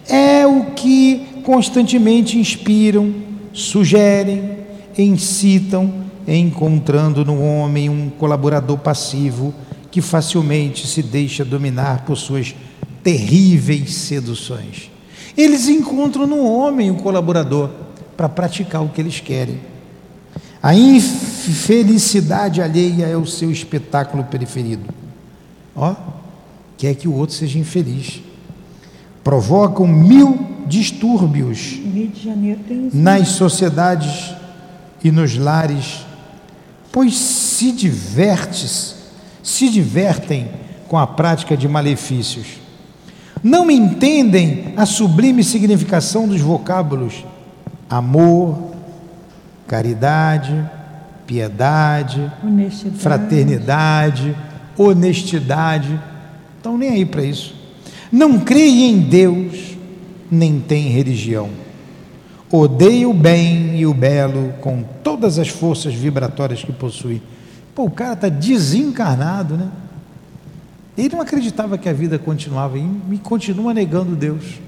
É 0.07 0.47
o 0.47 0.71
que 0.71 1.41
constantemente 1.43 2.37
inspiram, 2.37 3.13
sugerem, 3.53 4.57
incitam, 4.97 5.93
encontrando 6.27 7.25
no 7.25 7.41
homem 7.41 7.89
um 7.89 8.09
colaborador 8.09 8.77
passivo 8.77 9.53
que 9.89 10.01
facilmente 10.01 10.87
se 10.87 11.03
deixa 11.03 11.43
dominar 11.43 12.05
por 12.05 12.15
suas 12.15 12.55
terríveis 13.03 13.93
seduções. 13.95 14.89
Eles 15.35 15.67
encontram 15.67 16.25
no 16.25 16.45
homem 16.45 16.89
um 16.91 16.95
colaborador 16.95 17.69
para 18.15 18.29
praticar 18.29 18.83
o 18.83 18.89
que 18.89 19.01
eles 19.01 19.19
querem. 19.19 19.59
A 20.63 20.75
infelicidade 20.75 22.61
alheia 22.61 23.07
é 23.07 23.17
o 23.17 23.25
seu 23.25 23.51
espetáculo 23.51 24.23
preferido. 24.25 24.85
Ó, 25.75 25.95
quer 26.81 26.95
que 26.95 27.07
o 27.07 27.13
outro 27.13 27.35
seja 27.35 27.59
infeliz. 27.59 28.23
Provocam 29.23 29.85
mil 29.85 30.63
distúrbios 30.65 31.79
nas 32.91 33.27
sociedades 33.27 34.33
e 35.03 35.11
nos 35.11 35.37
lares, 35.37 36.03
pois 36.91 37.15
se 37.15 37.71
divertes, 37.71 38.95
se 39.43 39.69
divertem 39.69 40.49
com 40.87 40.97
a 40.97 41.05
prática 41.05 41.55
de 41.55 41.67
malefícios. 41.67 42.47
Não 43.43 43.69
entendem 43.69 44.73
a 44.75 44.87
sublime 44.87 45.43
significação 45.43 46.27
dos 46.27 46.41
vocábulos 46.41 47.23
amor, 47.87 48.71
caridade, 49.67 50.67
piedade, 51.27 52.31
honestidade. 52.43 52.97
fraternidade, 52.97 54.35
honestidade. 54.75 56.10
Estão 56.61 56.77
nem 56.77 56.91
aí 56.91 57.05
para 57.05 57.23
isso. 57.23 57.55
Não 58.11 58.37
creem 58.37 58.91
em 58.91 58.99
Deus, 58.99 59.75
nem 60.29 60.59
têm 60.59 60.89
religião. 60.89 61.49
Odeia 62.51 63.09
o 63.09 63.15
bem 63.15 63.79
e 63.79 63.87
o 63.87 63.95
belo 63.95 64.53
com 64.61 64.83
todas 65.03 65.39
as 65.39 65.47
forças 65.47 65.91
vibratórias 65.91 66.63
que 66.63 66.71
possui. 66.71 67.19
Pô, 67.73 67.85
o 67.85 67.89
cara 67.89 68.13
está 68.13 68.29
desencarnado, 68.29 69.57
né? 69.57 69.71
Ele 70.95 71.15
não 71.15 71.21
acreditava 71.21 71.79
que 71.79 71.89
a 71.89 71.93
vida 71.93 72.19
continuava 72.19 72.77
e 72.77 73.17
continua 73.23 73.73
negando 73.73 74.15
Deus. 74.15 74.59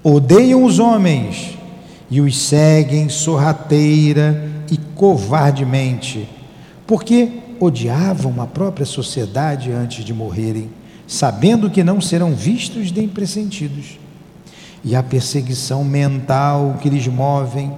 Odeiam 0.00 0.62
os 0.62 0.78
homens 0.78 1.58
e 2.08 2.20
os 2.20 2.40
seguem 2.40 3.08
sorrateira 3.08 4.48
e 4.70 4.76
covardemente, 4.94 6.28
porque 6.86 7.45
odiavam 7.60 8.40
a 8.40 8.46
própria 8.46 8.86
sociedade 8.86 9.70
antes 9.72 10.04
de 10.04 10.12
morrerem, 10.12 10.70
sabendo 11.06 11.70
que 11.70 11.84
não 11.84 12.00
serão 12.00 12.34
vistos 12.34 12.90
nem 12.92 13.08
pressentidos. 13.08 13.98
E 14.84 14.94
a 14.94 15.02
perseguição 15.02 15.84
mental 15.84 16.78
que 16.80 16.88
lhes 16.88 17.06
movem 17.06 17.72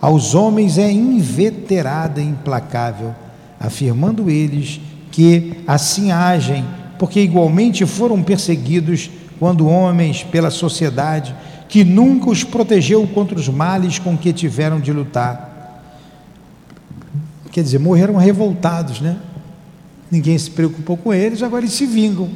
aos 0.00 0.34
homens 0.34 0.78
é 0.78 0.90
inveterada 0.90 2.20
e 2.20 2.24
implacável, 2.24 3.14
afirmando 3.58 4.30
eles 4.30 4.80
que 5.10 5.54
assim 5.66 6.12
agem, 6.12 6.64
porque 6.98 7.20
igualmente 7.20 7.84
foram 7.86 8.22
perseguidos 8.22 9.10
quando 9.38 9.68
homens 9.68 10.22
pela 10.22 10.50
sociedade 10.50 11.34
que 11.68 11.84
nunca 11.84 12.30
os 12.30 12.42
protegeu 12.42 13.06
contra 13.06 13.38
os 13.38 13.48
males 13.48 13.98
com 13.98 14.16
que 14.16 14.32
tiveram 14.32 14.80
de 14.80 14.92
lutar. 14.92 15.47
Quer 17.50 17.62
dizer, 17.62 17.78
morreram 17.78 18.16
revoltados, 18.16 19.00
né? 19.00 19.16
Ninguém 20.10 20.38
se 20.38 20.50
preocupou 20.50 20.96
com 20.96 21.12
eles, 21.12 21.42
agora 21.42 21.62
eles 21.62 21.74
se 21.74 21.86
vingam. 21.86 22.28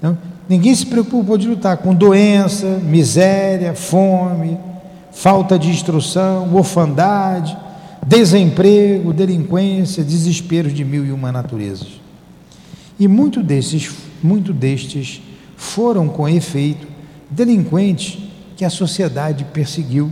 Não? 0.00 0.16
Ninguém 0.48 0.74
se 0.74 0.86
preocupou 0.86 1.38
de 1.38 1.48
lutar 1.48 1.78
com 1.78 1.94
doença, 1.94 2.78
miséria, 2.78 3.74
fome, 3.74 4.58
falta 5.12 5.58
de 5.58 5.70
instrução, 5.70 6.54
orfandade, 6.54 7.56
desemprego, 8.06 9.12
delinquência, 9.12 10.04
desespero 10.04 10.70
de 10.70 10.84
mil 10.84 11.04
e 11.06 11.12
uma 11.12 11.32
naturezas. 11.32 12.00
E 12.98 13.08
muito 13.08 13.42
desses, 13.42 13.90
muito 14.22 14.52
destes 14.52 15.22
foram 15.56 16.08
com 16.08 16.28
efeito 16.28 16.86
delinquentes 17.30 18.18
que 18.56 18.64
a 18.64 18.70
sociedade 18.70 19.44
perseguiu 19.52 20.10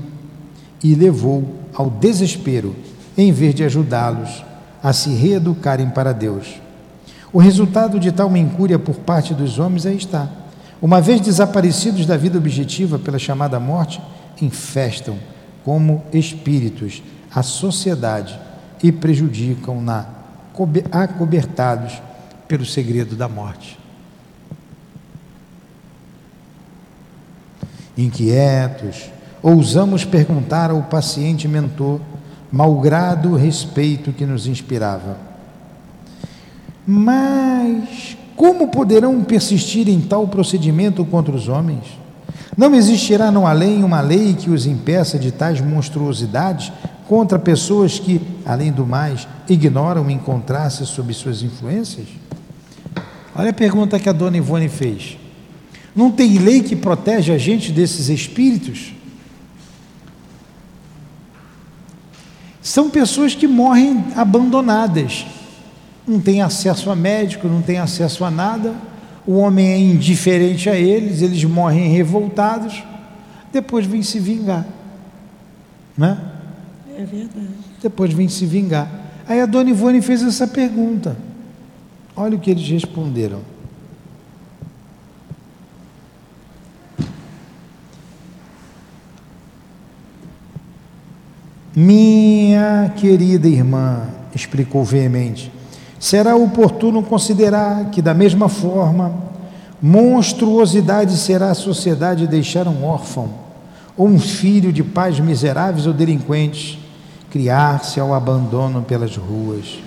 e 0.82 0.94
levou 0.94 1.44
ao 1.74 1.88
desespero, 1.88 2.74
em 3.16 3.32
vez 3.32 3.54
de 3.54 3.64
ajudá-los 3.64 4.44
a 4.82 4.92
se 4.92 5.10
reeducarem 5.10 5.90
para 5.90 6.12
Deus. 6.12 6.60
O 7.32 7.38
resultado 7.38 7.98
de 7.98 8.12
tal 8.12 8.34
incúria 8.36 8.78
por 8.78 8.96
parte 8.96 9.32
dos 9.32 9.58
homens 9.58 9.86
aí 9.86 9.96
está. 9.96 10.28
Uma 10.80 11.00
vez 11.00 11.20
desaparecidos 11.20 12.04
da 12.04 12.16
vida 12.16 12.38
objetiva 12.38 12.98
pela 12.98 13.18
chamada 13.18 13.60
morte, 13.60 14.00
infestam 14.40 15.16
como 15.64 16.02
espíritos 16.12 17.02
a 17.34 17.42
sociedade 17.42 18.38
e 18.82 18.90
prejudicam 18.90 19.80
na 19.80 20.06
acobertados 20.90 22.02
pelo 22.46 22.66
segredo 22.66 23.16
da 23.16 23.28
morte. 23.28 23.78
Inquietos, 27.96 29.10
ousamos 29.42 30.04
perguntar 30.04 30.70
ao 30.70 30.82
paciente 30.82 31.46
mentor, 31.46 32.00
malgrado 32.52 33.30
o 33.30 33.36
respeito 33.36 34.12
que 34.12 34.26
nos 34.26 34.46
inspirava. 34.46 35.16
Mas 36.86 38.16
como 38.36 38.68
poderão 38.68 39.22
persistir 39.24 39.88
em 39.88 40.00
tal 40.00 40.28
procedimento 40.28 41.04
contra 41.04 41.34
os 41.34 41.48
homens? 41.48 41.84
Não 42.56 42.74
existirá 42.74 43.30
no 43.30 43.46
além 43.46 43.82
uma 43.82 44.00
lei 44.00 44.34
que 44.34 44.50
os 44.50 44.66
impeça 44.66 45.18
de 45.18 45.30
tais 45.32 45.60
monstruosidades 45.60 46.70
contra 47.08 47.38
pessoas 47.38 47.98
que, 47.98 48.20
além 48.44 48.70
do 48.70 48.86
mais, 48.86 49.26
ignoram 49.48 50.10
encontrar-se 50.10 50.84
sob 50.84 51.14
suas 51.14 51.42
influências? 51.42 52.06
Olha 53.34 53.50
a 53.50 53.54
pergunta 53.54 53.98
que 53.98 54.08
a 54.08 54.12
dona 54.12 54.36
Ivone 54.36 54.68
fez. 54.68 55.16
Não 55.96 56.10
tem 56.10 56.38
lei 56.38 56.62
que 56.62 56.76
protege 56.76 57.32
a 57.32 57.38
gente 57.38 57.72
desses 57.72 58.08
espíritos? 58.08 58.92
São 62.62 62.88
pessoas 62.88 63.34
que 63.34 63.48
morrem 63.48 64.04
abandonadas, 64.14 65.26
não 66.06 66.20
tem 66.20 66.40
acesso 66.40 66.90
a 66.90 66.96
médico, 66.96 67.48
não 67.48 67.60
tem 67.60 67.78
acesso 67.78 68.24
a 68.24 68.30
nada, 68.30 68.72
o 69.26 69.34
homem 69.34 69.68
é 69.68 69.78
indiferente 69.78 70.70
a 70.70 70.76
eles, 70.76 71.22
eles 71.22 71.42
morrem 71.44 71.88
revoltados, 71.88 72.82
depois 73.52 73.84
vem 73.84 74.02
se 74.02 74.20
vingar. 74.20 74.66
Né? 75.96 76.18
É 76.96 77.04
verdade. 77.04 77.48
Depois 77.82 78.12
vem 78.12 78.28
se 78.28 78.46
vingar. 78.46 78.88
Aí 79.28 79.40
a 79.40 79.46
dona 79.46 79.70
Ivone 79.70 80.00
fez 80.00 80.22
essa 80.22 80.46
pergunta. 80.46 81.16
Olha 82.14 82.36
o 82.36 82.40
que 82.40 82.50
eles 82.50 82.68
responderam. 82.68 83.40
Minha 91.74 92.92
querida 92.96 93.48
irmã, 93.48 94.02
explicou 94.34 94.84
veemente, 94.84 95.50
será 95.98 96.36
oportuno 96.36 97.02
considerar 97.02 97.86
que, 97.86 98.02
da 98.02 98.12
mesma 98.12 98.46
forma, 98.46 99.14
monstruosidade 99.80 101.16
será 101.16 101.50
a 101.50 101.54
sociedade 101.54 102.26
deixar 102.26 102.68
um 102.68 102.84
órfão 102.84 103.30
ou 103.96 104.06
um 104.06 104.18
filho 104.18 104.70
de 104.70 104.82
pais 104.84 105.18
miseráveis 105.18 105.86
ou 105.86 105.94
delinquentes 105.94 106.78
criar-se 107.30 107.98
ao 107.98 108.12
abandono 108.12 108.82
pelas 108.82 109.16
ruas. 109.16 109.78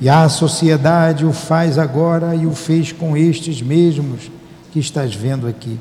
E 0.00 0.08
a 0.08 0.26
sociedade 0.30 1.26
o 1.26 1.34
faz 1.34 1.78
agora 1.78 2.34
e 2.34 2.46
o 2.46 2.52
fez 2.52 2.92
com 2.92 3.14
estes 3.14 3.60
mesmos 3.60 4.30
que 4.72 4.78
estás 4.78 5.14
vendo 5.14 5.46
aqui. 5.46 5.78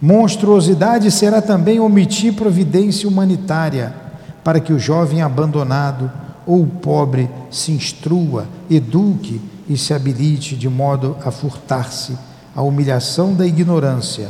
Monstruosidade 0.00 1.10
será 1.10 1.42
também 1.42 1.78
omitir 1.78 2.32
providência 2.32 3.06
humanitária 3.06 4.05
para 4.46 4.60
que 4.60 4.72
o 4.72 4.78
jovem 4.78 5.22
abandonado 5.22 6.08
ou 6.46 6.62
o 6.62 6.68
pobre 6.68 7.28
se 7.50 7.72
instrua, 7.72 8.46
eduque 8.70 9.40
e 9.68 9.76
se 9.76 9.92
habilite 9.92 10.54
de 10.54 10.68
modo 10.68 11.16
a 11.24 11.32
furtar-se 11.32 12.16
à 12.54 12.62
humilhação 12.62 13.34
da 13.34 13.44
ignorância, 13.44 14.28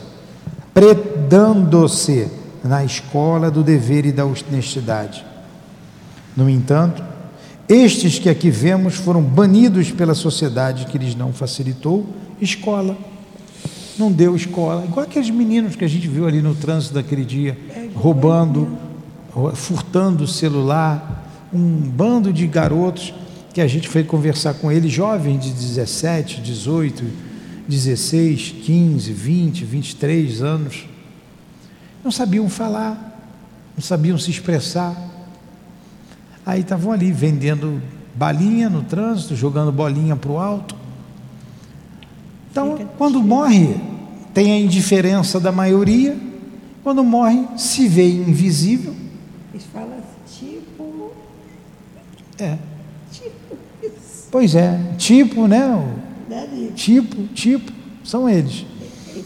predando-se 0.73 2.31
na 2.65 2.83
escola 2.83 3.51
do 3.51 3.63
dever 3.63 4.07
e 4.07 4.11
da 4.13 4.25
honestidade. 4.25 5.23
No 6.35 6.49
entanto, 6.49 7.05
estes 7.69 8.19
que 8.19 8.31
aqui 8.31 8.49
vemos 8.49 8.95
foram 8.95 9.21
banidos 9.21 9.91
pela 9.91 10.15
sociedade 10.15 10.87
que 10.87 10.97
lhes 10.97 11.15
não 11.15 11.31
facilitou 11.31 12.07
escola. 12.41 12.97
Não 13.99 14.11
deu 14.11 14.35
escola. 14.35 14.83
Igual 14.87 15.05
aqueles 15.05 15.29
meninos 15.29 15.77
que 15.77 15.85
a 15.85 15.89
gente 15.89 16.09
viu 16.09 16.27
ali 16.27 16.41
no 16.41 16.55
trânsito 16.55 16.95
daquele 16.95 17.25
dia, 17.25 17.59
roubando 17.95 18.86
furtando 19.55 20.25
o 20.25 20.29
celular, 20.29 21.29
um 21.53 21.79
bando 21.81 22.33
de 22.33 22.47
garotos 22.47 23.13
que 23.53 23.61
a 23.61 23.67
gente 23.67 23.89
foi 23.89 24.05
conversar 24.05 24.55
com 24.55 24.71
eles, 24.71 24.93
jovens 24.93 25.41
de 25.41 25.53
17, 25.53 26.41
18, 26.41 27.05
16, 27.69 28.55
15, 28.63 29.13
20, 29.13 29.65
23 29.65 30.43
anos, 30.43 30.87
não 32.05 32.11
sabiam 32.11 32.49
falar, 32.49 33.19
não 33.75 33.83
sabiam 33.83 34.19
se 34.19 34.31
expressar. 34.31 34.95
Aí 36.45 36.61
estavam 36.61 36.93
ali 36.93 37.11
vendendo 37.11 37.83
balinha 38.15 38.71
no 38.71 38.83
trânsito, 38.83 39.35
jogando 39.35 39.73
bolinha 39.73 40.17
para 40.17 40.31
o 40.31 40.39
alto. 40.39 40.77
Então, 42.51 42.79
quando 42.97 43.23
morre, 43.23 43.77
tem 44.33 44.53
a 44.53 44.59
indiferença 44.59 45.41
da 45.41 45.51
maioria, 45.51 46.17
quando 46.83 47.03
morre, 47.03 47.45
se 47.57 47.89
vê 47.89 48.09
invisível, 48.09 48.95
eles 49.57 49.65
falam 49.73 49.99
tipo. 50.27 51.13
É. 52.39 52.59
Tipo 53.11 53.57
isso. 53.83 54.29
Pois 54.31 54.55
é, 54.55 54.79
tipo, 54.99 55.49
né? 55.49 55.95
Tipo, 56.75 57.27
tipo, 57.29 57.73
são 58.05 58.29
eles. 58.29 58.67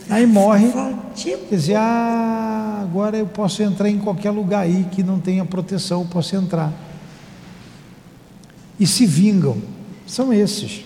Aí 0.09 0.27
morre. 0.27 0.69
Tipo. 1.15 1.47
Quer 1.49 1.57
dizer, 1.57 1.75
ah, 1.77 2.81
agora 2.83 3.17
eu 3.17 3.27
posso 3.27 3.63
entrar 3.63 3.89
em 3.89 3.99
qualquer 3.99 4.31
lugar 4.31 4.61
aí 4.61 4.87
que 4.93 5.03
não 5.03 5.19
tenha 5.19 5.45
proteção, 5.45 6.03
eu 6.03 6.07
posso 6.07 6.37
entrar. 6.37 6.73
E 8.79 8.87
se 8.87 9.05
vingam. 9.05 9.59
São 10.07 10.33
esses. 10.33 10.85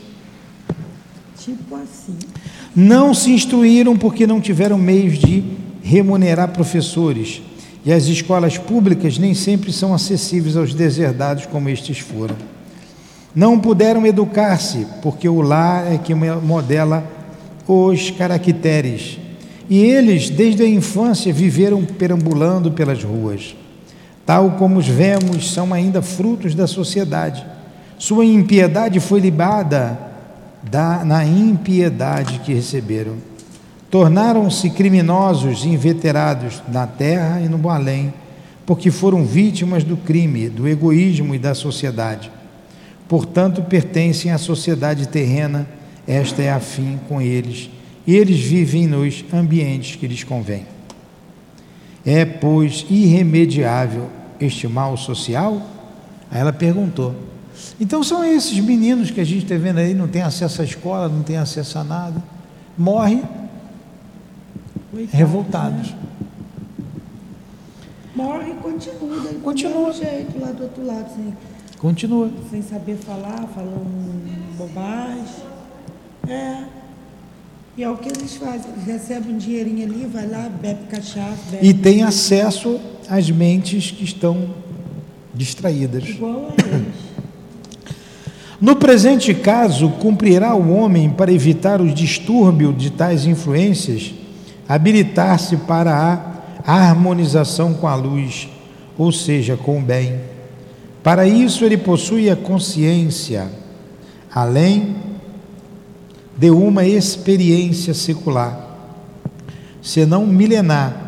Tipo 1.38 1.76
assim. 1.76 2.18
Não 2.74 3.14
se 3.14 3.30
instruíram 3.30 3.96
porque 3.96 4.26
não 4.26 4.40
tiveram 4.40 4.78
meios 4.78 5.18
de 5.18 5.44
remunerar 5.82 6.50
professores 6.52 7.42
e 7.84 7.92
as 7.92 8.04
escolas 8.04 8.56
públicas 8.56 9.18
nem 9.18 9.34
sempre 9.34 9.72
são 9.72 9.92
acessíveis 9.92 10.56
aos 10.56 10.72
deserdados 10.72 11.46
como 11.46 11.68
estes 11.68 11.98
foram. 11.98 12.36
Não 13.34 13.58
puderam 13.58 14.06
educar-se, 14.06 14.86
porque 15.02 15.28
o 15.28 15.42
lar 15.42 15.92
é 15.92 15.98
que 15.98 16.14
modela 16.14 17.04
os 17.66 18.10
caracteres. 18.10 19.18
E 19.68 19.78
eles, 19.80 20.30
desde 20.30 20.62
a 20.62 20.68
infância, 20.68 21.32
viveram 21.32 21.84
perambulando 21.84 22.70
pelas 22.70 23.02
ruas. 23.02 23.54
Tal 24.24 24.52
como 24.52 24.78
os 24.78 24.86
vemos, 24.86 25.50
são 25.52 25.74
ainda 25.74 26.00
frutos 26.00 26.54
da 26.54 26.66
sociedade. 26.66 27.44
Sua 27.98 28.24
impiedade 28.24 29.00
foi 29.00 29.20
libada 29.20 29.98
da, 30.62 31.04
na 31.04 31.24
impiedade 31.24 32.38
que 32.38 32.54
receberam. 32.54 33.14
Tornaram-se 33.94 34.70
criminosos 34.70 35.64
inveterados 35.64 36.60
na 36.66 36.84
terra 36.84 37.40
e 37.40 37.48
no 37.48 37.70
além, 37.70 38.12
porque 38.66 38.90
foram 38.90 39.24
vítimas 39.24 39.84
do 39.84 39.96
crime, 39.96 40.48
do 40.48 40.66
egoísmo 40.66 41.32
e 41.32 41.38
da 41.38 41.54
sociedade. 41.54 42.28
Portanto, 43.06 43.62
pertencem 43.62 44.32
à 44.32 44.36
sociedade 44.36 45.06
terrena, 45.06 45.64
esta 46.08 46.42
é 46.42 46.50
afim 46.50 46.98
com 47.08 47.22
eles, 47.22 47.70
e 48.04 48.16
eles 48.16 48.40
vivem 48.40 48.88
nos 48.88 49.24
ambientes 49.32 49.94
que 49.94 50.08
lhes 50.08 50.24
convém. 50.24 50.66
É, 52.04 52.24
pois, 52.24 52.84
irremediável 52.90 54.10
este 54.40 54.66
mal 54.66 54.96
social? 54.96 55.62
Aí 56.32 56.40
ela 56.40 56.52
perguntou. 56.52 57.14
Então 57.78 58.02
são 58.02 58.24
esses 58.24 58.58
meninos 58.58 59.12
que 59.12 59.20
a 59.20 59.24
gente 59.24 59.44
está 59.44 59.54
vendo 59.54 59.78
aí, 59.78 59.94
não 59.94 60.08
tem 60.08 60.22
acesso 60.22 60.62
à 60.62 60.64
escola, 60.64 61.08
não 61.08 61.22
tem 61.22 61.36
acesso 61.36 61.78
a 61.78 61.84
nada, 61.84 62.20
morrem 62.76 63.22
revoltados. 65.10 65.90
Né? 65.90 65.98
Morre 68.14 68.52
e 68.52 68.54
continua, 68.54 69.20
daí 69.24 69.34
continua. 69.34 69.92
Do 69.92 69.96
jeito 69.96 70.40
lá 70.40 70.52
do 70.52 70.62
outro 70.62 70.86
lado, 70.86 71.06
assim. 71.06 71.34
Continua. 71.78 72.30
Sem 72.50 72.62
saber 72.62 72.96
falar, 72.96 73.46
falando 73.54 74.56
bobagem. 74.56 75.44
É. 76.28 76.64
E 77.76 77.82
é 77.82 77.90
o 77.90 77.96
que 77.96 78.08
eles 78.08 78.36
fazem. 78.36 78.70
Eles 78.72 78.84
recebem 78.84 79.34
um 79.34 79.38
dinheirinho 79.38 79.84
ali, 79.84 80.06
vai 80.06 80.28
lá, 80.28 80.48
bebe 80.48 80.86
cachaça. 80.88 81.36
Bebe 81.50 81.66
e 81.66 81.74
tem 81.74 82.02
acesso 82.02 82.80
às 83.08 83.28
mentes 83.30 83.90
que 83.90 84.04
estão 84.04 84.50
distraídas. 85.34 86.08
Igual 86.08 86.50
a 86.50 86.74
eles. 86.74 87.14
No 88.60 88.76
presente 88.76 89.34
caso, 89.34 89.90
cumprirá 89.90 90.54
o 90.54 90.72
homem, 90.72 91.10
para 91.10 91.32
evitar 91.32 91.82
o 91.82 91.92
distúrbio 91.92 92.72
de 92.72 92.90
tais 92.90 93.26
influências, 93.26 94.14
habilitar-se 94.68 95.56
para 95.58 96.42
a 96.66 96.72
harmonização 96.72 97.74
com 97.74 97.86
a 97.86 97.94
luz, 97.94 98.48
ou 98.96 99.12
seja, 99.12 99.56
com 99.56 99.78
o 99.78 99.82
bem. 99.82 100.20
Para 101.02 101.26
isso, 101.26 101.64
ele 101.64 101.76
possui 101.76 102.30
a 102.30 102.36
consciência, 102.36 103.48
além 104.32 104.96
de 106.36 106.50
uma 106.50 106.84
experiência 106.84 107.92
secular, 107.92 108.58
senão 109.82 110.26
milenar, 110.26 111.02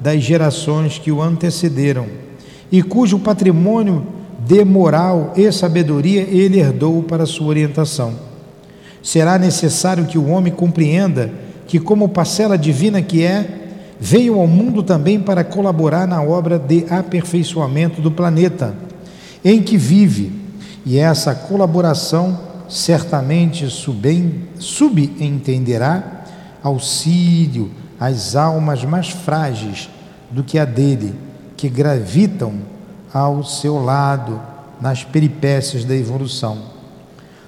das 0.00 0.20
gerações 0.20 0.98
que 0.98 1.12
o 1.12 1.22
antecederam, 1.22 2.06
e 2.72 2.82
cujo 2.82 3.20
patrimônio 3.20 4.04
de 4.40 4.64
moral 4.64 5.32
e 5.36 5.52
sabedoria 5.52 6.22
ele 6.22 6.58
herdou 6.58 7.04
para 7.04 7.24
sua 7.24 7.46
orientação. 7.46 8.14
Será 9.00 9.38
necessário 9.38 10.06
que 10.06 10.18
o 10.18 10.28
homem 10.28 10.52
compreenda 10.52 11.32
que, 11.72 11.80
como 11.80 12.06
parcela 12.10 12.58
divina 12.58 13.00
que 13.00 13.24
é, 13.24 13.48
veio 13.98 14.38
ao 14.38 14.46
mundo 14.46 14.82
também 14.82 15.18
para 15.18 15.42
colaborar 15.42 16.06
na 16.06 16.22
obra 16.22 16.58
de 16.58 16.84
aperfeiçoamento 16.90 18.02
do 18.02 18.10
planeta 18.10 18.74
em 19.42 19.62
que 19.62 19.78
vive, 19.78 20.30
e 20.84 20.98
essa 20.98 21.34
colaboração 21.34 22.38
certamente 22.68 23.66
subentenderá 24.58 26.24
auxílio 26.62 27.70
às 27.98 28.36
almas 28.36 28.84
mais 28.84 29.08
frágeis 29.08 29.88
do 30.30 30.44
que 30.44 30.58
a 30.58 30.66
dele, 30.66 31.14
que 31.56 31.70
gravitam 31.70 32.52
ao 33.14 33.42
seu 33.42 33.82
lado 33.82 34.38
nas 34.78 35.04
peripécias 35.04 35.86
da 35.86 35.96
evolução. 35.96 36.58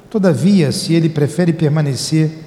Todavia, 0.09 0.73
se 0.73 0.95
ele 0.95 1.11
prefere 1.11 1.53
permanecer 1.53 2.44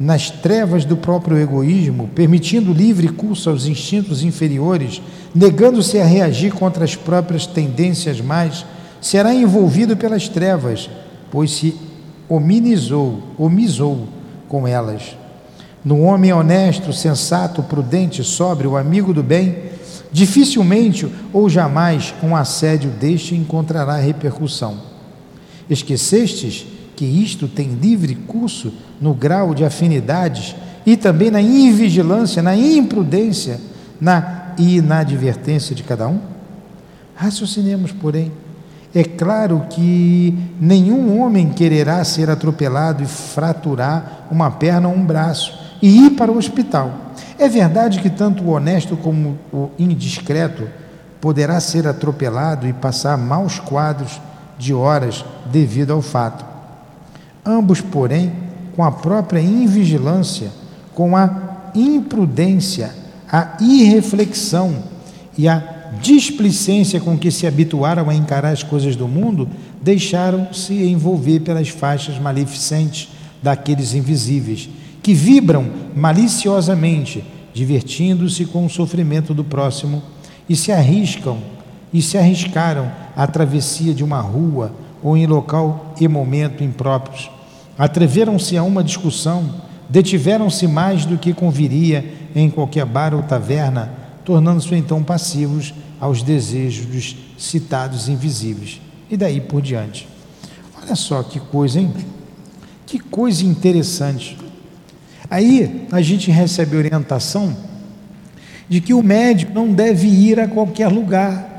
nas 0.00 0.30
trevas 0.30 0.86
do 0.86 0.96
próprio 0.96 1.36
egoísmo, 1.36 2.08
permitindo 2.14 2.72
livre 2.72 3.08
curso 3.08 3.50
aos 3.50 3.66
instintos 3.66 4.22
inferiores, 4.22 5.02
negando-se 5.34 5.98
a 5.98 6.04
reagir 6.04 6.52
contra 6.52 6.84
as 6.84 6.96
próprias 6.96 7.46
tendências 7.46 8.18
mais, 8.18 8.64
será 8.98 9.34
envolvido 9.34 9.94
pelas 9.94 10.26
trevas, 10.26 10.88
pois 11.30 11.50
se 11.50 11.76
ominizou, 12.28 13.22
omisou 13.36 14.08
com 14.48 14.66
elas. 14.66 15.16
No 15.84 16.00
homem 16.00 16.32
honesto, 16.32 16.92
sensato, 16.94 17.62
prudente, 17.62 18.24
sóbrio, 18.24 18.76
amigo 18.76 19.12
do 19.12 19.22
bem, 19.22 19.70
Dificilmente 20.12 21.08
ou 21.32 21.48
jamais 21.48 22.12
um 22.22 22.34
assédio 22.34 22.90
deste 22.90 23.36
encontrará 23.36 23.96
repercussão. 23.96 24.80
Esquecestes 25.68 26.66
que 27.00 27.04
isto 27.06 27.48
tem 27.48 27.68
livre 27.68 28.14
curso 28.14 28.74
no 29.00 29.14
grau 29.14 29.54
de 29.54 29.64
afinidades 29.64 30.54
e 30.84 30.98
também 30.98 31.30
na 31.30 31.40
invigilância, 31.40 32.42
na 32.42 32.54
imprudência, 32.54 33.58
na 33.98 34.52
inadvertência 34.58 35.74
de 35.74 35.82
cada 35.82 36.06
um? 36.06 36.20
Raciocinemos, 37.14 37.90
porém. 37.90 38.30
É 38.94 39.02
claro 39.02 39.64
que 39.70 40.36
nenhum 40.60 41.18
homem 41.18 41.48
quererá 41.48 42.04
ser 42.04 42.28
atropelado 42.28 43.02
e 43.02 43.06
fraturar 43.06 44.26
uma 44.30 44.50
perna 44.50 44.88
ou 44.88 44.94
um 44.94 45.06
braço 45.06 45.58
e 45.80 46.06
ir 46.06 46.10
para 46.10 46.30
o 46.30 46.36
hospital 46.36 47.10
é 47.40 47.48
verdade 47.48 48.00
que 48.00 48.10
tanto 48.10 48.44
o 48.44 48.50
honesto 48.50 48.98
como 48.98 49.38
o 49.50 49.70
indiscreto 49.78 50.68
poderá 51.22 51.58
ser 51.58 51.88
atropelado 51.88 52.68
e 52.68 52.72
passar 52.74 53.16
maus 53.16 53.58
quadros 53.58 54.20
de 54.58 54.74
horas 54.74 55.24
devido 55.50 55.90
ao 55.94 56.02
fato. 56.02 56.49
Ambos, 57.44 57.80
porém, 57.80 58.32
com 58.76 58.84
a 58.84 58.92
própria 58.92 59.40
invigilância, 59.40 60.50
com 60.94 61.16
a 61.16 61.70
imprudência, 61.74 62.94
a 63.30 63.56
irreflexão 63.60 64.74
e 65.36 65.48
a 65.48 65.80
displicência 66.00 67.00
com 67.00 67.18
que 67.18 67.30
se 67.30 67.46
habituaram 67.46 68.08
a 68.08 68.14
encarar 68.14 68.52
as 68.52 68.62
coisas 68.62 68.94
do 68.94 69.08
mundo, 69.08 69.48
deixaram-se 69.82 70.74
envolver 70.84 71.40
pelas 71.40 71.68
faixas 71.68 72.18
maleficentes 72.18 73.08
daqueles 73.42 73.94
invisíveis 73.94 74.68
que 75.02 75.14
vibram 75.14 75.66
maliciosamente, 75.96 77.24
divertindo-se 77.52 78.44
com 78.44 78.66
o 78.66 78.70
sofrimento 78.70 79.32
do 79.32 79.42
próximo 79.42 80.02
e 80.48 80.54
se 80.54 80.70
arriscam 80.70 81.38
e 81.92 82.00
se 82.00 82.16
arriscaram 82.16 82.90
à 83.16 83.26
travessia 83.26 83.92
de 83.94 84.04
uma 84.04 84.20
rua 84.20 84.72
ou 85.02 85.16
em 85.16 85.26
local 85.26 85.94
e 86.00 86.06
momento 86.06 86.62
impróprios. 86.62 87.30
Atreveram-se 87.78 88.56
a 88.56 88.62
uma 88.62 88.84
discussão, 88.84 89.62
detiveram-se 89.88 90.66
mais 90.66 91.04
do 91.04 91.18
que 91.18 91.32
conviria 91.32 92.04
em 92.34 92.50
qualquer 92.50 92.84
bar 92.84 93.14
ou 93.14 93.22
taverna, 93.22 93.90
tornando-se 94.24 94.74
então 94.74 95.02
passivos 95.02 95.74
aos 96.00 96.22
desejos 96.22 96.86
dos 96.86 97.16
citados 97.38 98.08
invisíveis. 98.08 98.80
E 99.10 99.16
daí 99.16 99.40
por 99.40 99.60
diante. 99.60 100.06
Olha 100.80 100.94
só 100.94 101.22
que 101.22 101.40
coisa, 101.40 101.80
hein? 101.80 101.92
Que 102.86 102.98
coisa 102.98 103.44
interessante. 103.44 104.36
Aí 105.30 105.86
a 105.92 106.00
gente 106.00 106.30
recebe 106.30 106.76
orientação 106.76 107.56
de 108.68 108.80
que 108.80 108.94
o 108.94 109.02
médico 109.02 109.52
não 109.52 109.72
deve 109.72 110.06
ir 110.06 110.38
a 110.38 110.48
qualquer 110.48 110.88
lugar. 110.88 111.49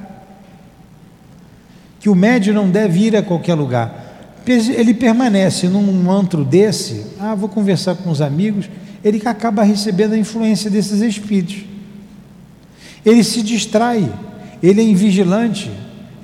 Que 2.01 2.09
o 2.09 2.15
médico 2.15 2.53
não 2.53 2.69
deve 2.69 2.99
ir 2.99 3.15
a 3.15 3.23
qualquer 3.23 3.53
lugar. 3.53 4.41
Ele 4.45 4.93
permanece 4.93 5.69
num 5.69 6.11
antro 6.11 6.43
desse, 6.43 7.05
ah, 7.19 7.33
vou 7.33 7.47
conversar 7.47 7.95
com 7.95 8.09
os 8.09 8.21
amigos, 8.21 8.69
ele 9.03 9.21
acaba 9.23 9.63
recebendo 9.63 10.13
a 10.13 10.17
influência 10.17 10.69
desses 10.69 10.99
espíritos. 11.01 11.63
Ele 13.05 13.23
se 13.23 13.41
distrai, 13.41 14.11
ele 14.61 14.81
é 14.81 14.83
invigilante, 14.83 15.71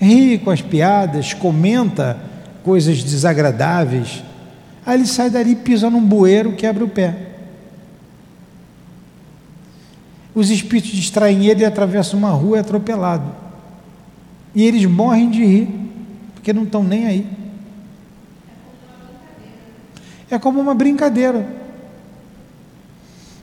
ri 0.02 0.38
com 0.40 0.50
as 0.50 0.62
piadas, 0.62 1.34
comenta 1.34 2.18
coisas 2.64 3.02
desagradáveis. 3.04 4.22
Aí 4.86 4.98
ele 4.98 5.08
sai 5.08 5.30
dali, 5.30 5.56
pisa 5.56 5.90
num 5.90 6.04
bueiro, 6.04 6.54
quebra 6.54 6.84
o 6.84 6.90
pé. 6.90 7.28
os 10.38 10.52
espíritos 10.52 10.92
distraem 10.92 11.48
ele 11.48 11.64
e 11.64 11.66
atravessam 11.66 12.20
uma 12.20 12.30
rua 12.30 12.58
é 12.58 12.60
atropelado. 12.60 13.47
E 14.58 14.64
eles 14.64 14.84
morrem 14.86 15.30
de 15.30 15.46
rir, 15.46 15.70
porque 16.34 16.52
não 16.52 16.64
estão 16.64 16.84
nem 16.84 17.06
aí. 17.06 17.28
É 20.32 20.40
como 20.40 20.60
uma 20.60 20.74
brincadeira. 20.74 21.48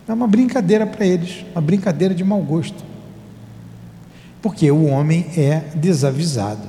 É 0.09 0.13
uma 0.13 0.27
brincadeira 0.27 0.85
para 0.85 1.07
eles, 1.07 1.45
uma 1.53 1.61
brincadeira 1.61 2.13
de 2.13 2.25
mau 2.25 2.41
gosto. 2.43 2.83
Porque 4.43 4.69
o 4.73 4.87
homem 4.87 5.27
é 5.37 5.61
desavisado. 5.77 6.67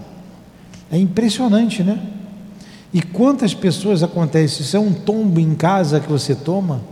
É 0.92 0.98
impressionante, 1.00 1.82
né? 1.82 2.00
E 2.94 3.02
quantas 3.02 3.56
pessoas 3.56 4.04
acontece? 4.04 4.62
Isso 4.62 4.78
é 4.78 4.80
um 4.80 4.94
tombo 4.94 5.40
em 5.40 5.56
casa 5.56 6.00
que 6.00 6.08
você 6.08 6.36
toma, 6.36 6.84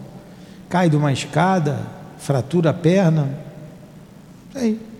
cai 0.68 0.90
de 0.90 0.98
uma 0.98 1.14
escada, 1.14 1.86
fratura 2.18 2.72
a 2.72 2.74
perna. 2.74 3.30
Aí. 4.56 4.93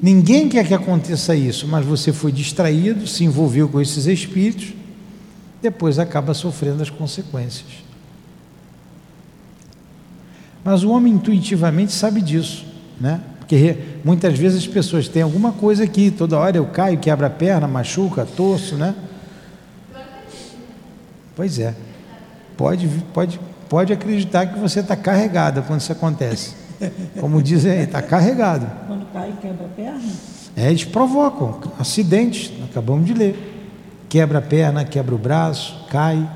Ninguém 0.00 0.48
quer 0.48 0.66
que 0.66 0.74
aconteça 0.74 1.34
isso, 1.34 1.66
mas 1.66 1.84
você 1.84 2.12
foi 2.12 2.30
distraído, 2.30 3.06
se 3.06 3.24
envolveu 3.24 3.68
com 3.68 3.80
esses 3.80 4.06
espíritos, 4.06 4.74
depois 5.62 5.98
acaba 5.98 6.34
sofrendo 6.34 6.82
as 6.82 6.90
consequências. 6.90 7.84
Mas 10.62 10.82
o 10.82 10.90
homem 10.90 11.14
intuitivamente 11.14 11.92
sabe 11.92 12.20
disso, 12.20 12.66
né? 13.00 13.20
Porque 13.38 13.78
muitas 14.04 14.36
vezes 14.38 14.58
as 14.58 14.66
pessoas 14.66 15.08
têm 15.08 15.22
alguma 15.22 15.52
coisa 15.52 15.84
aqui, 15.84 16.10
toda 16.10 16.36
hora 16.36 16.56
eu 16.56 16.66
caio, 16.66 16.98
quebra 16.98 17.28
a 17.28 17.30
perna, 17.30 17.66
machuca, 17.68 18.26
torço, 18.26 18.74
né? 18.74 18.94
Pois 21.34 21.58
é. 21.58 21.74
Pode, 22.56 22.88
pode, 23.14 23.38
pode 23.68 23.92
acreditar 23.92 24.46
que 24.46 24.58
você 24.58 24.80
está 24.80 24.96
carregada 24.96 25.62
quando 25.62 25.80
isso 25.80 25.92
acontece. 25.92 26.65
Como 27.20 27.42
dizem 27.42 27.72
aí, 27.72 27.84
está 27.84 28.02
carregado. 28.02 28.66
Quando 28.86 29.06
cai 29.12 29.32
quebra 29.40 29.66
a 29.66 29.68
perna? 29.68 30.12
É, 30.56 30.70
eles 30.70 30.84
provocam 30.84 31.60
acidentes, 31.78 32.50
acabamos 32.64 33.06
de 33.06 33.14
ler. 33.14 33.54
Quebra 34.08 34.38
a 34.38 34.42
perna, 34.42 34.84
quebra 34.84 35.14
o 35.14 35.18
braço, 35.18 35.86
cai. 35.90 36.28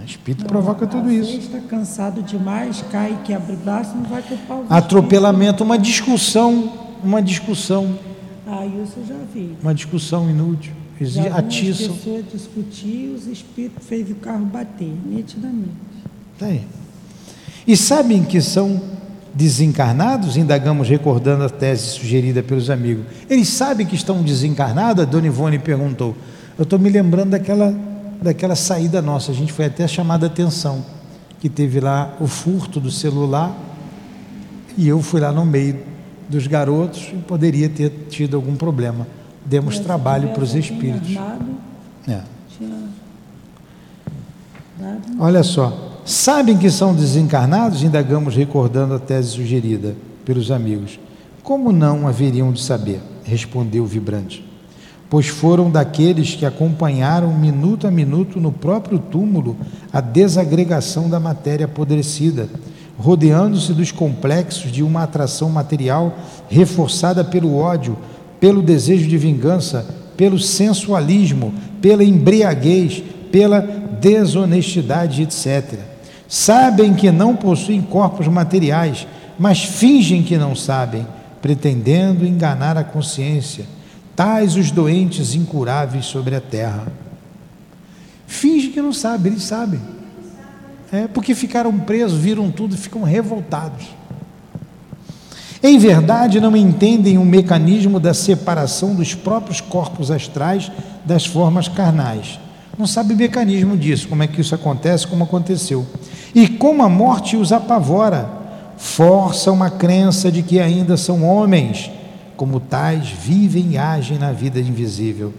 O 0.00 0.04
espírito 0.04 0.42
não, 0.42 0.48
provoca 0.48 0.86
tudo 0.86 1.10
isso. 1.10 1.36
está 1.36 1.58
cansado 1.60 2.22
demais, 2.22 2.82
cai, 2.90 3.18
quebra 3.24 3.52
o 3.52 3.56
braço, 3.56 3.96
não 3.96 4.04
vai 4.04 4.22
ter 4.22 4.38
pau. 4.48 4.64
Atropelamento, 4.70 5.64
uma 5.64 5.78
discussão, 5.78 6.72
uma 7.02 7.20
discussão. 7.20 7.98
Ah, 8.46 8.64
isso 8.64 8.94
eu 8.98 9.06
já 9.06 9.16
vi. 9.34 9.56
Uma 9.60 9.74
discussão 9.74 10.30
inútil. 10.30 10.72
Já 11.00 11.36
atiçam. 11.36 11.86
As 11.92 11.98
pessoas 11.98 12.24
discutiam, 12.32 13.14
os 13.14 13.26
espíritos 13.26 13.86
fez 13.86 14.10
o 14.10 14.14
carro 14.14 14.46
bater, 14.46 14.92
nitidamente. 15.04 15.70
Tá 16.38 16.46
aí. 16.46 16.62
E 17.66 17.76
sabem 17.76 18.22
que 18.22 18.40
são 18.40 18.80
desencarnados? 19.34 20.36
Indagamos 20.36 20.88
recordando 20.88 21.44
a 21.44 21.48
tese 21.48 21.88
sugerida 21.88 22.42
pelos 22.42 22.70
amigos. 22.70 23.04
Eles 23.28 23.48
sabem 23.48 23.86
que 23.86 23.94
estão 23.94 24.22
desencarnados? 24.22 25.02
A 25.02 25.06
Dona 25.06 25.26
Ivone 25.26 25.58
perguntou. 25.58 26.16
Eu 26.56 26.62
estou 26.62 26.78
me 26.78 26.88
lembrando 26.88 27.30
daquela, 27.30 27.74
daquela 28.22 28.54
saída 28.54 29.02
nossa, 29.02 29.30
a 29.32 29.34
gente 29.34 29.52
foi 29.52 29.66
até 29.66 29.86
chamada 29.86 30.26
a 30.26 30.28
atenção, 30.28 30.84
que 31.38 31.48
teve 31.48 31.80
lá 31.80 32.16
o 32.18 32.26
furto 32.26 32.80
do 32.80 32.90
celular, 32.90 33.54
e 34.76 34.88
eu 34.88 35.02
fui 35.02 35.20
lá 35.20 35.32
no 35.32 35.44
meio 35.44 35.78
dos 36.28 36.46
garotos 36.46 37.10
e 37.12 37.16
poderia 37.16 37.68
ter 37.68 37.90
tido 38.08 38.36
algum 38.36 38.56
problema. 38.56 39.06
Demos 39.44 39.78
trabalho 39.78 40.30
para 40.30 40.42
os 40.42 40.54
espíritos. 40.54 41.14
É. 42.08 42.20
Olha 45.18 45.42
só, 45.42 45.85
Sabem 46.06 46.56
que 46.56 46.70
são 46.70 46.94
desencarnados? 46.94 47.82
Indagamos 47.82 48.36
recordando 48.36 48.94
a 48.94 48.98
tese 49.00 49.30
sugerida 49.30 49.96
pelos 50.24 50.52
amigos. 50.52 51.00
Como 51.42 51.72
não 51.72 52.06
haveriam 52.06 52.52
de 52.52 52.62
saber? 52.62 53.00
Respondeu 53.24 53.82
o 53.82 53.88
vibrante. 53.88 54.44
Pois 55.10 55.26
foram 55.26 55.68
daqueles 55.68 56.36
que 56.36 56.46
acompanharam 56.46 57.36
minuto 57.36 57.88
a 57.88 57.90
minuto 57.90 58.38
no 58.38 58.52
próprio 58.52 59.00
túmulo 59.00 59.56
a 59.92 60.00
desagregação 60.00 61.10
da 61.10 61.18
matéria 61.18 61.66
apodrecida, 61.66 62.48
rodeando-se 62.96 63.72
dos 63.72 63.90
complexos 63.90 64.70
de 64.70 64.84
uma 64.84 65.02
atração 65.02 65.50
material 65.50 66.16
reforçada 66.48 67.24
pelo 67.24 67.56
ódio, 67.56 67.98
pelo 68.38 68.62
desejo 68.62 69.08
de 69.08 69.18
vingança, 69.18 69.84
pelo 70.16 70.38
sensualismo, 70.38 71.52
pela 71.82 72.04
embriaguez, 72.04 73.02
pela 73.32 73.60
desonestidade, 73.60 75.22
etc 75.22 75.95
Sabem 76.28 76.94
que 76.94 77.10
não 77.12 77.36
possuem 77.36 77.80
corpos 77.80 78.26
materiais, 78.26 79.06
mas 79.38 79.62
fingem 79.62 80.22
que 80.22 80.36
não 80.36 80.56
sabem, 80.56 81.06
pretendendo 81.40 82.26
enganar 82.26 82.76
a 82.76 82.82
consciência, 82.82 83.64
tais 84.14 84.56
os 84.56 84.70
doentes 84.70 85.34
incuráveis 85.34 86.06
sobre 86.06 86.34
a 86.34 86.40
terra. 86.40 86.88
Fingem 88.26 88.72
que 88.72 88.82
não 88.82 88.92
sabem, 88.92 89.32
eles 89.32 89.44
sabem. 89.44 89.80
É 90.90 91.06
porque 91.06 91.34
ficaram 91.34 91.76
presos, 91.78 92.18
viram 92.18 92.50
tudo 92.50 92.74
e 92.74 92.78
ficam 92.78 93.02
revoltados. 93.02 93.86
Em 95.62 95.78
verdade, 95.78 96.40
não 96.40 96.56
entendem 96.56 97.18
o 97.18 97.24
mecanismo 97.24 97.98
da 97.98 98.14
separação 98.14 98.94
dos 98.94 99.14
próprios 99.14 99.60
corpos 99.60 100.10
astrais 100.10 100.70
das 101.04 101.24
formas 101.26 101.68
carnais. 101.68 102.38
Não 102.78 102.86
sabem 102.86 103.16
o 103.16 103.18
mecanismo 103.18 103.76
disso, 103.76 104.08
como 104.08 104.22
é 104.22 104.26
que 104.26 104.40
isso 104.40 104.54
acontece, 104.54 105.06
como 105.06 105.24
aconteceu 105.24 105.86
e 106.36 106.46
como 106.46 106.82
a 106.82 106.88
morte 106.88 107.34
os 107.34 107.50
apavora, 107.50 108.28
força 108.76 109.50
uma 109.50 109.70
crença 109.70 110.30
de 110.30 110.42
que 110.42 110.60
ainda 110.60 110.94
são 110.94 111.24
homens, 111.24 111.90
como 112.36 112.60
tais 112.60 113.08
vivem 113.08 113.70
e 113.70 113.78
agem 113.78 114.18
na 114.18 114.32
vida 114.32 114.60
invisível. 114.60 115.32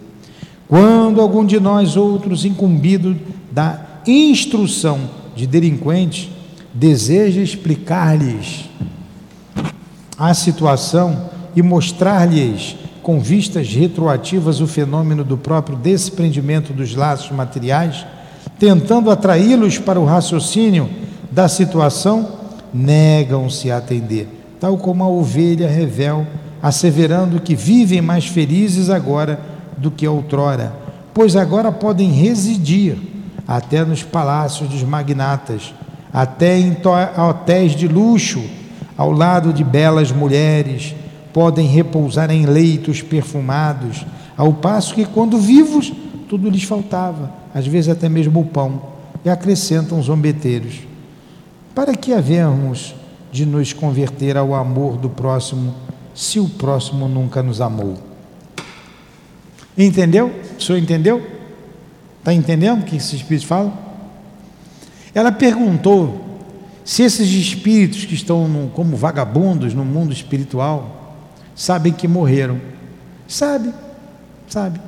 Quando 0.66 1.20
algum 1.20 1.46
de 1.46 1.60
nós 1.60 1.96
outros, 1.96 2.44
incumbido 2.44 3.16
da 3.48 3.80
instrução 4.08 4.98
de 5.36 5.46
delinquentes, 5.46 6.30
deseja 6.74 7.40
explicar-lhes 7.40 8.68
a 10.18 10.34
situação 10.34 11.30
e 11.54 11.62
mostrar-lhes 11.62 12.74
com 13.04 13.20
vistas 13.20 13.72
retroativas 13.72 14.60
o 14.60 14.66
fenômeno 14.66 15.22
do 15.22 15.38
próprio 15.38 15.78
desprendimento 15.78 16.72
dos 16.72 16.96
laços 16.96 17.30
materiais, 17.30 18.04
tentando 18.58 19.10
atraí-los 19.10 19.78
para 19.78 20.00
o 20.00 20.04
raciocínio 20.04 20.88
da 21.30 21.48
situação, 21.48 22.28
negam-se 22.74 23.70
a 23.70 23.76
atender, 23.78 24.28
tal 24.60 24.76
como 24.76 25.04
a 25.04 25.08
ovelha 25.08 25.68
revel, 25.68 26.26
asseverando 26.60 27.40
que 27.40 27.54
vivem 27.54 28.02
mais 28.02 28.26
felizes 28.26 28.90
agora 28.90 29.38
do 29.76 29.90
que 29.90 30.06
outrora, 30.06 30.72
pois 31.14 31.36
agora 31.36 31.70
podem 31.70 32.10
residir 32.10 32.96
até 33.46 33.84
nos 33.84 34.02
palácios 34.02 34.68
dos 34.68 34.82
magnatas, 34.82 35.72
até 36.12 36.58
em 36.58 36.76
hotéis 37.16 37.72
de 37.72 37.86
luxo, 37.86 38.42
ao 38.96 39.12
lado 39.12 39.52
de 39.52 39.62
belas 39.62 40.10
mulheres, 40.10 40.94
podem 41.32 41.66
repousar 41.68 42.30
em 42.32 42.44
leitos 42.44 43.00
perfumados, 43.00 44.04
ao 44.36 44.52
passo 44.52 44.94
que, 44.94 45.04
quando 45.04 45.38
vivos, 45.38 45.92
tudo 46.28 46.50
lhes 46.50 46.64
faltava 46.64 47.37
às 47.54 47.66
vezes 47.66 47.90
até 47.90 48.08
mesmo 48.08 48.40
o 48.40 48.44
pão, 48.44 48.82
e 49.24 49.30
acrescentam 49.30 49.98
os 49.98 50.06
zombeteiros. 50.06 50.80
Para 51.74 51.94
que 51.94 52.12
havemos 52.12 52.94
de 53.30 53.44
nos 53.44 53.72
converter 53.72 54.36
ao 54.36 54.54
amor 54.54 54.96
do 54.96 55.08
próximo, 55.08 55.74
se 56.14 56.40
o 56.40 56.48
próximo 56.48 57.08
nunca 57.08 57.42
nos 57.42 57.60
amou? 57.60 57.98
Entendeu? 59.76 60.32
O 60.58 60.62
senhor 60.62 60.78
entendeu? 60.78 61.24
Está 62.18 62.34
entendendo 62.34 62.82
o 62.82 62.84
que 62.84 62.96
esses 62.96 63.14
espíritos 63.14 63.46
falam? 63.46 63.72
Ela 65.14 65.30
perguntou 65.30 66.24
se 66.84 67.02
esses 67.02 67.28
espíritos 67.28 68.04
que 68.04 68.14
estão 68.14 68.48
no, 68.48 68.70
como 68.70 68.96
vagabundos 68.96 69.74
no 69.74 69.84
mundo 69.84 70.12
espiritual 70.12 71.16
sabem 71.54 71.92
que 71.92 72.08
morreram. 72.08 72.60
Sabe, 73.26 73.72
sabe. 74.48 74.80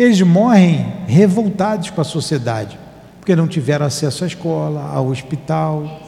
Eles 0.00 0.22
morrem 0.22 0.86
revoltados 1.06 1.90
com 1.90 2.00
a 2.00 2.04
sociedade, 2.04 2.78
porque 3.18 3.36
não 3.36 3.46
tiveram 3.46 3.84
acesso 3.84 4.24
à 4.24 4.26
escola, 4.26 4.90
ao 4.94 5.08
hospital, 5.08 6.00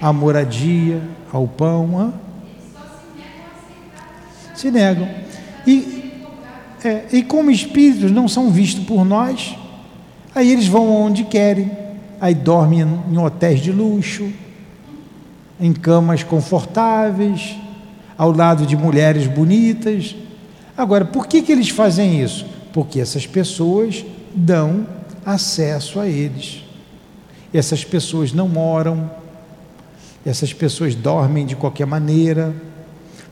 à 0.00 0.12
moradia, 0.12 1.00
ao 1.32 1.46
pão. 1.46 1.96
Hã? 1.96 2.12
Se 4.52 4.68
negam. 4.68 5.08
E, 5.64 6.12
é, 6.82 7.04
e 7.12 7.22
como 7.22 7.48
espíritos 7.48 8.10
não 8.10 8.26
são 8.26 8.50
vistos 8.50 8.84
por 8.84 9.04
nós, 9.04 9.56
aí 10.34 10.50
eles 10.50 10.66
vão 10.66 10.90
onde 10.90 11.22
querem, 11.22 11.70
aí 12.20 12.34
dormem 12.34 12.80
em 12.80 13.16
hotéis 13.16 13.60
de 13.60 13.70
luxo, 13.70 14.28
em 15.60 15.72
camas 15.72 16.24
confortáveis, 16.24 17.56
ao 18.18 18.32
lado 18.32 18.66
de 18.66 18.76
mulheres 18.76 19.28
bonitas. 19.28 20.16
Agora, 20.76 21.04
por 21.04 21.28
que, 21.28 21.42
que 21.42 21.52
eles 21.52 21.68
fazem 21.68 22.20
isso? 22.20 22.55
Porque 22.76 23.00
essas 23.00 23.26
pessoas 23.26 24.04
dão 24.34 24.86
acesso 25.24 25.98
a 25.98 26.06
eles. 26.06 26.62
Essas 27.50 27.82
pessoas 27.82 28.34
não 28.34 28.46
moram, 28.46 29.10
essas 30.26 30.52
pessoas 30.52 30.94
dormem 30.94 31.46
de 31.46 31.56
qualquer 31.56 31.86
maneira, 31.86 32.54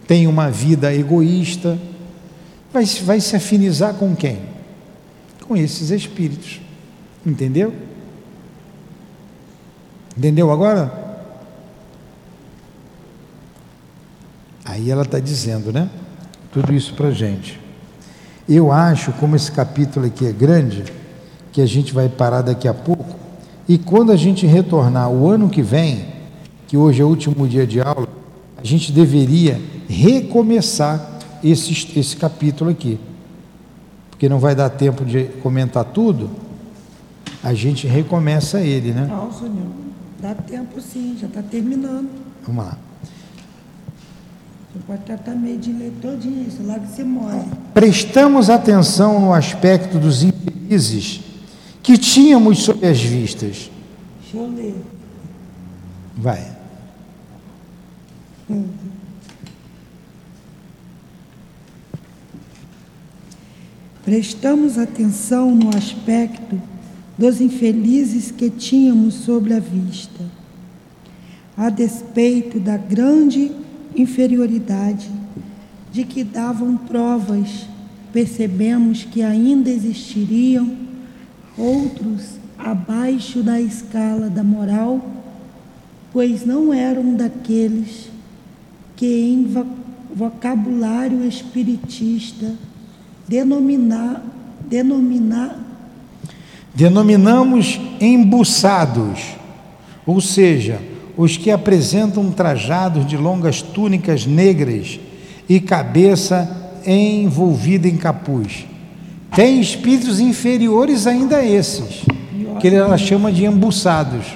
têm 0.09 0.27
uma 0.27 0.51
vida 0.51 0.95
egoísta. 0.95 1.79
Vai, 2.73 2.87
vai 2.87 3.21
se 3.21 3.37
afinizar 3.37 3.93
com 3.93 4.17
quem? 4.17 4.41
Com 5.47 5.55
esses 5.55 5.91
espíritos. 5.91 6.63
Entendeu? 7.27 7.75
Entendeu 10.17 10.51
agora? 10.51 11.21
Aí 14.65 14.91
ela 14.91 15.03
está 15.03 15.19
dizendo, 15.19 15.71
né? 15.71 15.91
Tudo 16.51 16.73
isso 16.73 16.95
para 16.95 17.11
gente. 17.11 17.63
Eu 18.49 18.71
acho, 18.71 19.13
como 19.13 19.37
esse 19.37 19.51
capítulo 19.51 20.07
aqui 20.07 20.27
é 20.27 20.33
grande, 20.33 20.85
que 21.53 21.63
a 21.63 21.67
gente 21.67 21.95
vai 21.95 22.09
parar 22.09 22.43
daqui 22.43 22.69
a 22.69 22.75
pouco, 22.75 23.17
e 23.67 23.79
quando 23.79 24.13
a 24.13 24.17
gente 24.17 24.47
retornar 24.47 25.11
o 25.11 25.29
ano 25.29 25.49
que 25.49 25.63
vem, 25.63 26.07
que 26.67 26.77
hoje 26.77 27.01
é 27.01 27.05
o 27.05 27.09
último 27.09 27.49
dia 27.49 27.67
de 27.67 27.81
aula, 27.81 28.09
a 28.57 28.65
gente 28.65 28.93
deveria 28.93 29.61
recomeçar 29.89 31.19
esse, 31.43 31.99
esse 31.99 32.17
capítulo 32.17 32.71
aqui. 32.71 32.99
Porque 34.11 34.29
não 34.29 34.39
vai 34.39 34.55
dar 34.55 34.69
tempo 34.71 35.05
de 35.05 35.25
comentar 35.43 35.85
tudo, 35.85 36.31
a 37.43 37.55
gente 37.55 37.87
recomeça 37.87 38.61
ele, 38.61 38.93
né? 38.93 39.07
Não, 39.11 39.33
Senhor, 39.33 39.53
dá 40.21 40.35
tempo 40.35 40.81
sim, 40.81 41.17
já 41.21 41.27
está 41.27 41.43
terminando. 41.43 42.09
Vamos 42.47 42.65
lá. 42.65 42.79
Você 44.75 44.81
pode 44.89 45.03
tratar 45.03 45.37
meio 45.37 45.57
de 45.57 45.72
ler 45.72 45.93
todinho 46.03 46.49
isso, 46.49 46.61
lá 46.64 46.81
que 46.81 46.89
você 46.89 47.05
mora. 47.05 47.45
Prestamos 47.72 48.51
atenção 48.51 49.20
no 49.20 49.33
aspecto 49.33 50.01
dos 50.01 50.25
infelizes 50.25 51.20
que 51.81 51.97
tínhamos 51.97 52.64
sob 52.64 52.85
as 52.85 53.01
vistas. 53.01 53.70
Deixa 54.20 54.37
eu 54.37 54.51
ler. 54.53 54.75
Vai. 56.16 56.57
Prestamos 64.05 64.77
atenção 64.77 65.55
no 65.55 65.68
aspecto 65.68 66.61
dos 67.16 67.41
infelizes 67.41 68.33
que 68.33 68.51
tínhamos 68.51 69.14
sobre 69.14 69.55
a 69.55 69.61
vista. 69.61 70.25
A 71.57 71.70
despeito 71.70 72.59
da 72.59 72.77
grande 72.77 73.53
inferioridade 73.95 75.11
de 75.93 76.05
que 76.05 76.25
davam 76.25 76.77
provas, 76.77 77.67
percebemos 78.13 79.05
que 79.05 79.23
ainda 79.23 79.71
existiriam 79.71 80.77
outros 81.57 82.37
abaixo 82.59 83.43
da 83.43 83.61
escala 83.61 84.29
da 84.29 84.43
moral, 84.43 85.01
pois 86.13 86.45
não 86.45 86.73
eram 86.73 87.15
daqueles 87.15 88.11
que 88.97 89.07
em 89.07 89.47
vocabulário 90.15 91.25
espiritista 91.27 92.53
denominar, 93.29 94.25
denominar 94.69 95.65
denominamos 96.75 97.81
embuçados, 98.01 99.21
ou 100.05 100.21
seja, 100.21 100.83
os 101.17 101.37
que 101.37 101.51
apresentam 101.51 102.31
trajados 102.31 103.07
de 103.07 103.17
longas 103.17 103.62
túnicas 103.62 104.27
negras 104.27 104.99
e 105.49 105.61
cabeça 105.61 106.73
envolvida 106.87 107.89
em 107.89 107.97
capuz. 107.97 108.67
Tem 109.35 109.61
espíritos 109.61 110.21
inferiores 110.21 111.07
ainda 111.07 111.39
a 111.39 111.45
esses, 111.45 112.05
que 112.61 112.69
ela 112.69 112.97
chama 112.97 113.33
de 113.33 113.45
embuçados. 113.45 114.27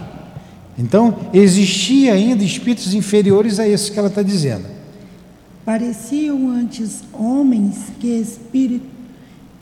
Então, 0.79 1.17
existia 1.33 2.15
ainda 2.15 2.45
espíritos 2.45 2.95
inferiores 2.95 3.59
a 3.59 3.69
esses 3.69 3.91
que 3.91 3.99
ela 3.99 4.09
está 4.09 4.23
dizendo. 4.23 4.65
Pareciam 5.65 6.51
antes 6.51 7.03
homens 7.13 7.77
que, 8.01 8.09
espírito, 8.09 8.87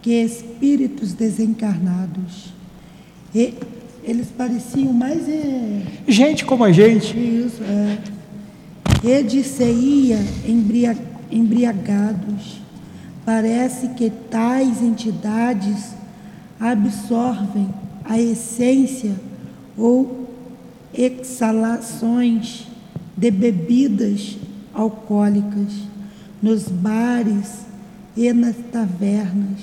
que 0.03 0.23
espíritos 0.23 1.13
desencarnados. 1.13 2.55
E 3.35 3.55
eles 4.07 4.29
pareciam 4.29 4.93
mais. 4.93 5.29
É, 5.29 5.83
gente 6.07 6.45
como 6.45 6.63
a 6.63 6.71
gente. 6.71 7.17
Isso, 7.19 7.63
é. 7.63 7.99
E 9.03 10.51
embria, 10.51 10.97
embriagados. 11.31 12.61
Parece 13.25 13.89
que 13.89 14.09
tais 14.31 14.81
entidades 14.81 15.91
absorvem 16.61 17.69
a 18.05 18.19
essência 18.21 19.17
ou 19.77 20.29
exalações 20.95 22.69
de 23.17 23.31
bebidas 23.33 24.39
alcoólicas 24.73 25.73
nos 26.41 26.69
bares 26.69 27.67
e 28.17 28.33
nas 28.33 28.55
tavernas 28.73 29.61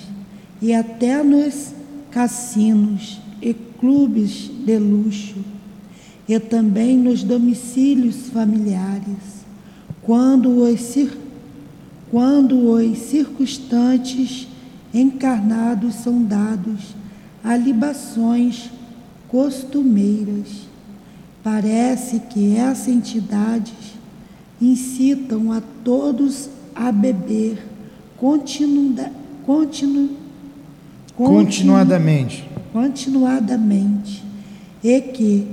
e 0.61 0.73
até 0.73 1.23
nos 1.23 1.71
cassinos 2.11 3.22
e 3.43 3.53
clubes 3.53 4.49
de 4.65 4.79
luxo 4.79 5.35
e 6.25 6.39
também 6.39 6.97
nos 6.97 7.21
domicílios 7.21 8.29
familiares, 8.29 9.43
quando 10.01 10.63
os, 10.63 10.95
quando 12.09 12.71
os 12.71 12.97
circunstantes 12.99 14.47
encarnados 14.93 15.95
são 15.95 16.23
dados 16.23 16.95
a 17.43 17.57
libações 17.57 18.69
costumeiras. 19.27 20.69
Parece 21.43 22.21
que 22.21 22.55
essas 22.55 22.87
entidades 22.87 23.73
incitam 24.61 25.51
a 25.51 25.61
todos 25.83 26.49
a 26.73 26.89
beber 26.89 27.61
continu, 28.15 28.95
continu, 29.45 30.11
continuadamente. 31.13 32.52
Continuadamente. 32.73 34.23
E 34.83 34.99
que, 34.99 35.47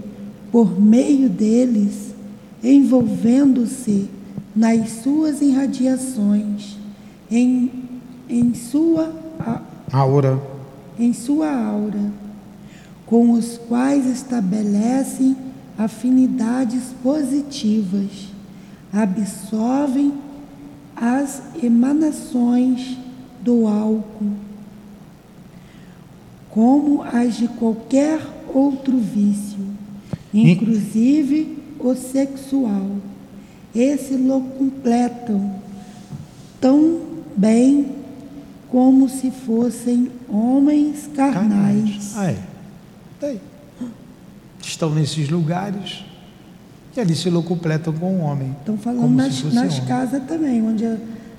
por 0.51 0.81
meio 0.81 1.29
deles, 1.29 2.13
envolvendo-se 2.65 4.09
nas 4.57 4.91
suas 5.03 5.41
irradiações, 5.41 6.77
em, 7.31 7.71
em 8.29 8.53
sua 8.55 9.15
aura, 9.93 10.41
em 10.99 11.13
sua 11.13 11.51
aura, 11.51 12.11
com 13.07 13.33
os 13.33 13.59
quais 13.69 14.07
estabelecem 14.07 15.37
afinidades 15.79 16.95
positivas, 17.03 18.29
absorvem 18.93 20.13
as 20.95 21.43
emanações 21.63 22.99
do 23.41 23.67
álcool, 23.67 24.35
como 26.51 27.03
as 27.03 27.37
de 27.37 27.49
qualquer 27.49 28.21
outro 28.53 28.99
vício, 28.99 29.59
inclusive 30.33 31.59
o 31.79 31.95
sexual. 31.95 32.91
Esse 33.75 34.15
lo 34.15 34.41
completam 34.59 35.55
tão 36.61 37.01
bem 37.37 37.97
como 38.69 39.09
se 39.09 39.31
fossem 39.31 40.11
homens 40.29 41.09
carnais. 41.15 42.13
carnais. 42.13 42.13
Ah, 42.17 42.31
é 43.27 43.39
estão 44.63 44.95
nesses 44.95 45.29
lugares 45.29 46.05
e 46.97 47.01
ali 47.01 47.15
se 47.15 47.31
completam 47.31 47.93
com 47.93 48.17
o 48.17 48.21
homem. 48.21 48.55
Estão 48.59 48.77
falando 48.77 49.09
nas, 49.11 49.43
nas 49.53 49.79
casas 49.81 50.23
também, 50.25 50.63
onde 50.63 50.85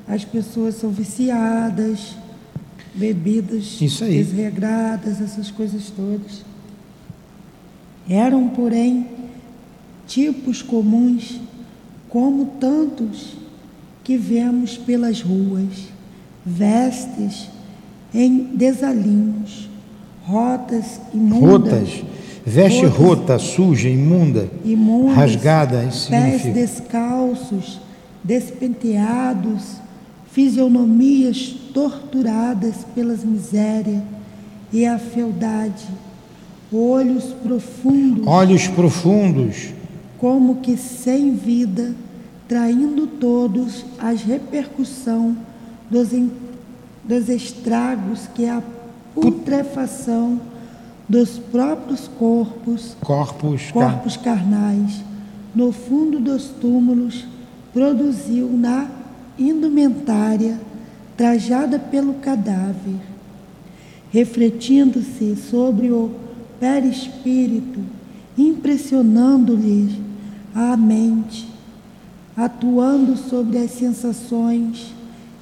as 0.08 0.24
pessoas 0.24 0.76
são 0.76 0.92
viciadas, 0.92 2.16
bebidas 2.94 3.82
Isso 3.82 4.04
aí. 4.04 4.18
desregradas, 4.24 5.22
essas 5.22 5.50
coisas 5.52 5.92
todas. 5.96 6.44
Eram, 8.10 8.50
porém, 8.50 9.08
tipos 10.08 10.62
comuns, 10.62 11.40
como 12.10 12.46
tantos 12.60 13.38
que 14.04 14.18
vemos 14.18 14.78
pelas 14.78 15.22
ruas, 15.22 15.88
vestes 16.46 17.50
em 18.14 18.56
desalinhos, 18.56 19.70
rotas 20.26 21.00
imundas. 21.14 21.90
Rotas 21.90 22.22
Veste 22.46 22.86
rota, 22.86 23.38
suja, 23.38 23.88
imunda, 23.88 24.50
imundas, 24.66 25.16
rasgada, 25.16 25.88
pés 26.10 26.42
descalços, 26.54 27.80
despenteados, 28.24 29.81
fisionomias 30.32 31.56
torturadas 31.74 32.86
pelas 32.96 33.24
misérias 33.24 34.02
e 34.72 34.86
a 34.86 34.98
fealdade, 34.98 35.86
olhos 36.72 37.26
profundos, 37.44 38.26
olhos 38.26 38.68
profundos, 38.68 39.74
como 40.18 40.58
que 40.58 40.78
sem 40.78 41.36
vida, 41.36 41.94
traindo 42.48 43.06
todos 43.08 43.86
as 44.00 44.22
repercussão 44.22 45.36
dos, 45.90 46.10
dos 47.04 47.28
estragos 47.28 48.28
que 48.34 48.46
a 48.48 48.64
putrefação 49.14 50.40
dos 51.10 51.38
próprios 51.38 52.08
corpos, 52.08 52.96
corpos, 53.02 53.70
corpos 53.72 54.16
carnais, 54.16 55.02
no 55.54 55.74
fundo 55.74 56.22
dos 56.22 56.46
túmulos, 56.46 57.26
produziu 57.74 58.50
na 58.50 59.01
indumentária 59.38 60.60
trajada 61.16 61.78
pelo 61.78 62.16
cadáver, 62.16 62.96
refletindo-se 64.12 65.36
sobre 65.36 65.92
o 65.92 66.12
perispírito, 66.60 67.80
impressionando-lhe 68.38 70.02
a 70.54 70.76
mente, 70.76 71.48
atuando 72.36 73.16
sobre 73.18 73.58
as 73.58 73.72
sensações. 73.72 74.94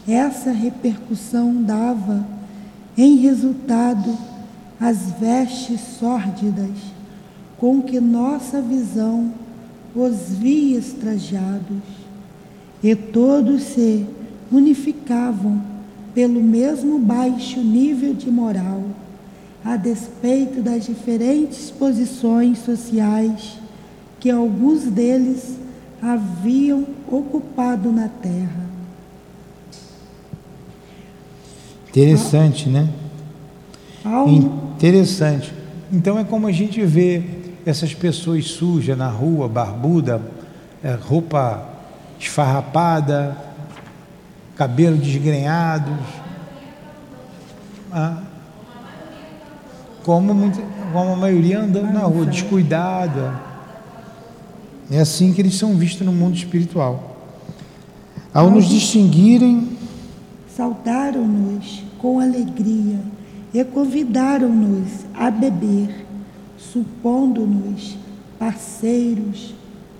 Essa 0.08 0.52
repercussão 0.52 1.62
dava 1.62 2.26
em 2.98 3.18
resultado, 3.18 4.18
as 4.80 5.12
vestes 5.20 5.80
sórdidas 6.00 6.70
com 7.60 7.82
que 7.82 8.00
nossa 8.00 8.62
visão 8.62 9.34
os 9.94 10.30
via 10.30 10.80
estrajados, 10.80 11.84
e 12.84 12.96
todos 12.96 13.62
se 13.64 14.06
unificavam 14.52 15.62
pelo 16.14 16.42
mesmo 16.42 16.98
baixo 17.00 17.60
nível 17.60 18.14
de 18.14 18.32
moral, 18.32 18.84
a 19.64 19.76
despeito 19.76 20.62
das 20.62 20.86
diferentes 20.86 21.70
posições 21.70 22.60
sociais 22.60 23.58
que 24.20 24.30
alguns 24.30 24.84
deles 24.84 25.58
haviam 26.02 26.86
ocupado 27.08 27.92
na 27.92 28.08
terra. 28.08 28.70
Interessante, 31.90 32.70
né? 32.70 32.90
Interessante. 34.28 35.54
Então 35.92 36.18
é 36.18 36.24
como 36.24 36.48
a 36.48 36.52
gente 36.52 36.82
vê 36.86 37.22
essas 37.66 37.94
pessoas 37.94 38.46
sujas 38.46 38.98
na 38.98 39.10
rua, 39.10 39.48
barbuda, 39.48 40.22
é, 40.84 40.94
roupa 40.94 41.69
esfarrapada, 42.20 43.38
cabelo 44.56 44.98
desgrenhados. 44.98 45.98
Ah, 47.92 48.22
como, 50.04 50.34
muito, 50.34 50.62
como 50.92 51.14
a 51.14 51.16
maioria 51.16 51.62
andando 51.62 51.94
na 51.94 52.02
rua, 52.02 52.26
descuidada. 52.26 53.40
É 54.92 55.00
assim 55.00 55.32
que 55.34 55.42
eles 55.42 55.56
são 55.56 55.76
vistos 55.76 56.06
no 56.06 56.12
mundo 56.12 56.36
espiritual. 56.36 57.16
Ao 58.34 58.50
nos 58.50 58.68
distinguirem, 58.68 59.78
saudaram-nos 60.56 61.84
com 61.98 62.20
alegria 62.20 63.00
e 63.54 63.64
convidaram-nos 63.64 65.06
a 65.14 65.32
beber, 65.32 66.06
supondo-nos 66.58 67.98
parceiros 68.38 69.54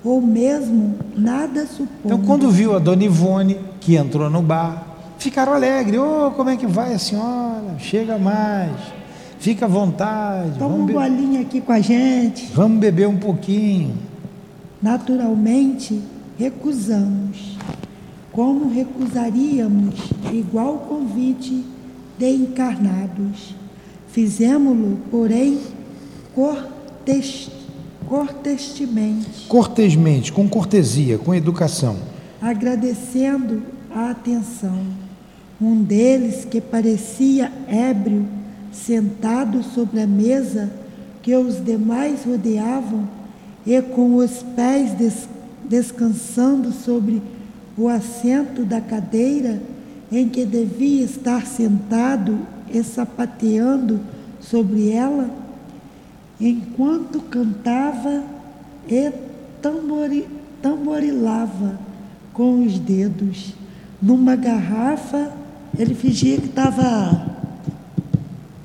ou 0.04 0.22
mesmo 0.22 0.96
nada 1.16 1.66
supondo. 1.66 1.90
Então, 2.06 2.22
quando 2.22 2.50
viu 2.50 2.76
a 2.76 2.80
dona 2.80 3.04
Ivone, 3.04 3.60
que 3.80 3.96
entrou 3.96 4.30
no 4.30 4.42
bar, 4.42 4.88
ficaram 5.18 5.54
alegres. 5.54 6.00
Ô, 6.00 6.28
oh, 6.28 6.32
como 6.32 6.50
é 6.50 6.58
que 6.58 6.66
vai 6.66 6.94
a 6.94 7.00
senhora? 7.00 7.76
Chega 7.80 8.18
mais. 8.18 8.72
Fica 9.40 9.66
à 9.66 9.70
vontade. 9.70 10.58
Toma 10.58 10.76
um 10.76 10.86
bolinho 10.86 11.42
aqui 11.42 11.62
com 11.62 11.72
a 11.72 11.80
gente. 11.80 12.52
Vamos 12.54 12.80
beber 12.80 13.08
um 13.08 13.18
pouquinho. 13.18 13.96
Naturalmente, 14.82 16.02
recusamos. 16.38 17.58
Como 18.32 18.70
recusaríamos 18.70 19.96
igual 20.32 20.80
convite 20.90 21.66
de 22.18 22.30
encarnados? 22.30 23.56
Fizemos-lo, 24.10 24.98
porém, 25.10 25.60
cortes, 26.36 27.50
cortesmente. 28.10 29.46
Cortesmente, 29.48 30.34
com 30.34 30.50
cortesia, 30.50 31.18
com 31.18 31.34
educação. 31.34 31.98
Agradecendo 32.42 33.62
a 33.94 34.10
atenção. 34.10 34.82
Um 35.62 35.84
deles, 35.84 36.46
que 36.46 36.60
parecia 36.60 37.52
ébrio, 37.68 38.26
sentado 38.72 39.62
sobre 39.62 40.02
a 40.02 40.08
mesa 40.08 40.72
que 41.22 41.36
os 41.36 41.64
demais 41.64 42.24
rodeavam 42.26 43.08
e 43.66 43.82
com 43.82 44.16
os 44.16 44.44
pés 44.56 44.92
des 44.94 45.28
descansando 45.70 46.72
sobre 46.72 47.22
o 47.78 47.88
assento 47.88 48.66
da 48.66 48.82
cadeira 48.82 49.62
em 50.12 50.28
que 50.28 50.44
devia 50.44 51.06
estar 51.06 51.46
sentado 51.46 52.40
e 52.74 52.82
sapateando 52.84 54.00
sobre 54.40 54.90
ela, 54.90 55.30
enquanto 56.40 57.20
cantava 57.22 58.24
e 58.88 59.12
tambori, 59.62 60.28
tamborilava 60.62 61.80
com 62.34 62.66
os 62.66 62.80
dedos 62.80 63.54
numa 64.02 64.36
garrafa, 64.36 65.32
ele 65.78 65.94
fingia 65.94 66.38
que 66.38 66.48
estava 66.48 67.38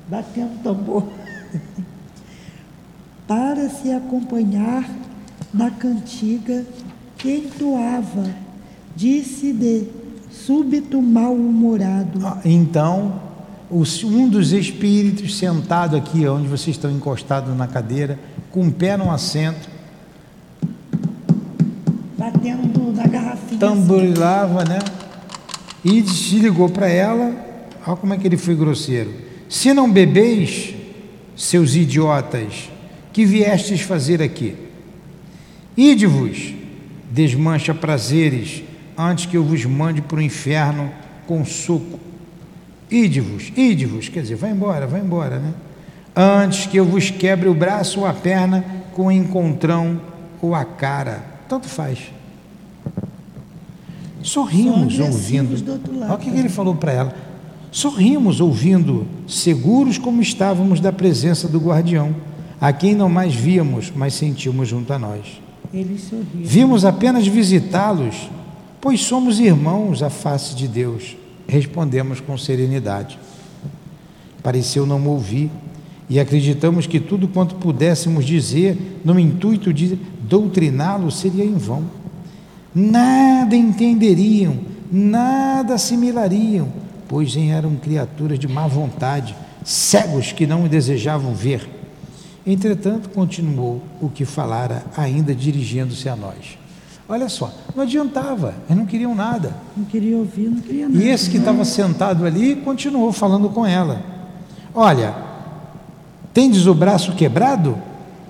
batendo 0.07 0.61
tambor 0.63 1.03
para 3.27 3.69
se 3.69 3.91
acompanhar 3.91 4.89
na 5.53 5.69
cantiga 5.71 6.65
que 7.17 7.37
entoava, 7.37 8.33
disse 8.95 9.51
de 9.51 9.87
súbito 10.29 11.01
mal-humorado. 11.01 12.25
Ah, 12.25 12.39
então, 12.45 13.21
um 13.71 14.29
dos 14.29 14.51
espíritos 14.51 15.37
sentado 15.37 15.95
aqui, 15.95 16.27
onde 16.27 16.47
vocês 16.47 16.75
estão 16.75 16.91
encostados 16.91 17.55
na 17.57 17.67
cadeira, 17.67 18.19
com 18.51 18.67
o 18.67 18.71
pé 18.71 18.95
no 18.95 19.11
assento, 19.11 19.69
batendo 22.17 22.93
na 22.93 23.07
garrafinha. 23.07 23.59
Tamborilava, 23.59 24.63
assim. 24.63 24.69
né? 24.71 24.79
E 25.83 26.01
desligou 26.01 26.69
para 26.69 26.87
ela. 26.87 27.33
Olha 27.85 27.97
como 27.97 28.13
é 28.13 28.17
que 28.17 28.27
ele 28.27 28.37
foi 28.37 28.55
grosseiro. 28.55 29.13
Se 29.47 29.73
não 29.73 29.91
bebeis, 29.91 30.73
seus 31.35 31.75
idiotas, 31.75 32.69
que 33.13 33.25
viestes 33.25 33.81
fazer 33.81 34.21
aqui? 34.21 34.55
Ide-vos, 35.77 36.53
desmancha 37.11 37.73
prazeres, 37.73 38.63
antes 38.97 39.25
que 39.25 39.37
eu 39.37 39.43
vos 39.43 39.65
mande 39.65 40.01
para 40.01 40.17
o 40.17 40.21
inferno 40.21 40.91
com 41.27 41.45
suco. 41.45 41.99
Ide-vos, 42.95 43.51
ide-vos, 43.57 44.07
quer 44.07 44.21
dizer, 44.21 44.35
vai 44.35 44.51
embora, 44.51 44.87
vai 44.87 45.01
embora, 45.01 45.37
né? 45.37 45.53
Antes 46.15 46.65
que 46.65 46.77
eu 46.77 46.85
vos 46.85 47.09
quebre 47.09 47.49
o 47.49 47.53
braço 47.53 47.99
ou 47.99 48.05
a 48.05 48.13
perna 48.13 48.63
com 48.93 49.07
o 49.07 49.11
encontrão 49.11 49.99
ou 50.41 50.55
a 50.55 50.63
cara, 50.63 51.21
tanto 51.49 51.67
faz. 51.67 51.99
Sorrimos 54.23 54.97
ouvindo. 54.97 55.79
Olha 56.03 56.13
o 56.13 56.17
que 56.17 56.29
ele 56.29 56.47
falou 56.47 56.73
para 56.73 56.93
ela. 56.93 57.15
Sorrimos 57.69 58.39
ouvindo, 58.39 59.05
seguros 59.27 59.97
como 59.97 60.21
estávamos 60.21 60.79
da 60.79 60.93
presença 60.93 61.49
do 61.49 61.59
guardião 61.59 62.15
a 62.61 62.71
quem 62.71 62.95
não 62.95 63.09
mais 63.09 63.35
víamos, 63.35 63.91
mas 63.93 64.13
sentimos 64.13 64.69
junto 64.69 64.93
a 64.93 64.97
nós. 64.97 65.41
Vimos 66.33 66.85
apenas 66.85 67.27
visitá-los, 67.27 68.29
pois 68.79 69.01
somos 69.01 69.37
irmãos 69.41 70.01
à 70.01 70.09
face 70.09 70.55
de 70.55 70.69
Deus. 70.69 71.17
Respondemos 71.47 72.19
com 72.19 72.37
serenidade. 72.37 73.19
Pareceu 74.41 74.85
não 74.85 75.05
ouvir 75.07 75.49
e 76.09 76.19
acreditamos 76.19 76.85
que 76.87 76.99
tudo 76.99 77.27
quanto 77.27 77.55
pudéssemos 77.55 78.25
dizer 78.25 79.01
no 79.03 79.19
intuito 79.19 79.73
de 79.73 79.97
doutriná-lo 80.21 81.09
seria 81.11 81.43
em 81.43 81.55
vão. 81.55 81.83
Nada 82.73 83.55
entenderiam, 83.55 84.57
nada 84.91 85.75
assimilariam, 85.75 86.67
pois 87.07 87.35
eram 87.35 87.75
criaturas 87.75 88.37
de 88.37 88.47
má 88.47 88.67
vontade, 88.67 89.35
cegos 89.63 90.31
que 90.31 90.45
não 90.45 90.67
desejavam 90.67 91.33
ver 91.33 91.75
Entretanto, 92.45 93.09
continuou 93.09 93.81
o 93.99 94.07
que 94.07 94.23
falara, 94.23 94.85
ainda 94.95 95.33
dirigindo-se 95.33 96.07
a 96.07 96.15
nós. 96.15 96.59
Olha 97.07 97.29
só, 97.29 97.53
não 97.75 97.83
adiantava, 97.83 98.55
eles 98.67 98.77
não 98.77 98.85
queriam 98.85 99.13
nada. 99.13 99.55
Não 99.77 99.85
queriam 99.85 100.19
ouvir, 100.19 100.49
não 100.49 100.61
queriam 100.61 100.89
nada. 100.89 101.03
E 101.03 101.07
esse 101.07 101.29
que 101.29 101.37
estava 101.37 101.63
sentado 101.63 102.25
ali 102.25 102.55
continuou 102.55 103.11
falando 103.11 103.49
com 103.49 103.65
ela. 103.65 104.01
Olha, 104.73 105.15
tendes 106.33 106.65
o 106.65 106.73
braço 106.73 107.13
quebrado? 107.13 107.77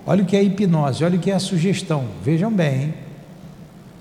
Olha 0.05 0.23
o 0.23 0.25
que 0.25 0.35
é 0.35 0.39
a 0.39 0.43
hipnose, 0.43 1.03
olha 1.03 1.17
o 1.17 1.19
que 1.19 1.31
é 1.31 1.35
a 1.35 1.39
sugestão. 1.39 2.05
Vejam 2.21 2.51
bem. 2.51 2.83
Hein? 2.83 2.93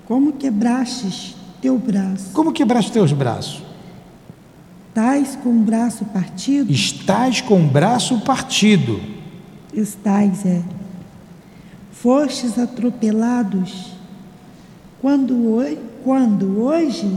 Como 0.05 0.33
quebrastes 0.33 1.35
teu 1.61 1.77
braço? 1.77 2.31
Como 2.33 2.51
quebraste 2.51 2.91
teus 2.91 3.11
braços? 3.11 3.63
Estás 4.89 5.35
com 5.37 5.49
o 5.49 5.63
braço 5.63 6.05
partido? 6.05 6.71
Estás 6.71 7.41
com 7.41 7.63
o 7.63 7.67
braço 7.67 8.19
partido 8.19 9.15
estais 9.75 10.45
é. 10.45 10.61
Fostes 11.91 12.57
atropelados 12.57 13.94
quando, 15.05 15.77
quando 16.03 16.63
hoje? 16.63 17.07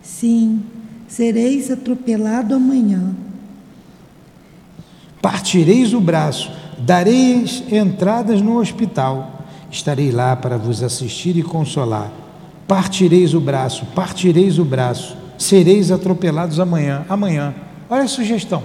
Sim, 0.00 0.62
sereis 1.08 1.72
atropelado 1.72 2.54
amanhã. 2.54 3.16
Partireis 5.20 5.92
o 5.92 6.00
braço, 6.00 6.52
dareis 6.78 7.64
entradas 7.72 8.40
no 8.40 8.60
hospital. 8.60 9.42
Estarei 9.68 10.12
lá 10.12 10.36
para 10.36 10.56
vos 10.56 10.80
assistir 10.80 11.36
e 11.36 11.42
consolar. 11.42 12.12
Partireis 12.68 13.34
o 13.34 13.40
braço, 13.40 13.84
partireis 13.86 14.60
o 14.60 14.64
braço, 14.64 15.16
sereis 15.36 15.90
atropelados 15.90 16.60
amanhã. 16.60 17.04
Amanhã. 17.08 17.56
Olha 17.90 18.04
a 18.04 18.08
sugestão. 18.08 18.62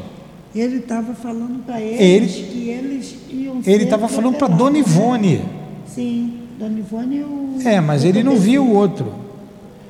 Ele 0.53 0.77
estava 0.77 1.15
falando 1.15 1.65
para 1.65 1.81
eles 1.81 2.35
ele, 2.35 2.47
que 2.47 2.69
eles 2.69 3.15
iam 3.31 3.59
Ele 3.65 3.85
estava 3.85 4.07
falando 4.07 4.37
para 4.37 4.49
Dona 4.49 4.77
Ivone. 4.77 5.43
Sim, 5.87 6.42
E 6.59 7.23
o. 7.23 7.59
É, 7.65 7.81
mas 7.81 8.03
ele 8.03 8.23
não 8.23 8.37
viu 8.37 8.63
o 8.63 8.73
outro. 8.73 9.13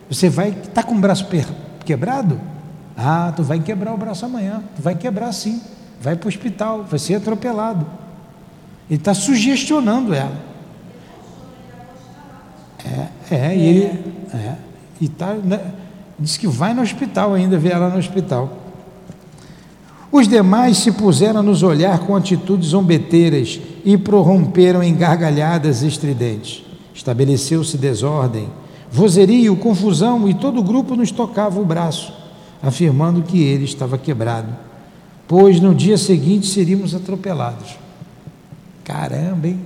Você 0.10 0.30
vai. 0.30 0.50
Está 0.50 0.84
com 0.84 0.96
o 0.96 1.00
braço 1.00 1.28
quebrado? 1.86 2.40
Ah, 2.98 3.34
tu 3.36 3.44
vai 3.44 3.60
quebrar 3.60 3.94
o 3.94 3.98
braço 3.98 4.26
amanhã, 4.26 4.64
tu 4.76 4.82
vai 4.82 4.96
quebrar 4.96 5.32
sim, 5.32 5.62
vai 6.00 6.16
para 6.16 6.28
o 6.28 6.30
hospital, 6.30 6.84
vai 6.84 7.00
ser 7.00 7.16
atropelado. 7.16 7.86
Ele 8.90 9.00
está 9.00 9.14
sugestionando 9.14 10.14
ela. 10.14 10.38
É, 12.86 13.36
é, 13.36 13.56
e 13.56 13.68
ele. 13.68 14.04
É, 14.34 14.56
e 15.02 15.08
tá, 15.08 15.34
né, 15.34 15.60
diz 16.20 16.38
que 16.38 16.48
vai 16.48 16.74
no 16.74 16.82
hospital 16.82 17.34
ainda, 17.34 17.58
vê 17.58 17.70
ela 17.70 17.90
no 17.90 17.98
hospital. 17.98 18.58
Os 20.12 20.28
demais 20.28 20.78
se 20.78 20.92
puseram 20.92 21.40
a 21.40 21.44
nos 21.44 21.64
olhar 21.64 21.98
com 22.00 22.16
atitudes 22.16 22.70
zombeteiras 22.70 23.60
e 23.84 23.98
prorromperam 23.98 24.82
em 24.82 24.96
gargalhadas 24.96 25.82
estridentes. 25.82 26.64
Estabeleceu-se 26.94 27.78
desordem, 27.78 28.48
vozerio, 28.92 29.56
confusão 29.56 30.30
e 30.30 30.34
todo 30.34 30.60
o 30.60 30.64
grupo 30.64 30.96
nos 30.96 31.12
tocava 31.12 31.60
o 31.60 31.66
braço, 31.66 32.14
afirmando 32.62 33.24
que 33.24 33.42
ele 33.42 33.66
estava 33.66 33.98
quebrado, 33.98 34.56
pois 35.28 35.60
no 35.60 35.74
dia 35.74 35.98
seguinte 35.98 36.46
seríamos 36.46 36.94
atropelados. 36.94 37.78
Caramba, 38.84 39.48
hein? 39.48 39.60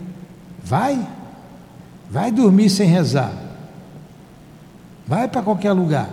Vai, 0.63 1.05
vai 2.09 2.31
dormir 2.31 2.69
sem 2.69 2.87
rezar, 2.87 3.33
vai 5.05 5.27
para 5.27 5.41
qualquer 5.41 5.73
lugar. 5.73 6.09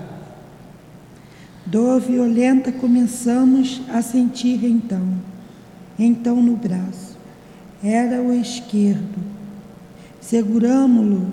Dor 1.67 2.01
violenta 2.01 2.71
começamos 2.71 3.81
a 3.89 4.03
sentir 4.03 4.65
então, 4.65 5.03
então 5.99 6.37
no 6.37 6.57
braço. 6.57 7.14
Era 7.85 8.23
o 8.23 8.33
esquerdo. 8.33 9.23
Seguramo-lo 10.19 11.27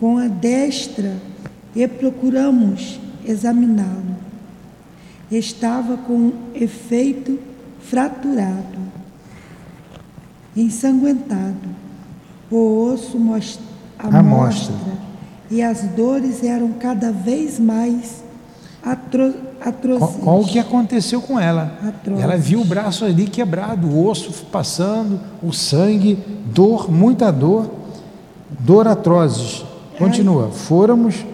com 0.00 0.16
a 0.16 0.26
destra 0.26 1.14
e 1.74 1.86
procuramos 1.86 2.98
examiná-lo. 3.26 4.16
Estava 5.30 5.98
com 5.98 6.32
efeito 6.54 7.38
fraturado, 7.80 8.78
ensanguentado, 10.56 11.68
o 12.50 12.84
osso 12.84 13.18
à 13.98 14.22
mostra, 14.22 14.74
e 15.50 15.62
as 15.62 15.82
dores 15.82 16.42
eram 16.42 16.72
cada 16.72 17.12
vez 17.12 17.60
mais 17.60 18.24
atroz 18.82 19.34
Qual 20.22 20.40
o 20.40 20.46
que 20.46 20.58
aconteceu 20.58 21.20
com 21.20 21.38
ela? 21.38 21.78
Atrozes. 21.86 22.22
Ela 22.22 22.36
viu 22.36 22.60
o 22.60 22.64
braço 22.64 23.04
ali 23.04 23.26
quebrado, 23.26 23.88
o 23.88 24.06
osso 24.06 24.32
passando, 24.52 25.18
o 25.42 25.52
sangue, 25.52 26.18
dor, 26.46 26.90
muita 26.90 27.30
dor, 27.30 27.70
dor 28.60 28.86
atrozes. 28.86 29.64
Continua. 29.98 30.50
Fôramos 30.50 31.24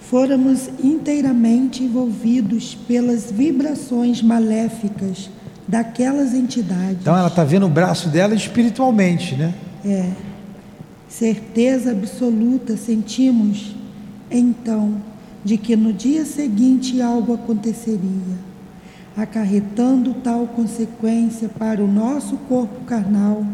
fôramos 0.00 0.68
inteiramente 0.82 1.82
envolvidos 1.82 2.76
pelas 2.86 3.32
vibrações 3.32 4.22
maléficas 4.22 5.30
daquelas 5.66 6.34
entidades. 6.34 6.98
Então 7.00 7.16
ela 7.16 7.28
está 7.28 7.42
vendo 7.42 7.66
o 7.66 7.68
braço 7.68 8.08
dela 8.08 8.34
espiritualmente, 8.34 9.34
né? 9.34 9.54
É. 9.84 10.10
Certeza 11.08 11.90
absoluta 11.90 12.76
sentimos 12.76 13.74
então 14.30 14.94
de 15.44 15.58
que 15.58 15.76
no 15.76 15.92
dia 15.92 16.24
seguinte 16.24 17.02
algo 17.02 17.34
aconteceria, 17.34 18.38
acarretando 19.16 20.14
tal 20.14 20.46
consequência 20.46 21.48
para 21.48 21.84
o 21.84 21.86
nosso 21.86 22.36
corpo 22.48 22.80
carnal, 22.84 23.44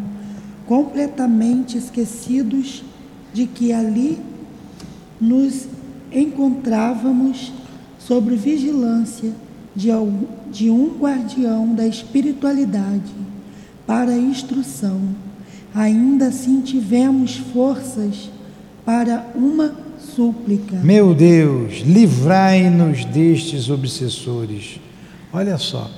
completamente 0.67 1.77
esquecidos 1.77 2.85
de 3.35 3.47
que 3.47 3.73
ali 3.73 4.19
nos 5.21 5.67
encontrávamos 6.12 7.53
sob 7.99 8.35
vigilância 8.37 9.33
de 9.75 10.71
um 10.71 10.97
guardião 10.99 11.75
da 11.75 11.87
espiritualidade 11.87 13.12
para 13.87 14.12
a 14.12 14.19
instrução. 14.19 15.01
Ainda 15.75 16.27
assim 16.27 16.61
tivemos 16.61 17.37
forças 17.37 18.31
para 18.85 19.27
uma 19.35 19.75
súplica. 20.01 20.77
Meu 20.77 21.14
Deus, 21.14 21.82
livrai-nos 21.85 23.05
destes 23.05 23.70
obsessores. 23.70 24.81
Olha 25.32 25.56
só, 25.59 25.90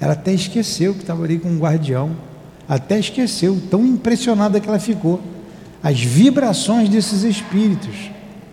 ela 0.00 0.12
até 0.12 0.32
esqueceu 0.32 0.94
que 0.94 1.00
estava 1.00 1.24
ali 1.24 1.38
com 1.38 1.48
um 1.48 1.58
guardião, 1.58 2.10
até 2.68 2.98
esqueceu, 2.98 3.60
tão 3.70 3.84
impressionada 3.84 4.60
que 4.60 4.68
ela 4.68 4.78
ficou. 4.78 5.20
As 5.82 6.00
vibrações 6.00 6.88
desses 6.88 7.22
espíritos. 7.22 8.10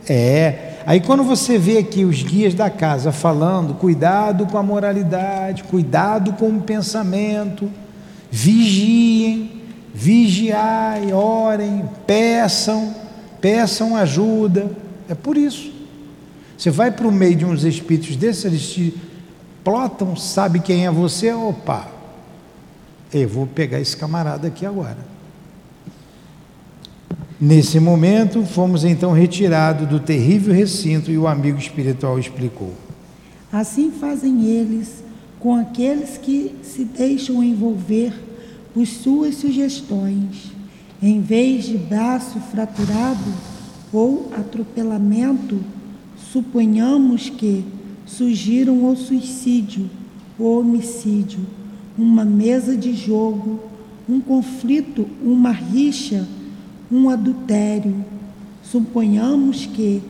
É, 0.07 0.75
aí 0.85 1.01
quando 1.01 1.23
você 1.23 1.57
vê 1.57 1.77
aqui 1.77 2.05
os 2.05 2.23
guias 2.23 2.53
da 2.53 2.69
casa 2.69 3.11
falando, 3.11 3.73
cuidado 3.73 4.45
com 4.45 4.57
a 4.57 4.63
moralidade, 4.63 5.63
cuidado 5.65 6.33
com 6.33 6.49
o 6.49 6.61
pensamento, 6.61 7.69
vigiem, 8.31 9.61
vigiai, 9.93 11.11
orem, 11.11 11.83
peçam 12.05 13.06
peçam 13.47 13.95
ajuda. 13.95 14.69
É 15.07 15.15
por 15.15 15.37
isso. 15.37 15.71
Você 16.57 16.69
vai 16.69 16.91
para 16.91 17.07
o 17.07 17.11
meio 17.11 17.33
de 17.33 17.45
uns 17.45 17.63
espíritos 17.63 18.17
desses, 18.17 18.43
eles 18.43 18.69
te 18.73 18.93
plotam, 19.63 20.17
sabe 20.17 20.59
quem 20.59 20.85
é 20.85 20.91
você, 20.91 21.31
opa, 21.31 21.87
eu 23.13 23.29
vou 23.29 23.47
pegar 23.47 23.79
esse 23.79 23.95
camarada 23.95 24.47
aqui 24.47 24.65
agora. 24.65 24.97
Nesse 27.39 27.79
momento, 27.79 28.43
fomos 28.43 28.83
então 28.83 29.13
retirados 29.13 29.87
do 29.87 29.99
terrível 29.99 30.53
recinto 30.53 31.09
e 31.09 31.17
o 31.17 31.27
amigo 31.27 31.57
espiritual 31.57 32.19
explicou. 32.19 32.73
Assim 33.53 33.91
fazem 33.91 34.45
eles 34.45 35.03
com 35.39 35.55
aqueles 35.55 36.17
que 36.17 36.53
se 36.63 36.83
deixam 36.83 37.41
envolver 37.41 38.11
por 38.73 38.85
suas 38.85 39.35
sugestões 39.35 40.56
em 41.01 41.21
vez 41.21 41.65
de 41.65 41.77
braço 41.77 42.39
fraturado 42.39 43.33
ou 43.93 44.31
atropelamento, 44.35 45.59
suponhamos 46.31 47.29
que 47.29 47.63
surgiram 48.05 48.89
o 48.89 48.95
suicídio, 48.95 49.89
o 50.39 50.59
homicídio, 50.59 51.39
uma 51.97 52.25
mesa 52.25 52.75
de 52.75 52.93
jogo, 52.93 53.59
um 54.09 54.19
conflito, 54.19 55.07
uma 55.23 55.51
rixa, 55.51 56.27
um 56.91 57.09
adultério. 57.09 58.05
Suponhamos 58.63 59.65
que, 59.65 60.01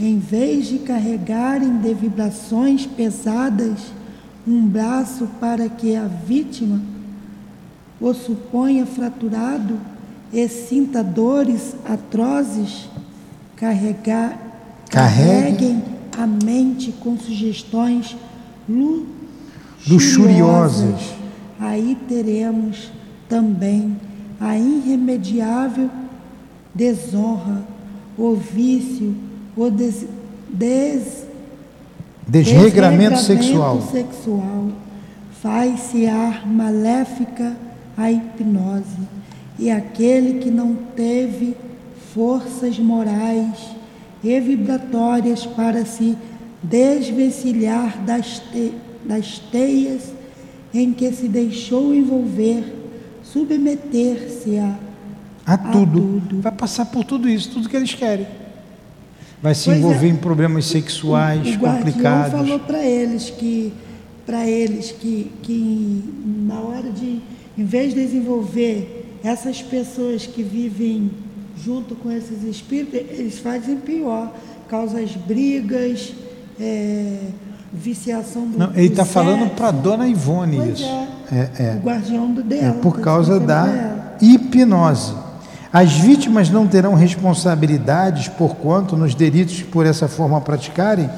em 0.00 0.18
vez 0.18 0.66
de 0.66 0.78
carregarem 0.78 1.78
de 1.78 1.94
vibrações 1.94 2.86
pesadas 2.86 3.92
um 4.46 4.66
braço 4.66 5.28
para 5.40 5.68
que 5.68 5.96
a 5.96 6.06
vítima 6.06 6.80
o 8.00 8.12
suponha 8.12 8.84
fraturado, 8.84 9.78
e 10.34 10.48
sinta 10.48 11.02
dores 11.02 11.76
atrozes, 11.88 12.88
carregar, 13.54 14.36
carreguem 14.90 15.80
a 16.18 16.26
mente 16.26 16.90
com 16.90 17.16
sugestões 17.16 18.16
luxuriosas. 19.88 21.14
Aí 21.60 21.96
teremos 22.08 22.90
também 23.28 23.96
a 24.40 24.58
irremediável 24.58 25.88
desonra, 26.74 27.62
o 28.18 28.34
vício, 28.34 29.14
o 29.56 29.70
des, 29.70 30.04
des, 30.48 31.24
desregramento, 32.26 33.14
desregramento 33.14 33.18
sexual. 33.18 33.82
sexual. 33.82 34.68
Faz-se 35.40 36.08
ar 36.08 36.44
maléfica 36.44 37.56
a 37.96 38.10
hipnose 38.10 39.14
e 39.58 39.70
aquele 39.70 40.40
que 40.40 40.50
não 40.50 40.74
teve 40.96 41.56
forças 42.14 42.78
morais 42.78 43.74
e 44.22 44.38
vibratórias 44.40 45.46
para 45.46 45.84
se 45.84 46.16
desvencilhar 46.62 47.98
das, 48.04 48.38
te, 48.38 48.72
das 49.04 49.38
teias 49.38 50.12
em 50.72 50.92
que 50.92 51.12
se 51.12 51.28
deixou 51.28 51.94
envolver, 51.94 52.64
submeter-se 53.22 54.58
a, 54.58 54.76
a, 55.46 55.58
tudo. 55.58 55.98
a, 55.98 56.20
tudo. 56.20 56.40
Vai 56.40 56.52
passar 56.52 56.86
por 56.86 57.04
tudo 57.04 57.28
isso, 57.28 57.50
tudo 57.50 57.68
que 57.68 57.76
eles 57.76 57.94
querem. 57.94 58.26
Vai 59.42 59.54
se 59.54 59.66
pois 59.66 59.78
envolver 59.78 60.06
é, 60.06 60.10
em 60.10 60.16
problemas 60.16 60.64
sexuais 60.64 61.46
o, 61.46 61.56
o 61.56 61.58
complicados. 61.58 62.32
falou 62.32 62.58
para 62.60 62.84
eles 62.84 63.30
que 63.30 63.72
para 64.24 64.48
eles 64.48 64.90
que, 64.90 65.30
que 65.42 66.02
na 66.46 66.58
hora 66.60 66.90
de, 66.90 67.20
em 67.58 67.64
vez 67.64 67.92
de 67.92 68.00
desenvolver 68.00 68.93
essas 69.24 69.62
pessoas 69.62 70.26
que 70.26 70.42
vivem 70.42 71.10
junto 71.64 71.94
com 71.96 72.12
esses 72.12 72.42
espíritos, 72.42 73.00
eles 73.18 73.38
fazem 73.38 73.76
pior, 73.78 74.30
causam 74.68 75.02
brigas, 75.26 76.12
é, 76.60 77.20
viciação 77.72 78.46
do 78.46 78.58
Não, 78.58 78.70
ele 78.74 78.88
está 78.88 79.04
falando 79.04 79.48
para 79.56 79.70
dona 79.70 80.06
Ivone 80.06 80.58
pois 80.58 80.78
isso. 80.78 80.84
É, 80.84 81.08
é, 81.32 81.50
é, 81.58 81.78
o 81.80 81.84
guardião 81.84 82.32
do 82.32 82.42
dela. 82.42 82.66
É 82.66 82.72
por 82.72 83.00
causa 83.00 83.40
da 83.40 84.16
hipnose. 84.20 85.14
As 85.72 85.92
vítimas 85.92 86.50
não 86.50 86.68
terão 86.68 86.94
responsabilidades 86.94 88.28
por 88.28 88.54
quanto 88.56 88.96
nos 88.96 89.14
delitos 89.14 89.56
que 89.56 89.64
por 89.64 89.86
essa 89.86 90.06
forma 90.06 90.40
praticarem? 90.40 91.10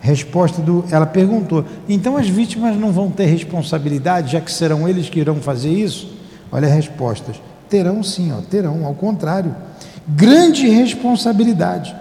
Resposta 0.00 0.60
do. 0.60 0.84
Ela 0.90 1.06
perguntou: 1.06 1.64
então 1.88 2.16
as 2.16 2.28
vítimas 2.28 2.76
não 2.76 2.92
vão 2.92 3.10
ter 3.10 3.26
responsabilidade, 3.26 4.32
já 4.32 4.40
que 4.40 4.52
serão 4.52 4.86
eles 4.86 5.08
que 5.08 5.20
irão 5.20 5.36
fazer 5.36 5.70
isso? 5.70 6.13
Olha 6.54 6.68
as 6.68 6.74
respostas. 6.74 7.42
Terão 7.68 8.00
sim, 8.04 8.32
ó, 8.32 8.40
terão, 8.40 8.86
ao 8.86 8.94
contrário. 8.94 9.52
Grande 10.06 10.68
responsabilidade, 10.68 11.96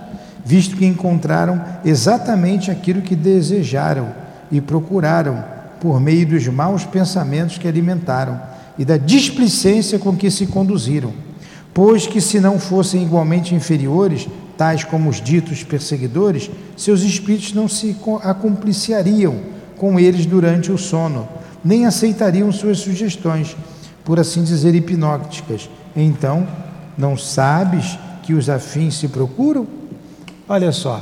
visto 0.45 0.77
que 0.77 0.85
encontraram 0.85 1.59
exatamente 1.83 2.69
aquilo 2.69 3.01
que 3.01 3.15
desejaram 3.15 4.09
e 4.51 4.61
procuraram 4.61 5.43
por 5.81 5.99
meio 5.99 6.27
dos 6.27 6.47
maus 6.49 6.85
pensamentos 6.85 7.57
que 7.57 7.67
alimentaram 7.67 8.39
e 8.77 8.85
da 8.85 8.95
displicência 8.95 9.97
com 9.97 10.15
que 10.15 10.29
se 10.29 10.45
conduziram. 10.45 11.11
Pois 11.73 12.05
que, 12.05 12.21
se 12.21 12.39
não 12.39 12.59
fossem 12.59 13.01
igualmente 13.01 13.55
inferiores, 13.55 14.27
tais 14.55 14.83
como 14.83 15.09
os 15.09 15.19
ditos 15.19 15.63
perseguidores, 15.63 16.51
seus 16.77 17.01
espíritos 17.01 17.53
não 17.53 17.67
se 17.67 17.95
acompliciariam 18.21 19.37
com 19.77 19.99
eles 19.99 20.27
durante 20.27 20.71
o 20.71 20.77
sono, 20.77 21.27
nem 21.65 21.87
aceitariam 21.87 22.51
suas 22.51 22.77
sugestões, 22.77 23.57
por 24.03 24.19
assim 24.19 24.43
dizer, 24.43 24.75
hipnóticas. 24.75 25.69
Então, 25.95 26.47
não 26.97 27.17
sabes 27.17 27.97
que 28.23 28.33
os 28.33 28.49
afins 28.49 28.95
se 28.95 29.07
procuram? 29.07 29.67
Olha 30.47 30.71
só. 30.71 31.01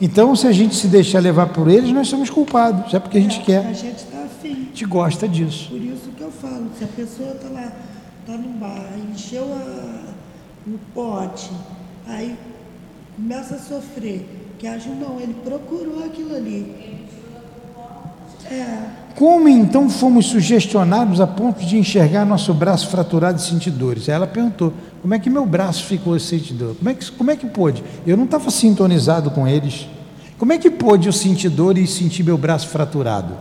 Então, 0.00 0.34
se 0.34 0.46
a 0.46 0.52
gente 0.52 0.74
se 0.74 0.88
deixar 0.88 1.20
levar 1.20 1.48
por 1.48 1.68
eles, 1.68 1.92
nós 1.92 2.08
somos 2.08 2.30
culpados, 2.30 2.94
é 2.94 2.98
porque 2.98 3.18
a 3.18 3.20
gente 3.20 3.40
é, 3.40 3.44
quer. 3.44 3.66
A 3.66 3.72
gente 3.72 3.96
está 3.96 4.22
afim. 4.24 4.52
A 4.52 4.54
gente 4.54 4.84
gosta 4.86 5.28
disso. 5.28 5.68
Por 5.68 5.80
isso 5.80 6.10
que 6.16 6.22
eu 6.22 6.30
falo, 6.30 6.70
se 6.78 6.84
a 6.84 6.88
pessoa 6.88 7.32
está 7.32 7.48
lá, 7.48 7.72
está 8.20 8.32
no 8.32 8.48
bar, 8.58 8.92
encheu 9.12 9.44
o 9.44 10.78
pote, 10.94 11.50
aí 12.06 12.36
começa 13.16 13.56
a 13.56 13.58
sofrer, 13.58 14.26
que 14.58 14.66
ajuda 14.66 15.06
não, 15.06 15.20
ele 15.20 15.34
procurou 15.44 16.04
aquilo 16.04 16.34
ali. 16.34 16.99
É. 18.50 19.00
Como 19.14 19.48
então 19.48 19.90
fomos 19.90 20.26
sugestionados 20.26 21.20
a 21.20 21.26
ponto 21.26 21.64
de 21.64 21.78
enxergar 21.78 22.24
nosso 22.24 22.54
braço 22.54 22.88
fraturado 22.88 23.38
e 23.38 23.42
sentir 23.42 23.70
dores? 23.70 24.08
Aí 24.08 24.14
ela 24.14 24.26
perguntou: 24.26 24.72
como 25.02 25.14
é 25.14 25.18
que 25.18 25.30
meu 25.30 25.46
braço 25.46 25.84
ficou 25.84 26.18
sentindo 26.18 26.66
dor? 26.66 26.76
Como 26.76 26.90
é 26.90 26.94
que, 26.94 27.12
como 27.12 27.30
é 27.30 27.36
que 27.36 27.46
pôde? 27.46 27.84
Eu 28.06 28.16
não 28.16 28.24
estava 28.24 28.50
sintonizado 28.50 29.30
com 29.30 29.46
eles. 29.46 29.88
Como 30.38 30.52
é 30.52 30.58
que 30.58 30.70
pôde 30.70 31.06
eu 31.06 31.12
sentir 31.12 31.50
dor 31.50 31.76
e 31.76 31.86
sentir 31.86 32.22
meu 32.22 32.38
braço 32.38 32.68
fraturado? 32.68 33.34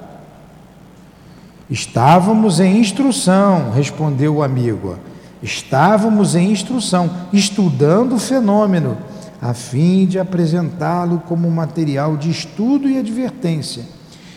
Estávamos 1.70 2.60
em 2.60 2.80
instrução, 2.80 3.72
respondeu 3.72 4.38
o 4.38 4.44
amigo. 4.44 4.98
Estávamos 5.42 6.36
em 6.36 6.52
instrução, 6.52 7.10
estudando 7.32 8.16
o 8.16 8.20
fenômeno 8.20 8.98
a 9.42 9.54
fim 9.54 10.06
de 10.06 10.20
apresentá-lo 10.20 11.24
como 11.26 11.50
material 11.50 12.18
de 12.18 12.30
estudo 12.30 12.90
e 12.90 12.98
advertência. 12.98 13.86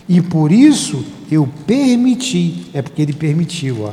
E 0.08 0.20
por 0.20 0.50
isso 0.50 1.04
eu 1.30 1.48
permiti, 1.66 2.66
é 2.74 2.82
porque 2.82 3.02
ele 3.02 3.12
permitiu, 3.12 3.84
ó, 3.84 3.92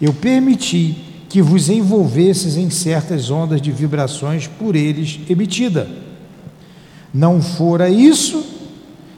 eu 0.00 0.12
permiti 0.12 0.96
que 1.28 1.42
vos 1.42 1.68
envolvesses 1.68 2.56
em 2.56 2.70
certas 2.70 3.30
ondas 3.30 3.60
de 3.60 3.72
vibrações 3.72 4.46
por 4.46 4.76
eles 4.76 5.20
emitida. 5.28 5.88
Não 7.12 7.40
fora 7.40 7.88
isso, 7.88 8.44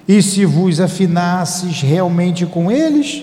e 0.06 0.23
se 0.23 0.44
vos 0.44 0.81
afinasses 0.81 1.82
realmente 1.82 2.47
com 2.47 2.70
eles, 2.70 3.23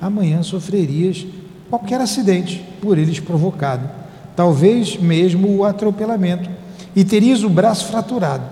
amanhã 0.00 0.42
sofrerias 0.42 1.26
qualquer 1.70 2.00
acidente 2.00 2.62
por 2.80 2.98
eles 2.98 3.20
provocado, 3.20 3.88
talvez 4.34 4.96
mesmo 4.96 5.56
o 5.56 5.64
atropelamento 5.64 6.50
e 6.94 7.04
terias 7.04 7.42
o 7.42 7.48
braço 7.48 7.86
fraturado. 7.86 8.44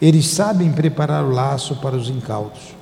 Eles 0.00 0.28
sabem 0.28 0.70
preparar 0.70 1.24
o 1.24 1.30
laço 1.30 1.76
para 1.76 1.96
os 1.96 2.08
incautos. 2.08 2.75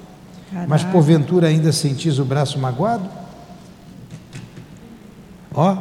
Caraca. 0.50 0.68
Mas 0.68 0.84
porventura 0.84 1.48
ainda 1.48 1.72
sentis 1.72 2.18
o 2.18 2.24
braço 2.24 2.58
magoado? 2.58 3.08
Ó, 5.54 5.76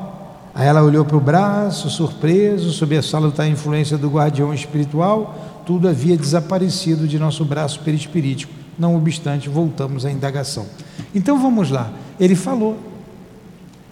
aí 0.53 0.68
ela 0.68 0.84
olhou 0.84 1.03
para 1.03 1.18
o 1.18 1.19
braço, 1.19 1.90
surpreso, 1.90 2.72
sob 2.72 2.95
a 2.95 3.02
salutar 3.02 3.48
influência 3.48 3.98
do 3.98 4.10
guardião 4.10 4.53
espiritual, 4.53 5.64
tudo 5.65 5.88
havia 5.88 6.15
desaparecido 6.15 7.07
de 7.07 7.18
nosso 7.18 7.44
braço 7.44 7.80
perispirítico. 7.80 8.53
Não 8.77 8.95
obstante, 8.95 9.49
voltamos 9.49 10.06
à 10.06 10.11
indagação. 10.11 10.65
Então 11.14 11.40
vamos 11.40 11.69
lá. 11.69 11.91
Ele 12.19 12.35
falou. 12.35 12.77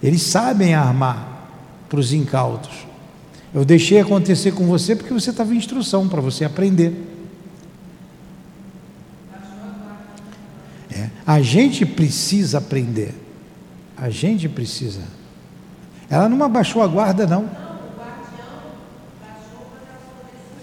Eles 0.02 0.22
sabem 0.22 0.74
armar 0.74 1.48
para 1.88 2.00
os 2.00 2.12
incautos. 2.12 2.86
Eu 3.54 3.64
deixei 3.64 4.00
acontecer 4.00 4.52
com 4.52 4.66
você 4.66 4.96
porque 4.96 5.12
você 5.12 5.30
estava 5.30 5.54
em 5.54 5.58
instrução 5.58 6.08
para 6.08 6.20
você 6.20 6.44
aprender. 6.44 7.08
É, 10.90 11.10
a 11.26 11.40
gente 11.40 11.86
precisa 11.86 12.58
aprender. 12.58 13.14
A 13.96 14.10
gente 14.10 14.48
precisa. 14.48 15.00
Ela 16.10 16.28
não 16.28 16.44
abaixou 16.44 16.82
a 16.82 16.86
guarda, 16.86 17.26
não. 17.26 17.48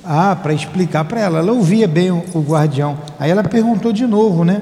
Ah, 0.04 0.36
para 0.36 0.54
explicar 0.54 1.06
para 1.06 1.22
ela. 1.22 1.40
Ela 1.40 1.52
ouvia 1.52 1.88
bem 1.88 2.12
o, 2.12 2.42
guardião. 2.42 2.98
Aí 3.20 3.32
ela 3.32 3.44
perguntou 3.44 3.94
de 3.94 4.06
novo, 4.06 4.44
né? 4.44 4.62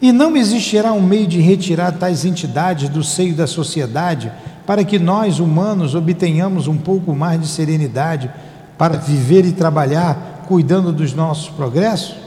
E 0.00 0.10
não 0.10 0.36
existirá 0.36 0.92
um 0.92 1.02
meio 1.02 1.26
de 1.26 1.40
retirar 1.40 1.92
tais 1.92 2.24
entidades 2.24 2.88
do 2.88 3.04
seio 3.04 3.34
da 3.34 3.46
sociedade 3.46 4.32
para 4.66 4.84
que 4.84 4.98
nós, 4.98 5.38
humanos, 5.38 5.94
obtenhamos 5.94 6.66
um 6.66 6.76
pouco 6.76 7.14
mais 7.14 7.40
de 7.40 7.46
serenidade 7.46 8.30
para 8.78 8.96
viver 8.96 9.44
e 9.44 9.52
trabalhar 9.52 10.44
cuidando 10.48 10.92
dos 10.92 11.14
nossos 11.14 11.48
progressos? 11.48 12.21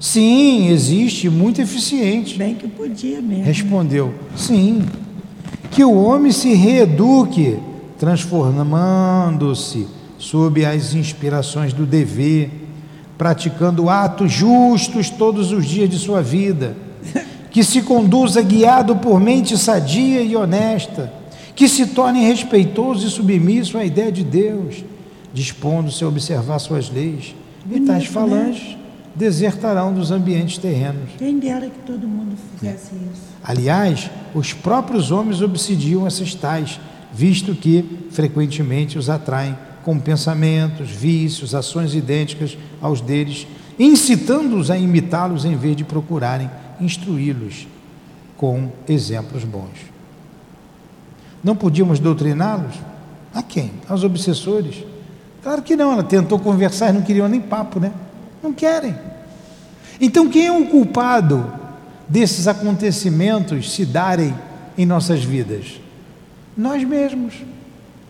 Sim, 0.00 0.68
existe, 0.68 1.28
muito 1.28 1.60
eficiente. 1.60 2.38
Bem 2.38 2.54
que 2.54 2.66
podia 2.66 3.20
mesmo. 3.20 3.44
Respondeu: 3.44 4.14
sim. 4.34 4.82
Que 5.70 5.84
o 5.84 5.94
homem 5.94 6.32
se 6.32 6.52
reeduque, 6.54 7.58
transformando-se 7.98 9.86
sob 10.18 10.64
as 10.64 10.94
inspirações 10.94 11.72
do 11.72 11.86
dever, 11.86 12.50
praticando 13.16 13.88
atos 13.88 14.32
justos 14.32 15.10
todos 15.10 15.52
os 15.52 15.66
dias 15.66 15.88
de 15.88 15.98
sua 15.98 16.22
vida, 16.22 16.76
que 17.50 17.62
se 17.62 17.82
conduza 17.82 18.42
guiado 18.42 18.96
por 18.96 19.20
mente 19.20 19.56
sadia 19.56 20.22
e 20.22 20.34
honesta 20.34 21.20
que 21.60 21.68
se 21.68 21.88
torne 21.88 22.24
respeitoso 22.24 23.06
e 23.06 23.10
submisso 23.10 23.76
à 23.76 23.84
ideia 23.84 24.10
de 24.10 24.24
Deus, 24.24 24.82
dispondo-se 25.30 26.02
a 26.02 26.08
observar 26.08 26.58
suas 26.58 26.88
leis. 26.88 27.34
E 27.70 27.80
tais 27.80 28.04
né? 28.04 28.08
falanges? 28.08 28.79
Desertarão 29.14 29.92
dos 29.92 30.10
ambientes 30.10 30.58
terrenos. 30.58 31.10
Quem 31.18 31.38
dera 31.38 31.68
que 31.68 31.78
todo 31.80 32.06
mundo 32.06 32.36
fizesse 32.54 32.90
é. 32.94 33.12
isso. 33.12 33.22
Aliás, 33.42 34.10
os 34.34 34.52
próprios 34.52 35.10
homens 35.10 35.40
obsidiam 35.40 36.06
essas 36.06 36.34
tais, 36.34 36.80
visto 37.12 37.54
que 37.54 38.06
frequentemente 38.10 38.98
os 38.98 39.10
atraem 39.10 39.56
com 39.82 39.98
pensamentos, 39.98 40.90
vícios, 40.90 41.54
ações 41.54 41.94
idênticas 41.94 42.56
aos 42.80 43.00
deles, 43.00 43.46
incitando-os 43.78 44.70
a 44.70 44.78
imitá-los 44.78 45.44
em 45.44 45.56
vez 45.56 45.76
de 45.76 45.84
procurarem 45.84 46.50
instruí-los 46.80 47.66
com 48.36 48.70
exemplos 48.88 49.44
bons. 49.44 49.90
Não 51.42 51.56
podíamos 51.56 51.98
doutriná-los? 51.98 52.74
A 53.34 53.42
quem? 53.42 53.72
Aos 53.88 54.04
obsessores? 54.04 54.84
Claro 55.42 55.62
que 55.62 55.74
não, 55.74 55.92
ela 55.92 56.02
tentou 56.02 56.38
conversar 56.38 56.90
e 56.90 56.92
não 56.92 57.02
queriam 57.02 57.28
nem 57.28 57.40
papo, 57.40 57.80
né? 57.80 57.92
Não 58.42 58.52
querem. 58.52 58.96
Então, 60.00 60.28
quem 60.28 60.46
é 60.46 60.52
o 60.52 60.66
culpado 60.66 61.52
desses 62.08 62.48
acontecimentos 62.48 63.72
se 63.72 63.84
darem 63.84 64.34
em 64.76 64.86
nossas 64.86 65.22
vidas? 65.22 65.80
Nós 66.56 66.82
mesmos, 66.84 67.34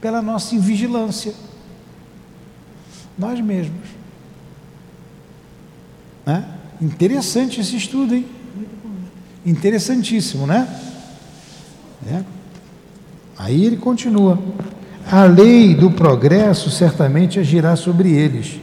pela 0.00 0.22
nossa 0.22 0.54
invigilância. 0.54 1.34
Nós 3.18 3.40
mesmos. 3.40 3.88
Né? 6.24 6.44
Interessante 6.80 7.60
esse 7.60 7.76
estudo, 7.76 8.14
hein? 8.14 8.26
Interessantíssimo, 9.44 10.46
né? 10.46 10.68
É. 12.06 12.22
Aí 13.36 13.64
ele 13.64 13.76
continua: 13.76 14.38
a 15.10 15.24
lei 15.24 15.74
do 15.74 15.90
progresso 15.90 16.70
certamente 16.70 17.38
agirá 17.38 17.74
sobre 17.74 18.10
eles. 18.12 18.60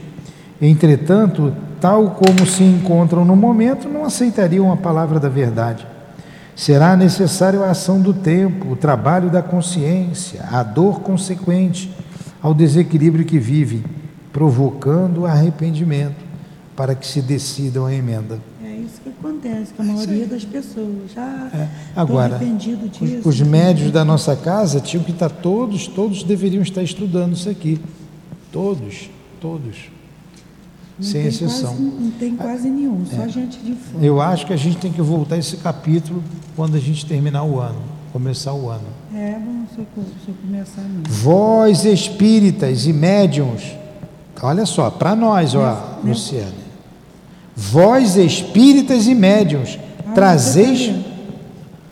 Entretanto, 0.60 1.54
tal 1.80 2.10
como 2.10 2.46
se 2.46 2.64
encontram 2.64 3.24
no 3.24 3.36
momento, 3.36 3.88
não 3.88 4.04
aceitariam 4.04 4.72
a 4.72 4.76
palavra 4.76 5.20
da 5.20 5.28
verdade. 5.28 5.86
Será 6.56 6.96
necessário 6.96 7.62
a 7.62 7.70
ação 7.70 8.00
do 8.00 8.12
tempo, 8.12 8.72
o 8.72 8.76
trabalho 8.76 9.30
da 9.30 9.42
consciência, 9.42 10.44
a 10.50 10.62
dor 10.62 11.00
consequente 11.00 11.94
ao 12.42 12.52
desequilíbrio 12.52 13.24
que 13.24 13.38
vivem, 13.38 13.84
provocando 14.32 15.26
arrependimento 15.26 16.26
para 16.74 16.94
que 16.94 17.06
se 17.06 17.22
decidam 17.22 17.86
a 17.86 17.94
emenda 17.94 18.38
isso 18.88 19.00
que 19.02 19.08
acontece 19.10 19.72
com 19.74 19.82
a 19.82 19.84
maioria 19.84 20.26
das 20.26 20.44
pessoas. 20.44 21.12
Já 21.14 21.50
é. 21.54 21.68
Agora, 21.94 22.36
arrependido 22.36 22.88
disso. 22.88 23.28
Os, 23.28 23.40
os 23.40 23.40
médios 23.40 23.92
da 23.92 24.04
nossa 24.04 24.34
casa 24.34 24.80
tinham 24.80 25.04
que 25.04 25.12
estar 25.12 25.28
todos, 25.28 25.86
todos 25.86 26.22
deveriam 26.22 26.62
estar 26.62 26.82
estudando 26.82 27.34
isso 27.34 27.48
aqui. 27.48 27.80
Todos, 28.50 29.10
todos. 29.40 29.90
Não 30.98 31.04
sem 31.06 31.26
exceção. 31.26 31.74
Quase, 31.76 31.82
não 31.82 32.10
tem 32.12 32.36
quase 32.36 32.70
nenhum, 32.70 33.04
só 33.06 33.28
gente 33.28 33.58
de 33.58 33.74
fora. 33.74 34.04
Eu 34.04 34.20
acho 34.20 34.46
que 34.46 34.52
a 34.52 34.56
gente 34.56 34.78
tem 34.78 34.92
que 34.92 35.00
voltar 35.00 35.36
esse 35.36 35.56
capítulo 35.58 36.22
quando 36.56 36.74
a 36.76 36.80
gente 36.80 37.06
terminar 37.06 37.44
o 37.44 37.60
ano, 37.60 37.78
começar 38.12 38.52
o 38.52 38.68
ano. 38.68 38.86
É, 39.14 39.38
eu 39.78 39.86
começar 40.42 40.82
mesmo. 40.82 41.02
Vós 41.08 41.84
espíritas 41.84 42.86
e 42.86 42.92
médiums, 42.92 43.62
olha 44.42 44.66
só, 44.66 44.90
para 44.90 45.14
nós, 45.14 45.54
ó, 45.54 45.72
Né? 46.02 46.10
Luciana. 46.10 46.52
Vós 47.54 48.16
espíritas 48.16 49.06
e 49.06 49.14
médiums, 49.14 49.78
Ah, 50.04 50.12
trazeis, 50.12 50.94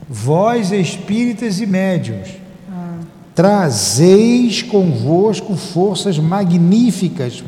vós 0.09 0.73
espíritas 0.73 1.61
e 1.61 1.67
médiums, 1.67 2.29
Ah, 2.71 2.99
trazeis 3.35 4.63
convosco 4.63 5.55
forças 5.57 6.19
magníficas 6.19 7.45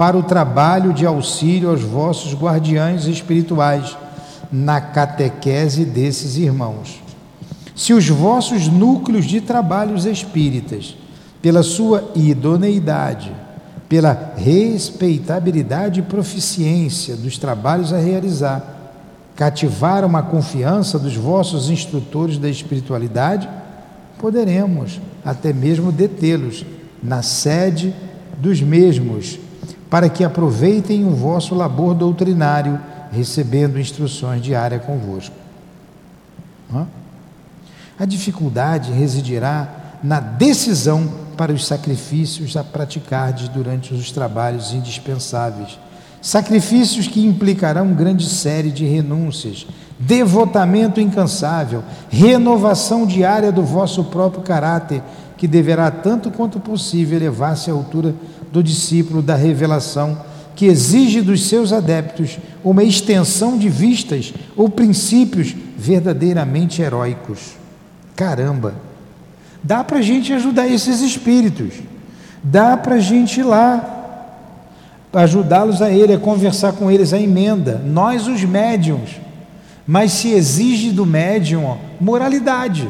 para 0.00 0.16
o 0.16 0.22
trabalho 0.22 0.94
de 0.94 1.04
auxílio 1.04 1.68
aos 1.68 1.82
vossos 1.82 2.32
guardiães 2.32 3.04
espirituais 3.04 3.98
na 4.50 4.80
catequese 4.80 5.84
desses 5.84 6.38
irmãos. 6.38 7.02
Se 7.76 7.92
os 7.92 8.08
vossos 8.08 8.66
núcleos 8.66 9.26
de 9.26 9.42
trabalhos 9.42 10.06
espíritas, 10.06 10.96
pela 11.42 11.62
sua 11.62 12.12
idoneidade, 12.14 13.30
pela 13.90 14.32
respeitabilidade 14.38 16.00
e 16.00 16.04
proficiência 16.04 17.14
dos 17.14 17.36
trabalhos 17.36 17.92
a 17.92 17.98
realizar, 17.98 18.94
cativaram 19.36 20.16
a 20.16 20.22
confiança 20.22 20.98
dos 20.98 21.14
vossos 21.14 21.68
instrutores 21.68 22.38
da 22.38 22.48
espiritualidade, 22.48 23.46
poderemos 24.18 24.98
até 25.22 25.52
mesmo 25.52 25.92
detê-los 25.92 26.64
na 27.02 27.20
sede 27.20 27.94
dos 28.38 28.62
mesmos, 28.62 29.38
para 29.90 30.08
que 30.08 30.22
aproveitem 30.22 31.04
o 31.04 31.10
vosso 31.10 31.54
labor 31.54 31.94
doutrinário, 31.94 32.80
recebendo 33.10 33.78
instruções 33.78 34.40
diárias 34.40 34.84
convosco. 34.84 35.34
A 37.98 38.04
dificuldade 38.06 38.92
residirá 38.92 39.68
na 40.02 40.20
decisão 40.20 41.06
para 41.36 41.52
os 41.52 41.66
sacrifícios 41.66 42.56
a 42.56 42.62
praticardes 42.62 43.48
durante 43.48 43.92
os 43.92 44.10
trabalhos 44.10 44.72
indispensáveis. 44.72 45.78
Sacrifícios 46.22 47.08
que 47.08 47.24
implicarão 47.24 47.92
grande 47.92 48.28
série 48.28 48.70
de 48.70 48.84
renúncias, 48.84 49.66
devotamento 49.98 51.00
incansável, 51.00 51.82
renovação 52.08 53.06
diária 53.06 53.50
do 53.50 53.62
vosso 53.62 54.04
próprio 54.04 54.42
caráter, 54.42 55.02
que 55.36 55.48
deverá, 55.48 55.90
tanto 55.90 56.30
quanto 56.30 56.60
possível, 56.60 57.18
elevar-se 57.18 57.70
à 57.70 57.72
altura 57.72 58.14
do 58.52 58.62
discípulo 58.62 59.22
da 59.22 59.34
revelação, 59.34 60.18
que 60.56 60.66
exige 60.66 61.22
dos 61.22 61.48
seus 61.48 61.72
adeptos 61.72 62.38
uma 62.62 62.84
extensão 62.84 63.56
de 63.56 63.68
vistas 63.68 64.34
ou 64.56 64.68
princípios 64.68 65.54
verdadeiramente 65.76 66.82
heróicos. 66.82 67.52
Caramba! 68.14 68.74
Dá 69.62 69.84
para 69.84 69.98
a 69.98 70.02
gente 70.02 70.32
ajudar 70.32 70.68
esses 70.68 71.00
espíritos, 71.00 71.74
dá 72.42 72.76
para 72.76 72.96
a 72.96 73.00
gente 73.00 73.40
ir 73.40 73.42
lá, 73.42 74.00
ajudá-los 75.12 75.82
a 75.82 75.90
ele, 75.90 76.14
a 76.14 76.18
conversar 76.18 76.72
com 76.72 76.90
eles, 76.90 77.12
a 77.12 77.18
emenda, 77.18 77.80
nós 77.84 78.26
os 78.26 78.42
médiums. 78.44 79.10
Mas 79.86 80.12
se 80.12 80.28
exige 80.28 80.90
do 80.90 81.04
médium 81.04 81.64
ó, 81.64 81.76
moralidade, 82.00 82.88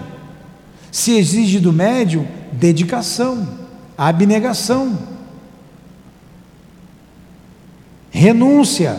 se 0.92 1.16
exige 1.16 1.58
do 1.58 1.72
médium 1.72 2.26
dedicação, 2.52 3.46
abnegação, 3.96 4.98
renúncia. 8.10 8.96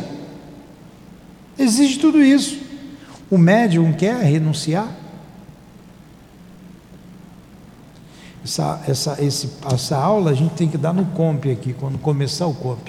Exige 1.57 1.99
tudo 1.99 2.21
isso. 2.23 2.59
O 3.29 3.37
médium 3.37 3.93
quer 3.93 4.23
renunciar? 4.23 4.89
Essa, 8.43 8.81
essa, 8.87 9.23
esse, 9.23 9.49
essa 9.71 9.97
aula 9.97 10.31
a 10.31 10.33
gente 10.33 10.55
tem 10.55 10.67
que 10.67 10.77
dar 10.77 10.93
no 10.93 11.05
comp 11.05 11.45
aqui, 11.45 11.73
quando 11.73 11.99
começar 11.99 12.47
o 12.47 12.53
comp. 12.53 12.87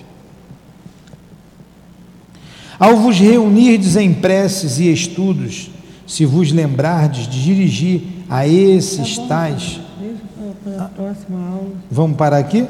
Ao 2.78 2.96
vos 2.96 3.18
reunirdes 3.18 3.96
em 3.96 4.12
preces 4.12 4.78
e 4.78 4.90
estudos, 4.90 5.70
se 6.06 6.24
vos 6.24 6.50
lembrardes 6.50 7.28
de 7.28 7.42
dirigir 7.42 8.02
a 8.28 8.48
esses 8.48 9.18
Tá 9.18 9.26
tais. 9.28 9.80
Deixa 10.00 10.22
para 10.64 10.84
a 10.84 10.88
próxima 10.88 11.48
aula. 11.48 11.72
Vamos 11.90 12.16
parar 12.16 12.38
aqui? 12.38 12.66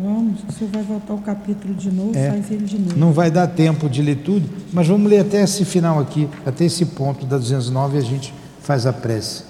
Vamos, 0.00 0.40
você 0.48 0.64
vai 0.66 0.82
voltar 0.82 1.14
o 1.14 1.18
capítulo 1.18 1.74
de 1.74 1.90
novo, 1.90 2.16
É. 2.16 2.30
faz 2.30 2.50
ele 2.50 2.64
de 2.64 2.78
novo. 2.78 2.96
Não 2.98 3.12
vai 3.12 3.30
dar 3.30 3.46
tempo 3.46 3.88
de 3.88 4.00
ler 4.00 4.16
tudo, 4.16 4.48
mas 4.72 4.88
vamos 4.88 5.10
ler 5.10 5.20
até 5.20 5.42
esse 5.42 5.64
final 5.64 6.00
aqui, 6.00 6.28
até 6.46 6.64
esse 6.64 6.84
ponto 6.86 7.26
da 7.26 7.36
209 7.36 7.96
e 7.96 8.00
a 8.00 8.04
gente 8.04 8.34
faz 8.60 8.86
a 8.86 8.92
prece. 8.92 9.44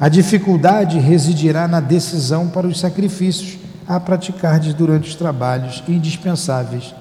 A 0.00 0.08
dificuldade 0.08 0.98
residirá 0.98 1.66
na 1.68 1.80
decisão 1.80 2.48
para 2.48 2.66
os 2.66 2.78
sacrifícios 2.80 3.58
a 3.86 3.98
praticardes 4.00 4.74
durante 4.74 5.08
os 5.08 5.14
trabalhos 5.14 5.82
indispensáveis. 5.88 6.94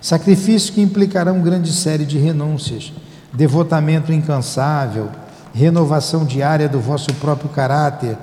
Sacrifícios 0.00 0.70
que 0.70 0.80
implicarão 0.82 1.40
grande 1.40 1.72
série 1.72 2.04
de 2.04 2.18
renúncias, 2.18 2.92
devotamento 3.32 4.12
incansável, 4.12 5.08
renovação 5.54 6.24
diária 6.24 6.68
do 6.68 6.80
vosso 6.80 7.12
próprio 7.14 7.48
caráter, 7.48 8.16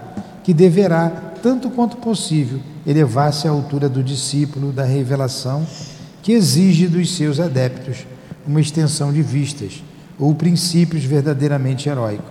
que 0.44 0.54
deverá, 0.54 1.31
tanto 1.42 1.70
quanto 1.70 1.98
possível, 1.98 2.60
elevar-se 2.86 3.48
à 3.48 3.52
altura 3.52 3.90
do 3.90 4.04
discípulo 4.04 4.72
da 4.72 4.84
revelação, 4.84 5.66
que 6.22 6.34
exige 6.34 6.88
dos 6.88 7.16
seus 7.16 7.40
adeptos 7.40 8.06
uma 8.48 8.62
extensão 8.62 9.12
de 9.12 9.22
vistas 9.22 9.84
ou 10.20 10.36
princípios 10.36 11.04
verdadeiramente 11.04 11.90
heróicos. 11.90 12.30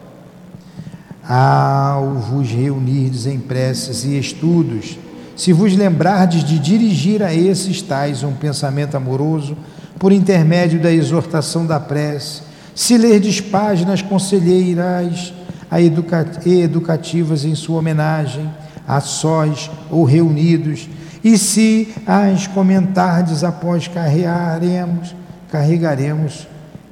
Ao 1.23 2.15
vos 2.15 2.51
reunirdes 2.51 3.27
em 3.27 3.39
preces 3.39 4.05
e 4.05 4.19
estudos, 4.19 4.99
se 5.37 5.53
vos 5.53 5.77
lembrardes 5.77 6.45
de 6.45 6.59
dirigir 6.59 7.23
a 7.23 7.35
esses 7.35 7.81
tais 7.81 8.23
um 8.23 8.33
pensamento 8.33 8.97
amoroso, 8.97 9.57
por 9.99 10.13
intermédio 10.13 10.81
da 10.81 10.91
exortação 10.91 11.67
da 11.67 11.79
prece, 11.79 12.43
se 12.75 12.97
lerdes 12.97 13.41
páginas 13.41 14.03
conselheiras 14.03 15.33
a 15.71 15.81
educa 15.81 16.27
educativas 16.45 17.45
em 17.45 17.55
sua 17.55 17.79
homenagem, 17.79 18.51
a 18.91 19.01
sós 19.01 19.71
ou 19.89 20.03
reunidos, 20.03 20.89
e 21.23 21.39
se 21.39 21.95
as 22.05 22.49
comentardes 22.49 23.45
após 23.45 23.87
carrearemos, 23.87 25.15
carregaremos, 25.49 26.49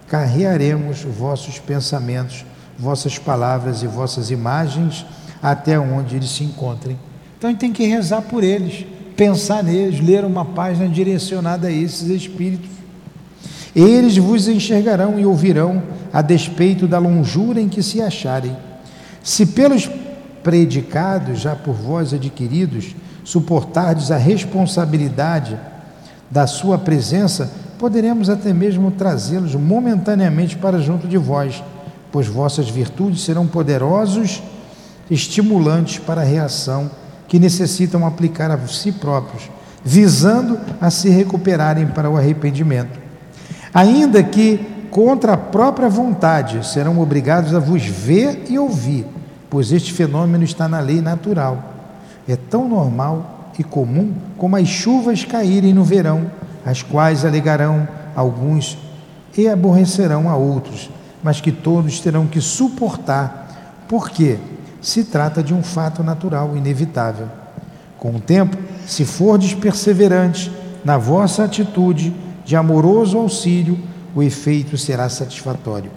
carrearemos 0.06 1.02
vossos 1.02 1.58
pensamentos, 1.58 2.46
vossas 2.78 3.18
palavras 3.18 3.82
e 3.82 3.88
vossas 3.88 4.30
imagens 4.30 5.04
até 5.42 5.76
onde 5.76 6.14
eles 6.14 6.30
se 6.30 6.44
encontrem. 6.44 6.96
Então 7.36 7.48
a 7.48 7.50
gente 7.50 7.60
tem 7.60 7.72
que 7.72 7.84
rezar 7.84 8.22
por 8.22 8.44
eles, 8.44 8.86
pensar 9.16 9.64
neles, 9.64 9.98
ler 9.98 10.24
uma 10.24 10.44
página 10.44 10.88
direcionada 10.88 11.66
a 11.66 11.72
esses 11.72 12.08
espíritos. 12.08 12.70
Eles 13.74 14.16
vos 14.16 14.46
enxergarão 14.46 15.18
e 15.18 15.26
ouvirão 15.26 15.82
a 16.12 16.22
despeito 16.22 16.86
da 16.86 17.00
longura 17.00 17.60
em 17.60 17.68
que 17.68 17.82
se 17.82 18.00
acharem. 18.00 18.56
Se 19.20 19.44
pelos 19.46 19.90
predicados 20.42 21.40
já 21.40 21.54
por 21.54 21.74
vós 21.74 22.12
adquiridos 22.12 22.94
suportardes 23.28 24.10
a 24.10 24.16
responsabilidade 24.16 25.58
da 26.30 26.46
sua 26.46 26.78
presença, 26.78 27.50
poderemos 27.78 28.30
até 28.30 28.54
mesmo 28.54 28.90
trazê-los 28.90 29.54
momentaneamente 29.54 30.56
para 30.56 30.78
junto 30.78 31.06
de 31.06 31.18
vós, 31.18 31.62
pois 32.10 32.26
vossas 32.26 32.70
virtudes 32.70 33.22
serão 33.22 33.46
poderosos 33.46 34.42
estimulantes 35.10 35.98
para 35.98 36.22
a 36.22 36.24
reação 36.24 36.90
que 37.26 37.38
necessitam 37.38 38.06
aplicar 38.06 38.50
a 38.50 38.58
si 38.66 38.92
próprios, 38.92 39.50
visando 39.84 40.58
a 40.80 40.90
se 40.90 41.10
recuperarem 41.10 41.86
para 41.86 42.08
o 42.08 42.16
arrependimento. 42.16 42.98
Ainda 43.74 44.22
que 44.22 44.58
contra 44.90 45.34
a 45.34 45.36
própria 45.36 45.88
vontade 45.88 46.66
serão 46.66 46.98
obrigados 46.98 47.54
a 47.54 47.58
vos 47.58 47.84
ver 47.84 48.46
e 48.48 48.58
ouvir, 48.58 49.06
pois 49.50 49.72
este 49.72 49.92
fenômeno 49.92 50.44
está 50.44 50.68
na 50.68 50.80
lei 50.80 51.00
natural. 51.00 51.74
É 52.26 52.36
tão 52.36 52.68
normal 52.68 53.52
e 53.58 53.64
comum 53.64 54.12
como 54.36 54.56
as 54.56 54.68
chuvas 54.68 55.24
caírem 55.24 55.74
no 55.74 55.84
verão, 55.84 56.30
as 56.64 56.82
quais 56.82 57.24
alegarão 57.24 57.88
alguns 58.14 58.78
e 59.36 59.48
aborrecerão 59.48 60.28
a 60.28 60.36
outros, 60.36 60.90
mas 61.22 61.40
que 61.40 61.52
todos 61.52 62.00
terão 62.00 62.26
que 62.26 62.40
suportar, 62.40 63.84
porque 63.88 64.38
se 64.80 65.04
trata 65.04 65.42
de 65.42 65.54
um 65.54 65.62
fato 65.62 66.02
natural, 66.02 66.56
inevitável. 66.56 67.28
Com 67.98 68.14
o 68.14 68.20
tempo, 68.20 68.56
se 68.86 69.04
fordes 69.04 69.54
perseverantes 69.54 70.50
na 70.84 70.96
vossa 70.96 71.44
atitude 71.44 72.14
de 72.44 72.54
amoroso 72.56 73.18
auxílio, 73.18 73.78
o 74.14 74.22
efeito 74.22 74.78
será 74.78 75.08
satisfatório. 75.08 75.90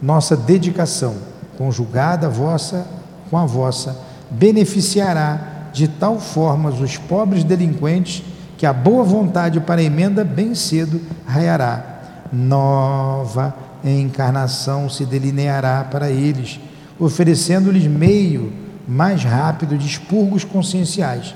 Nossa 0.00 0.36
dedicação, 0.36 1.14
conjugada 1.56 2.28
vossa 2.28 2.86
com 3.30 3.38
a 3.38 3.46
vossa, 3.46 3.96
beneficiará 4.30 5.70
de 5.72 5.88
tal 5.88 6.20
forma 6.20 6.70
os 6.70 6.96
pobres 6.96 7.44
delinquentes 7.44 8.22
que 8.58 8.66
a 8.66 8.72
boa 8.72 9.02
vontade 9.02 9.58
para 9.60 9.80
a 9.80 9.84
emenda 9.84 10.22
bem 10.22 10.54
cedo 10.54 11.00
raiará. 11.26 12.28
Nova 12.32 13.54
encarnação 13.84 14.88
se 14.88 15.04
delineará 15.04 15.84
para 15.90 16.10
eles, 16.10 16.60
oferecendo-lhes 16.98 17.86
meio 17.86 18.52
mais 18.86 19.24
rápido 19.24 19.76
de 19.76 19.86
expurgos 19.86 20.44
conscienciais. 20.44 21.34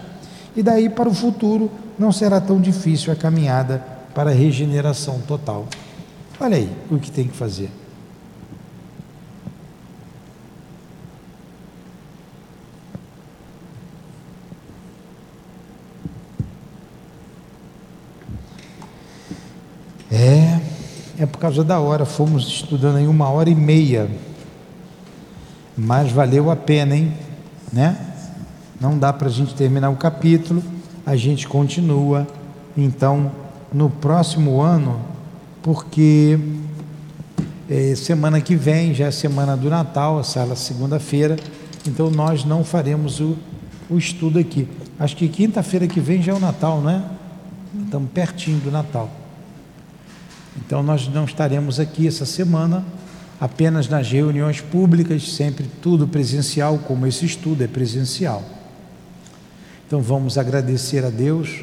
E 0.55 0.63
daí 0.63 0.89
para 0.89 1.09
o 1.09 1.15
futuro 1.15 1.71
não 1.99 2.13
será 2.13 2.41
tão 2.41 2.61
difícil 2.61 3.13
a 3.13 3.17
caminhada 3.17 3.83
para 4.15 4.31
a 4.31 4.35
regeneração 4.35 5.21
total. 5.27 5.67
Olha 6.39 6.57
aí 6.57 6.71
o 6.91 6.99
que 6.99 7.11
tem 7.11 7.27
que 7.27 7.37
fazer. 7.37 7.71
É, 20.11 20.61
é 21.27 21.29
por 21.29 21.39
causa 21.39 21.65
da 21.65 21.81
hora, 21.81 22.05
fomos 22.05 22.47
estudando 22.47 22.99
em 22.99 23.09
uma 23.09 23.29
hora 23.29 23.51
e 23.51 23.55
meia. 23.55 24.09
Mas 25.77 26.11
valeu 26.13 26.51
a 26.51 26.57
pena, 26.57 26.97
hein? 26.97 27.13
Né? 27.73 27.97
Não 28.81 28.97
dá 28.97 29.13
para 29.13 29.29
a 29.29 29.31
gente 29.31 29.55
terminar 29.55 29.91
o 29.91 29.97
capítulo, 29.97 30.63
a 31.05 31.17
gente 31.17 31.49
continua. 31.49 32.27
Então, 32.77 33.33
no 33.73 33.91
próximo 33.91 34.61
ano, 34.61 35.01
porque 35.63 36.39
é, 37.69 37.95
semana 37.97 38.41
que 38.41 38.55
vem 38.55 38.95
já 38.95 39.07
é 39.07 39.11
semana 39.11 39.57
do 39.57 39.69
Natal, 39.69 40.19
a 40.19 40.23
sala 40.23 40.55
segunda-feira, 40.55 41.37
então 41.87 42.11
nós 42.11 42.45
não 42.45 42.63
faremos 42.63 43.21
o, 43.21 43.37
o 43.91 43.99
estudo 43.99 44.39
aqui. 44.39 44.69
Acho 44.99 45.17
que 45.17 45.29
quinta-feira 45.29 45.87
que 45.87 46.01
vem 46.01 46.23
já 46.23 46.33
é 46.33 46.35
o 46.35 46.41
Natal, 46.41 46.81
não 46.81 46.91
é? 46.91 47.03
Estamos 47.85 48.11
pertinho 48.13 48.61
do 48.61 48.71
Natal. 48.71 49.11
Então 50.65 50.83
nós 50.83 51.09
não 51.09 51.25
estaremos 51.25 51.79
aqui 51.79 52.07
essa 52.07 52.25
semana, 52.25 52.85
apenas 53.41 53.89
nas 53.89 54.11
reuniões 54.11 54.61
públicas, 54.61 55.33
sempre 55.33 55.67
tudo 55.83 56.09
presencial, 56.09 56.79
como 56.79 57.07
esse 57.07 57.27
estudo 57.27 57.63
é 57.63 57.67
presencial. 57.67 58.43
Então 59.87 60.01
vamos 60.01 60.39
agradecer 60.39 61.05
a 61.05 61.11
Deus, 61.11 61.63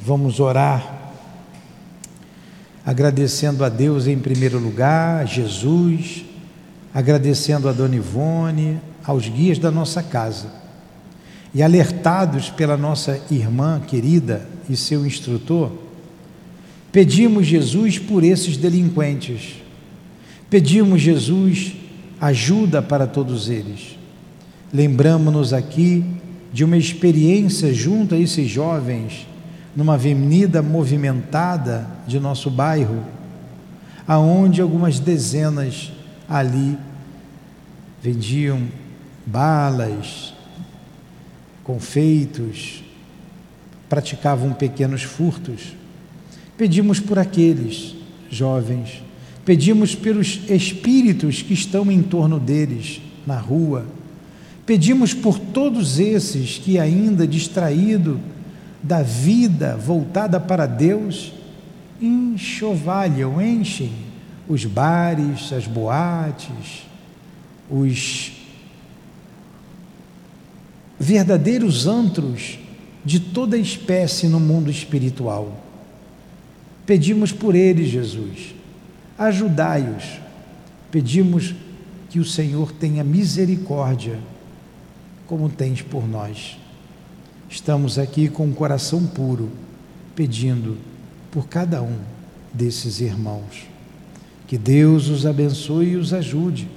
vamos 0.00 0.40
orar, 0.40 1.12
agradecendo 2.84 3.64
a 3.64 3.68
Deus 3.68 4.06
em 4.06 4.18
primeiro 4.18 4.58
lugar, 4.58 5.22
a 5.22 5.24
Jesus, 5.24 6.24
agradecendo 6.94 7.68
a 7.68 7.72
Dona 7.72 7.96
Ivone, 7.96 8.80
aos 9.04 9.28
guias 9.28 9.58
da 9.58 9.70
nossa 9.70 10.02
casa. 10.02 10.46
E 11.52 11.62
alertados 11.62 12.48
pela 12.48 12.76
nossa 12.76 13.20
irmã 13.30 13.80
querida 13.80 14.46
e 14.68 14.76
seu 14.76 15.04
instrutor, 15.04 15.85
pedimos 16.92 17.46
Jesus 17.46 17.98
por 17.98 18.24
esses 18.24 18.56
delinquentes. 18.56 19.56
Pedimos 20.48 21.00
Jesus 21.00 21.72
ajuda 22.20 22.80
para 22.80 23.06
todos 23.06 23.48
eles. 23.48 23.96
Lembramos-nos 24.72 25.52
aqui 25.52 26.04
de 26.52 26.64
uma 26.64 26.76
experiência 26.76 27.72
junto 27.74 28.14
a 28.14 28.18
esses 28.18 28.48
jovens, 28.48 29.26
numa 29.74 29.94
avenida 29.94 30.62
movimentada 30.62 31.86
de 32.06 32.18
nosso 32.18 32.50
bairro, 32.50 33.04
aonde 34.06 34.60
algumas 34.60 34.98
dezenas 34.98 35.92
ali 36.28 36.78
vendiam 38.02 38.62
balas, 39.26 40.32
confeitos, 41.64 42.84
praticavam 43.88 44.52
pequenos 44.52 45.02
furtos. 45.02 45.74
Pedimos 46.56 47.00
por 47.00 47.18
aqueles 47.18 47.94
jovens, 48.30 49.02
pedimos 49.44 49.94
pelos 49.94 50.40
espíritos 50.48 51.42
que 51.42 51.54
estão 51.54 51.90
em 51.90 52.02
torno 52.02 52.38
deles 52.40 53.00
na 53.26 53.38
rua, 53.38 53.86
Pedimos 54.66 55.14
por 55.14 55.38
todos 55.38 56.00
esses 56.00 56.58
que, 56.58 56.76
ainda 56.76 57.24
distraído 57.24 58.20
da 58.82 59.00
vida 59.00 59.76
voltada 59.76 60.40
para 60.40 60.66
Deus, 60.66 61.32
enxovalham, 62.02 63.40
enchem 63.40 63.92
os 64.48 64.64
bares, 64.64 65.52
as 65.52 65.68
boates, 65.68 66.84
os 67.70 68.32
verdadeiros 70.98 71.86
antros 71.86 72.58
de 73.04 73.20
toda 73.20 73.56
espécie 73.56 74.26
no 74.26 74.40
mundo 74.40 74.68
espiritual. 74.68 75.65
Pedimos 76.86 77.32
por 77.32 77.56
eles, 77.56 77.88
Jesus, 77.88 78.54
ajudai-os. 79.18 80.20
Pedimos 80.90 81.54
que 82.08 82.20
o 82.20 82.24
Senhor 82.24 82.70
tenha 82.72 83.02
misericórdia 83.02 84.18
como 85.26 85.48
tens 85.48 85.82
por 85.82 86.08
nós. 86.08 86.56
Estamos 87.50 87.98
aqui 87.98 88.28
com 88.28 88.44
o 88.44 88.50
um 88.50 88.52
coração 88.52 89.04
puro, 89.04 89.50
pedindo 90.14 90.78
por 91.30 91.48
cada 91.48 91.82
um 91.82 91.98
desses 92.52 93.00
irmãos. 93.00 93.66
Que 94.46 94.56
Deus 94.56 95.08
os 95.08 95.26
abençoe 95.26 95.90
e 95.90 95.96
os 95.96 96.12
ajude. 96.12 96.68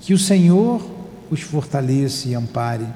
Que 0.00 0.12
o 0.12 0.18
Senhor 0.18 0.84
os 1.30 1.40
fortaleça 1.40 2.28
e 2.28 2.34
ampare, 2.34 2.86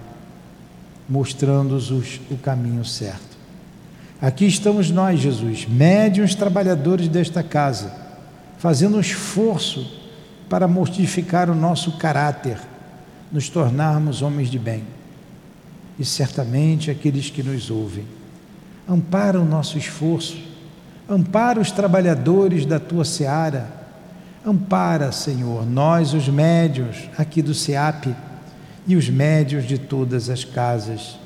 mostrando-os 1.08 2.20
o 2.30 2.36
caminho 2.36 2.84
certo. 2.84 3.29
Aqui 4.22 4.46
estamos 4.46 4.90
nós, 4.90 5.18
Jesus, 5.18 5.66
médiuns 5.66 6.34
trabalhadores 6.34 7.08
desta 7.08 7.42
casa, 7.42 7.90
fazendo 8.58 8.98
um 8.98 9.00
esforço 9.00 9.98
para 10.46 10.68
mortificar 10.68 11.48
o 11.48 11.54
nosso 11.54 11.96
caráter 11.96 12.58
nos 13.32 13.48
tornarmos 13.48 14.20
homens 14.20 14.50
de 14.50 14.58
bem. 14.58 14.84
E 15.98 16.04
certamente 16.04 16.90
aqueles 16.90 17.30
que 17.30 17.42
nos 17.42 17.70
ouvem. 17.70 18.04
Ampara 18.86 19.40
o 19.40 19.44
nosso 19.44 19.78
esforço, 19.78 20.36
ampara 21.08 21.58
os 21.58 21.70
trabalhadores 21.70 22.66
da 22.66 22.78
tua 22.78 23.06
seara, 23.06 23.72
ampara, 24.44 25.12
Senhor, 25.12 25.64
nós, 25.64 26.12
os 26.12 26.28
médios 26.28 27.08
aqui 27.16 27.40
do 27.40 27.54
SEAP 27.54 28.14
e 28.86 28.96
os 28.96 29.08
médios 29.08 29.66
de 29.66 29.78
todas 29.78 30.28
as 30.28 30.44
casas, 30.44 31.18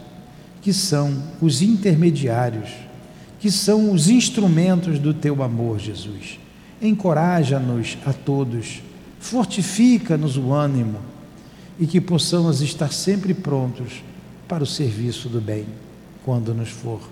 que 0.60 0.72
são 0.72 1.22
os 1.40 1.62
intermediários, 1.62 2.83
que 3.44 3.50
são 3.50 3.92
os 3.92 4.08
instrumentos 4.08 4.98
do 4.98 5.12
teu 5.12 5.42
amor, 5.42 5.78
Jesus. 5.78 6.40
Encoraja-nos 6.80 7.98
a 8.06 8.10
todos, 8.10 8.80
fortifica-nos 9.20 10.38
o 10.38 10.50
ânimo 10.50 10.98
e 11.78 11.86
que 11.86 12.00
possamos 12.00 12.62
estar 12.62 12.90
sempre 12.90 13.34
prontos 13.34 14.02
para 14.48 14.64
o 14.64 14.66
serviço 14.66 15.28
do 15.28 15.42
bem 15.42 15.66
quando 16.24 16.54
nos 16.54 16.70
for 16.70 17.02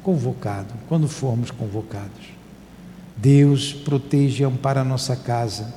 convocado, 0.00 0.72
quando 0.88 1.08
formos 1.08 1.50
convocados. 1.50 2.22
Deus 3.16 3.72
proteja 3.72 4.46
ampara 4.46 4.82
a 4.82 4.84
nossa 4.84 5.16
casa, 5.16 5.74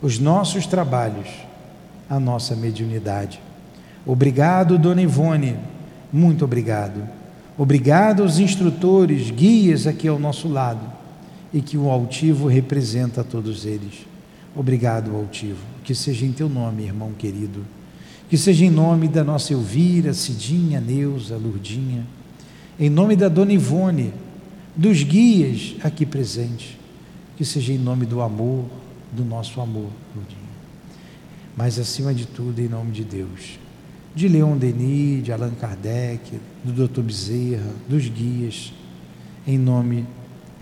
os 0.00 0.18
nossos 0.18 0.64
trabalhos, 0.64 1.28
a 2.08 2.18
nossa 2.18 2.56
mediunidade. 2.56 3.42
Obrigado, 4.06 4.78
Dona 4.78 5.02
Ivone, 5.02 5.58
muito 6.10 6.46
obrigado. 6.46 7.20
Obrigado 7.56 8.22
aos 8.22 8.38
instrutores, 8.38 9.30
guias 9.30 9.86
aqui 9.86 10.08
ao 10.08 10.18
nosso 10.18 10.48
lado 10.48 10.90
e 11.52 11.60
que 11.60 11.76
o 11.76 11.90
altivo 11.90 12.46
representa 12.46 13.20
a 13.20 13.24
todos 13.24 13.66
eles. 13.66 14.06
Obrigado, 14.56 15.14
altivo. 15.14 15.60
Que 15.84 15.94
seja 15.94 16.24
em 16.24 16.32
teu 16.32 16.48
nome, 16.48 16.84
irmão 16.84 17.12
querido. 17.12 17.64
Que 18.28 18.38
seja 18.38 18.64
em 18.64 18.70
nome 18.70 19.08
da 19.08 19.22
nossa 19.22 19.52
Elvira, 19.52 20.14
Cidinha, 20.14 20.80
Neuza, 20.80 21.36
Lurdinha. 21.36 22.06
Em 22.80 22.88
nome 22.88 23.16
da 23.16 23.28
Dona 23.28 23.52
Ivone, 23.52 24.14
dos 24.74 25.02
guias 25.02 25.74
aqui 25.82 26.06
presentes. 26.06 26.78
Que 27.36 27.44
seja 27.44 27.72
em 27.72 27.78
nome 27.78 28.06
do 28.06 28.22
amor, 28.22 28.64
do 29.12 29.24
nosso 29.24 29.60
amor, 29.60 29.90
Lurdinha. 30.16 30.40
Mas 31.54 31.78
acima 31.78 32.14
de 32.14 32.26
tudo, 32.26 32.60
em 32.60 32.68
nome 32.68 32.92
de 32.92 33.04
Deus. 33.04 33.58
De 34.14 34.28
Leon 34.28 34.56
Denis, 34.56 35.24
de 35.24 35.32
Allan 35.32 35.52
Kardec, 35.52 36.38
do 36.62 36.86
Dr. 36.86 37.00
Bezerra, 37.00 37.70
dos 37.88 38.08
guias. 38.08 38.72
Em 39.46 39.58
nome, 39.58 40.06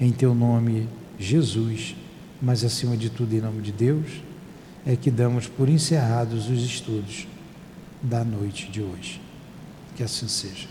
em 0.00 0.12
teu 0.12 0.34
nome, 0.34 0.88
Jesus 1.18 1.94
mas 2.40 2.64
acima 2.64 2.96
de 2.96 3.10
tudo, 3.10 3.34
em 3.34 3.40
nome 3.40 3.60
de 3.60 3.72
Deus, 3.72 4.06
é 4.86 4.96
que 4.96 5.10
damos 5.10 5.46
por 5.46 5.68
encerrados 5.68 6.48
os 6.48 6.62
estudos 6.62 7.26
da 8.02 8.24
noite 8.24 8.70
de 8.70 8.80
hoje. 8.80 9.20
Que 9.94 10.02
assim 10.02 10.26
seja. 10.26 10.68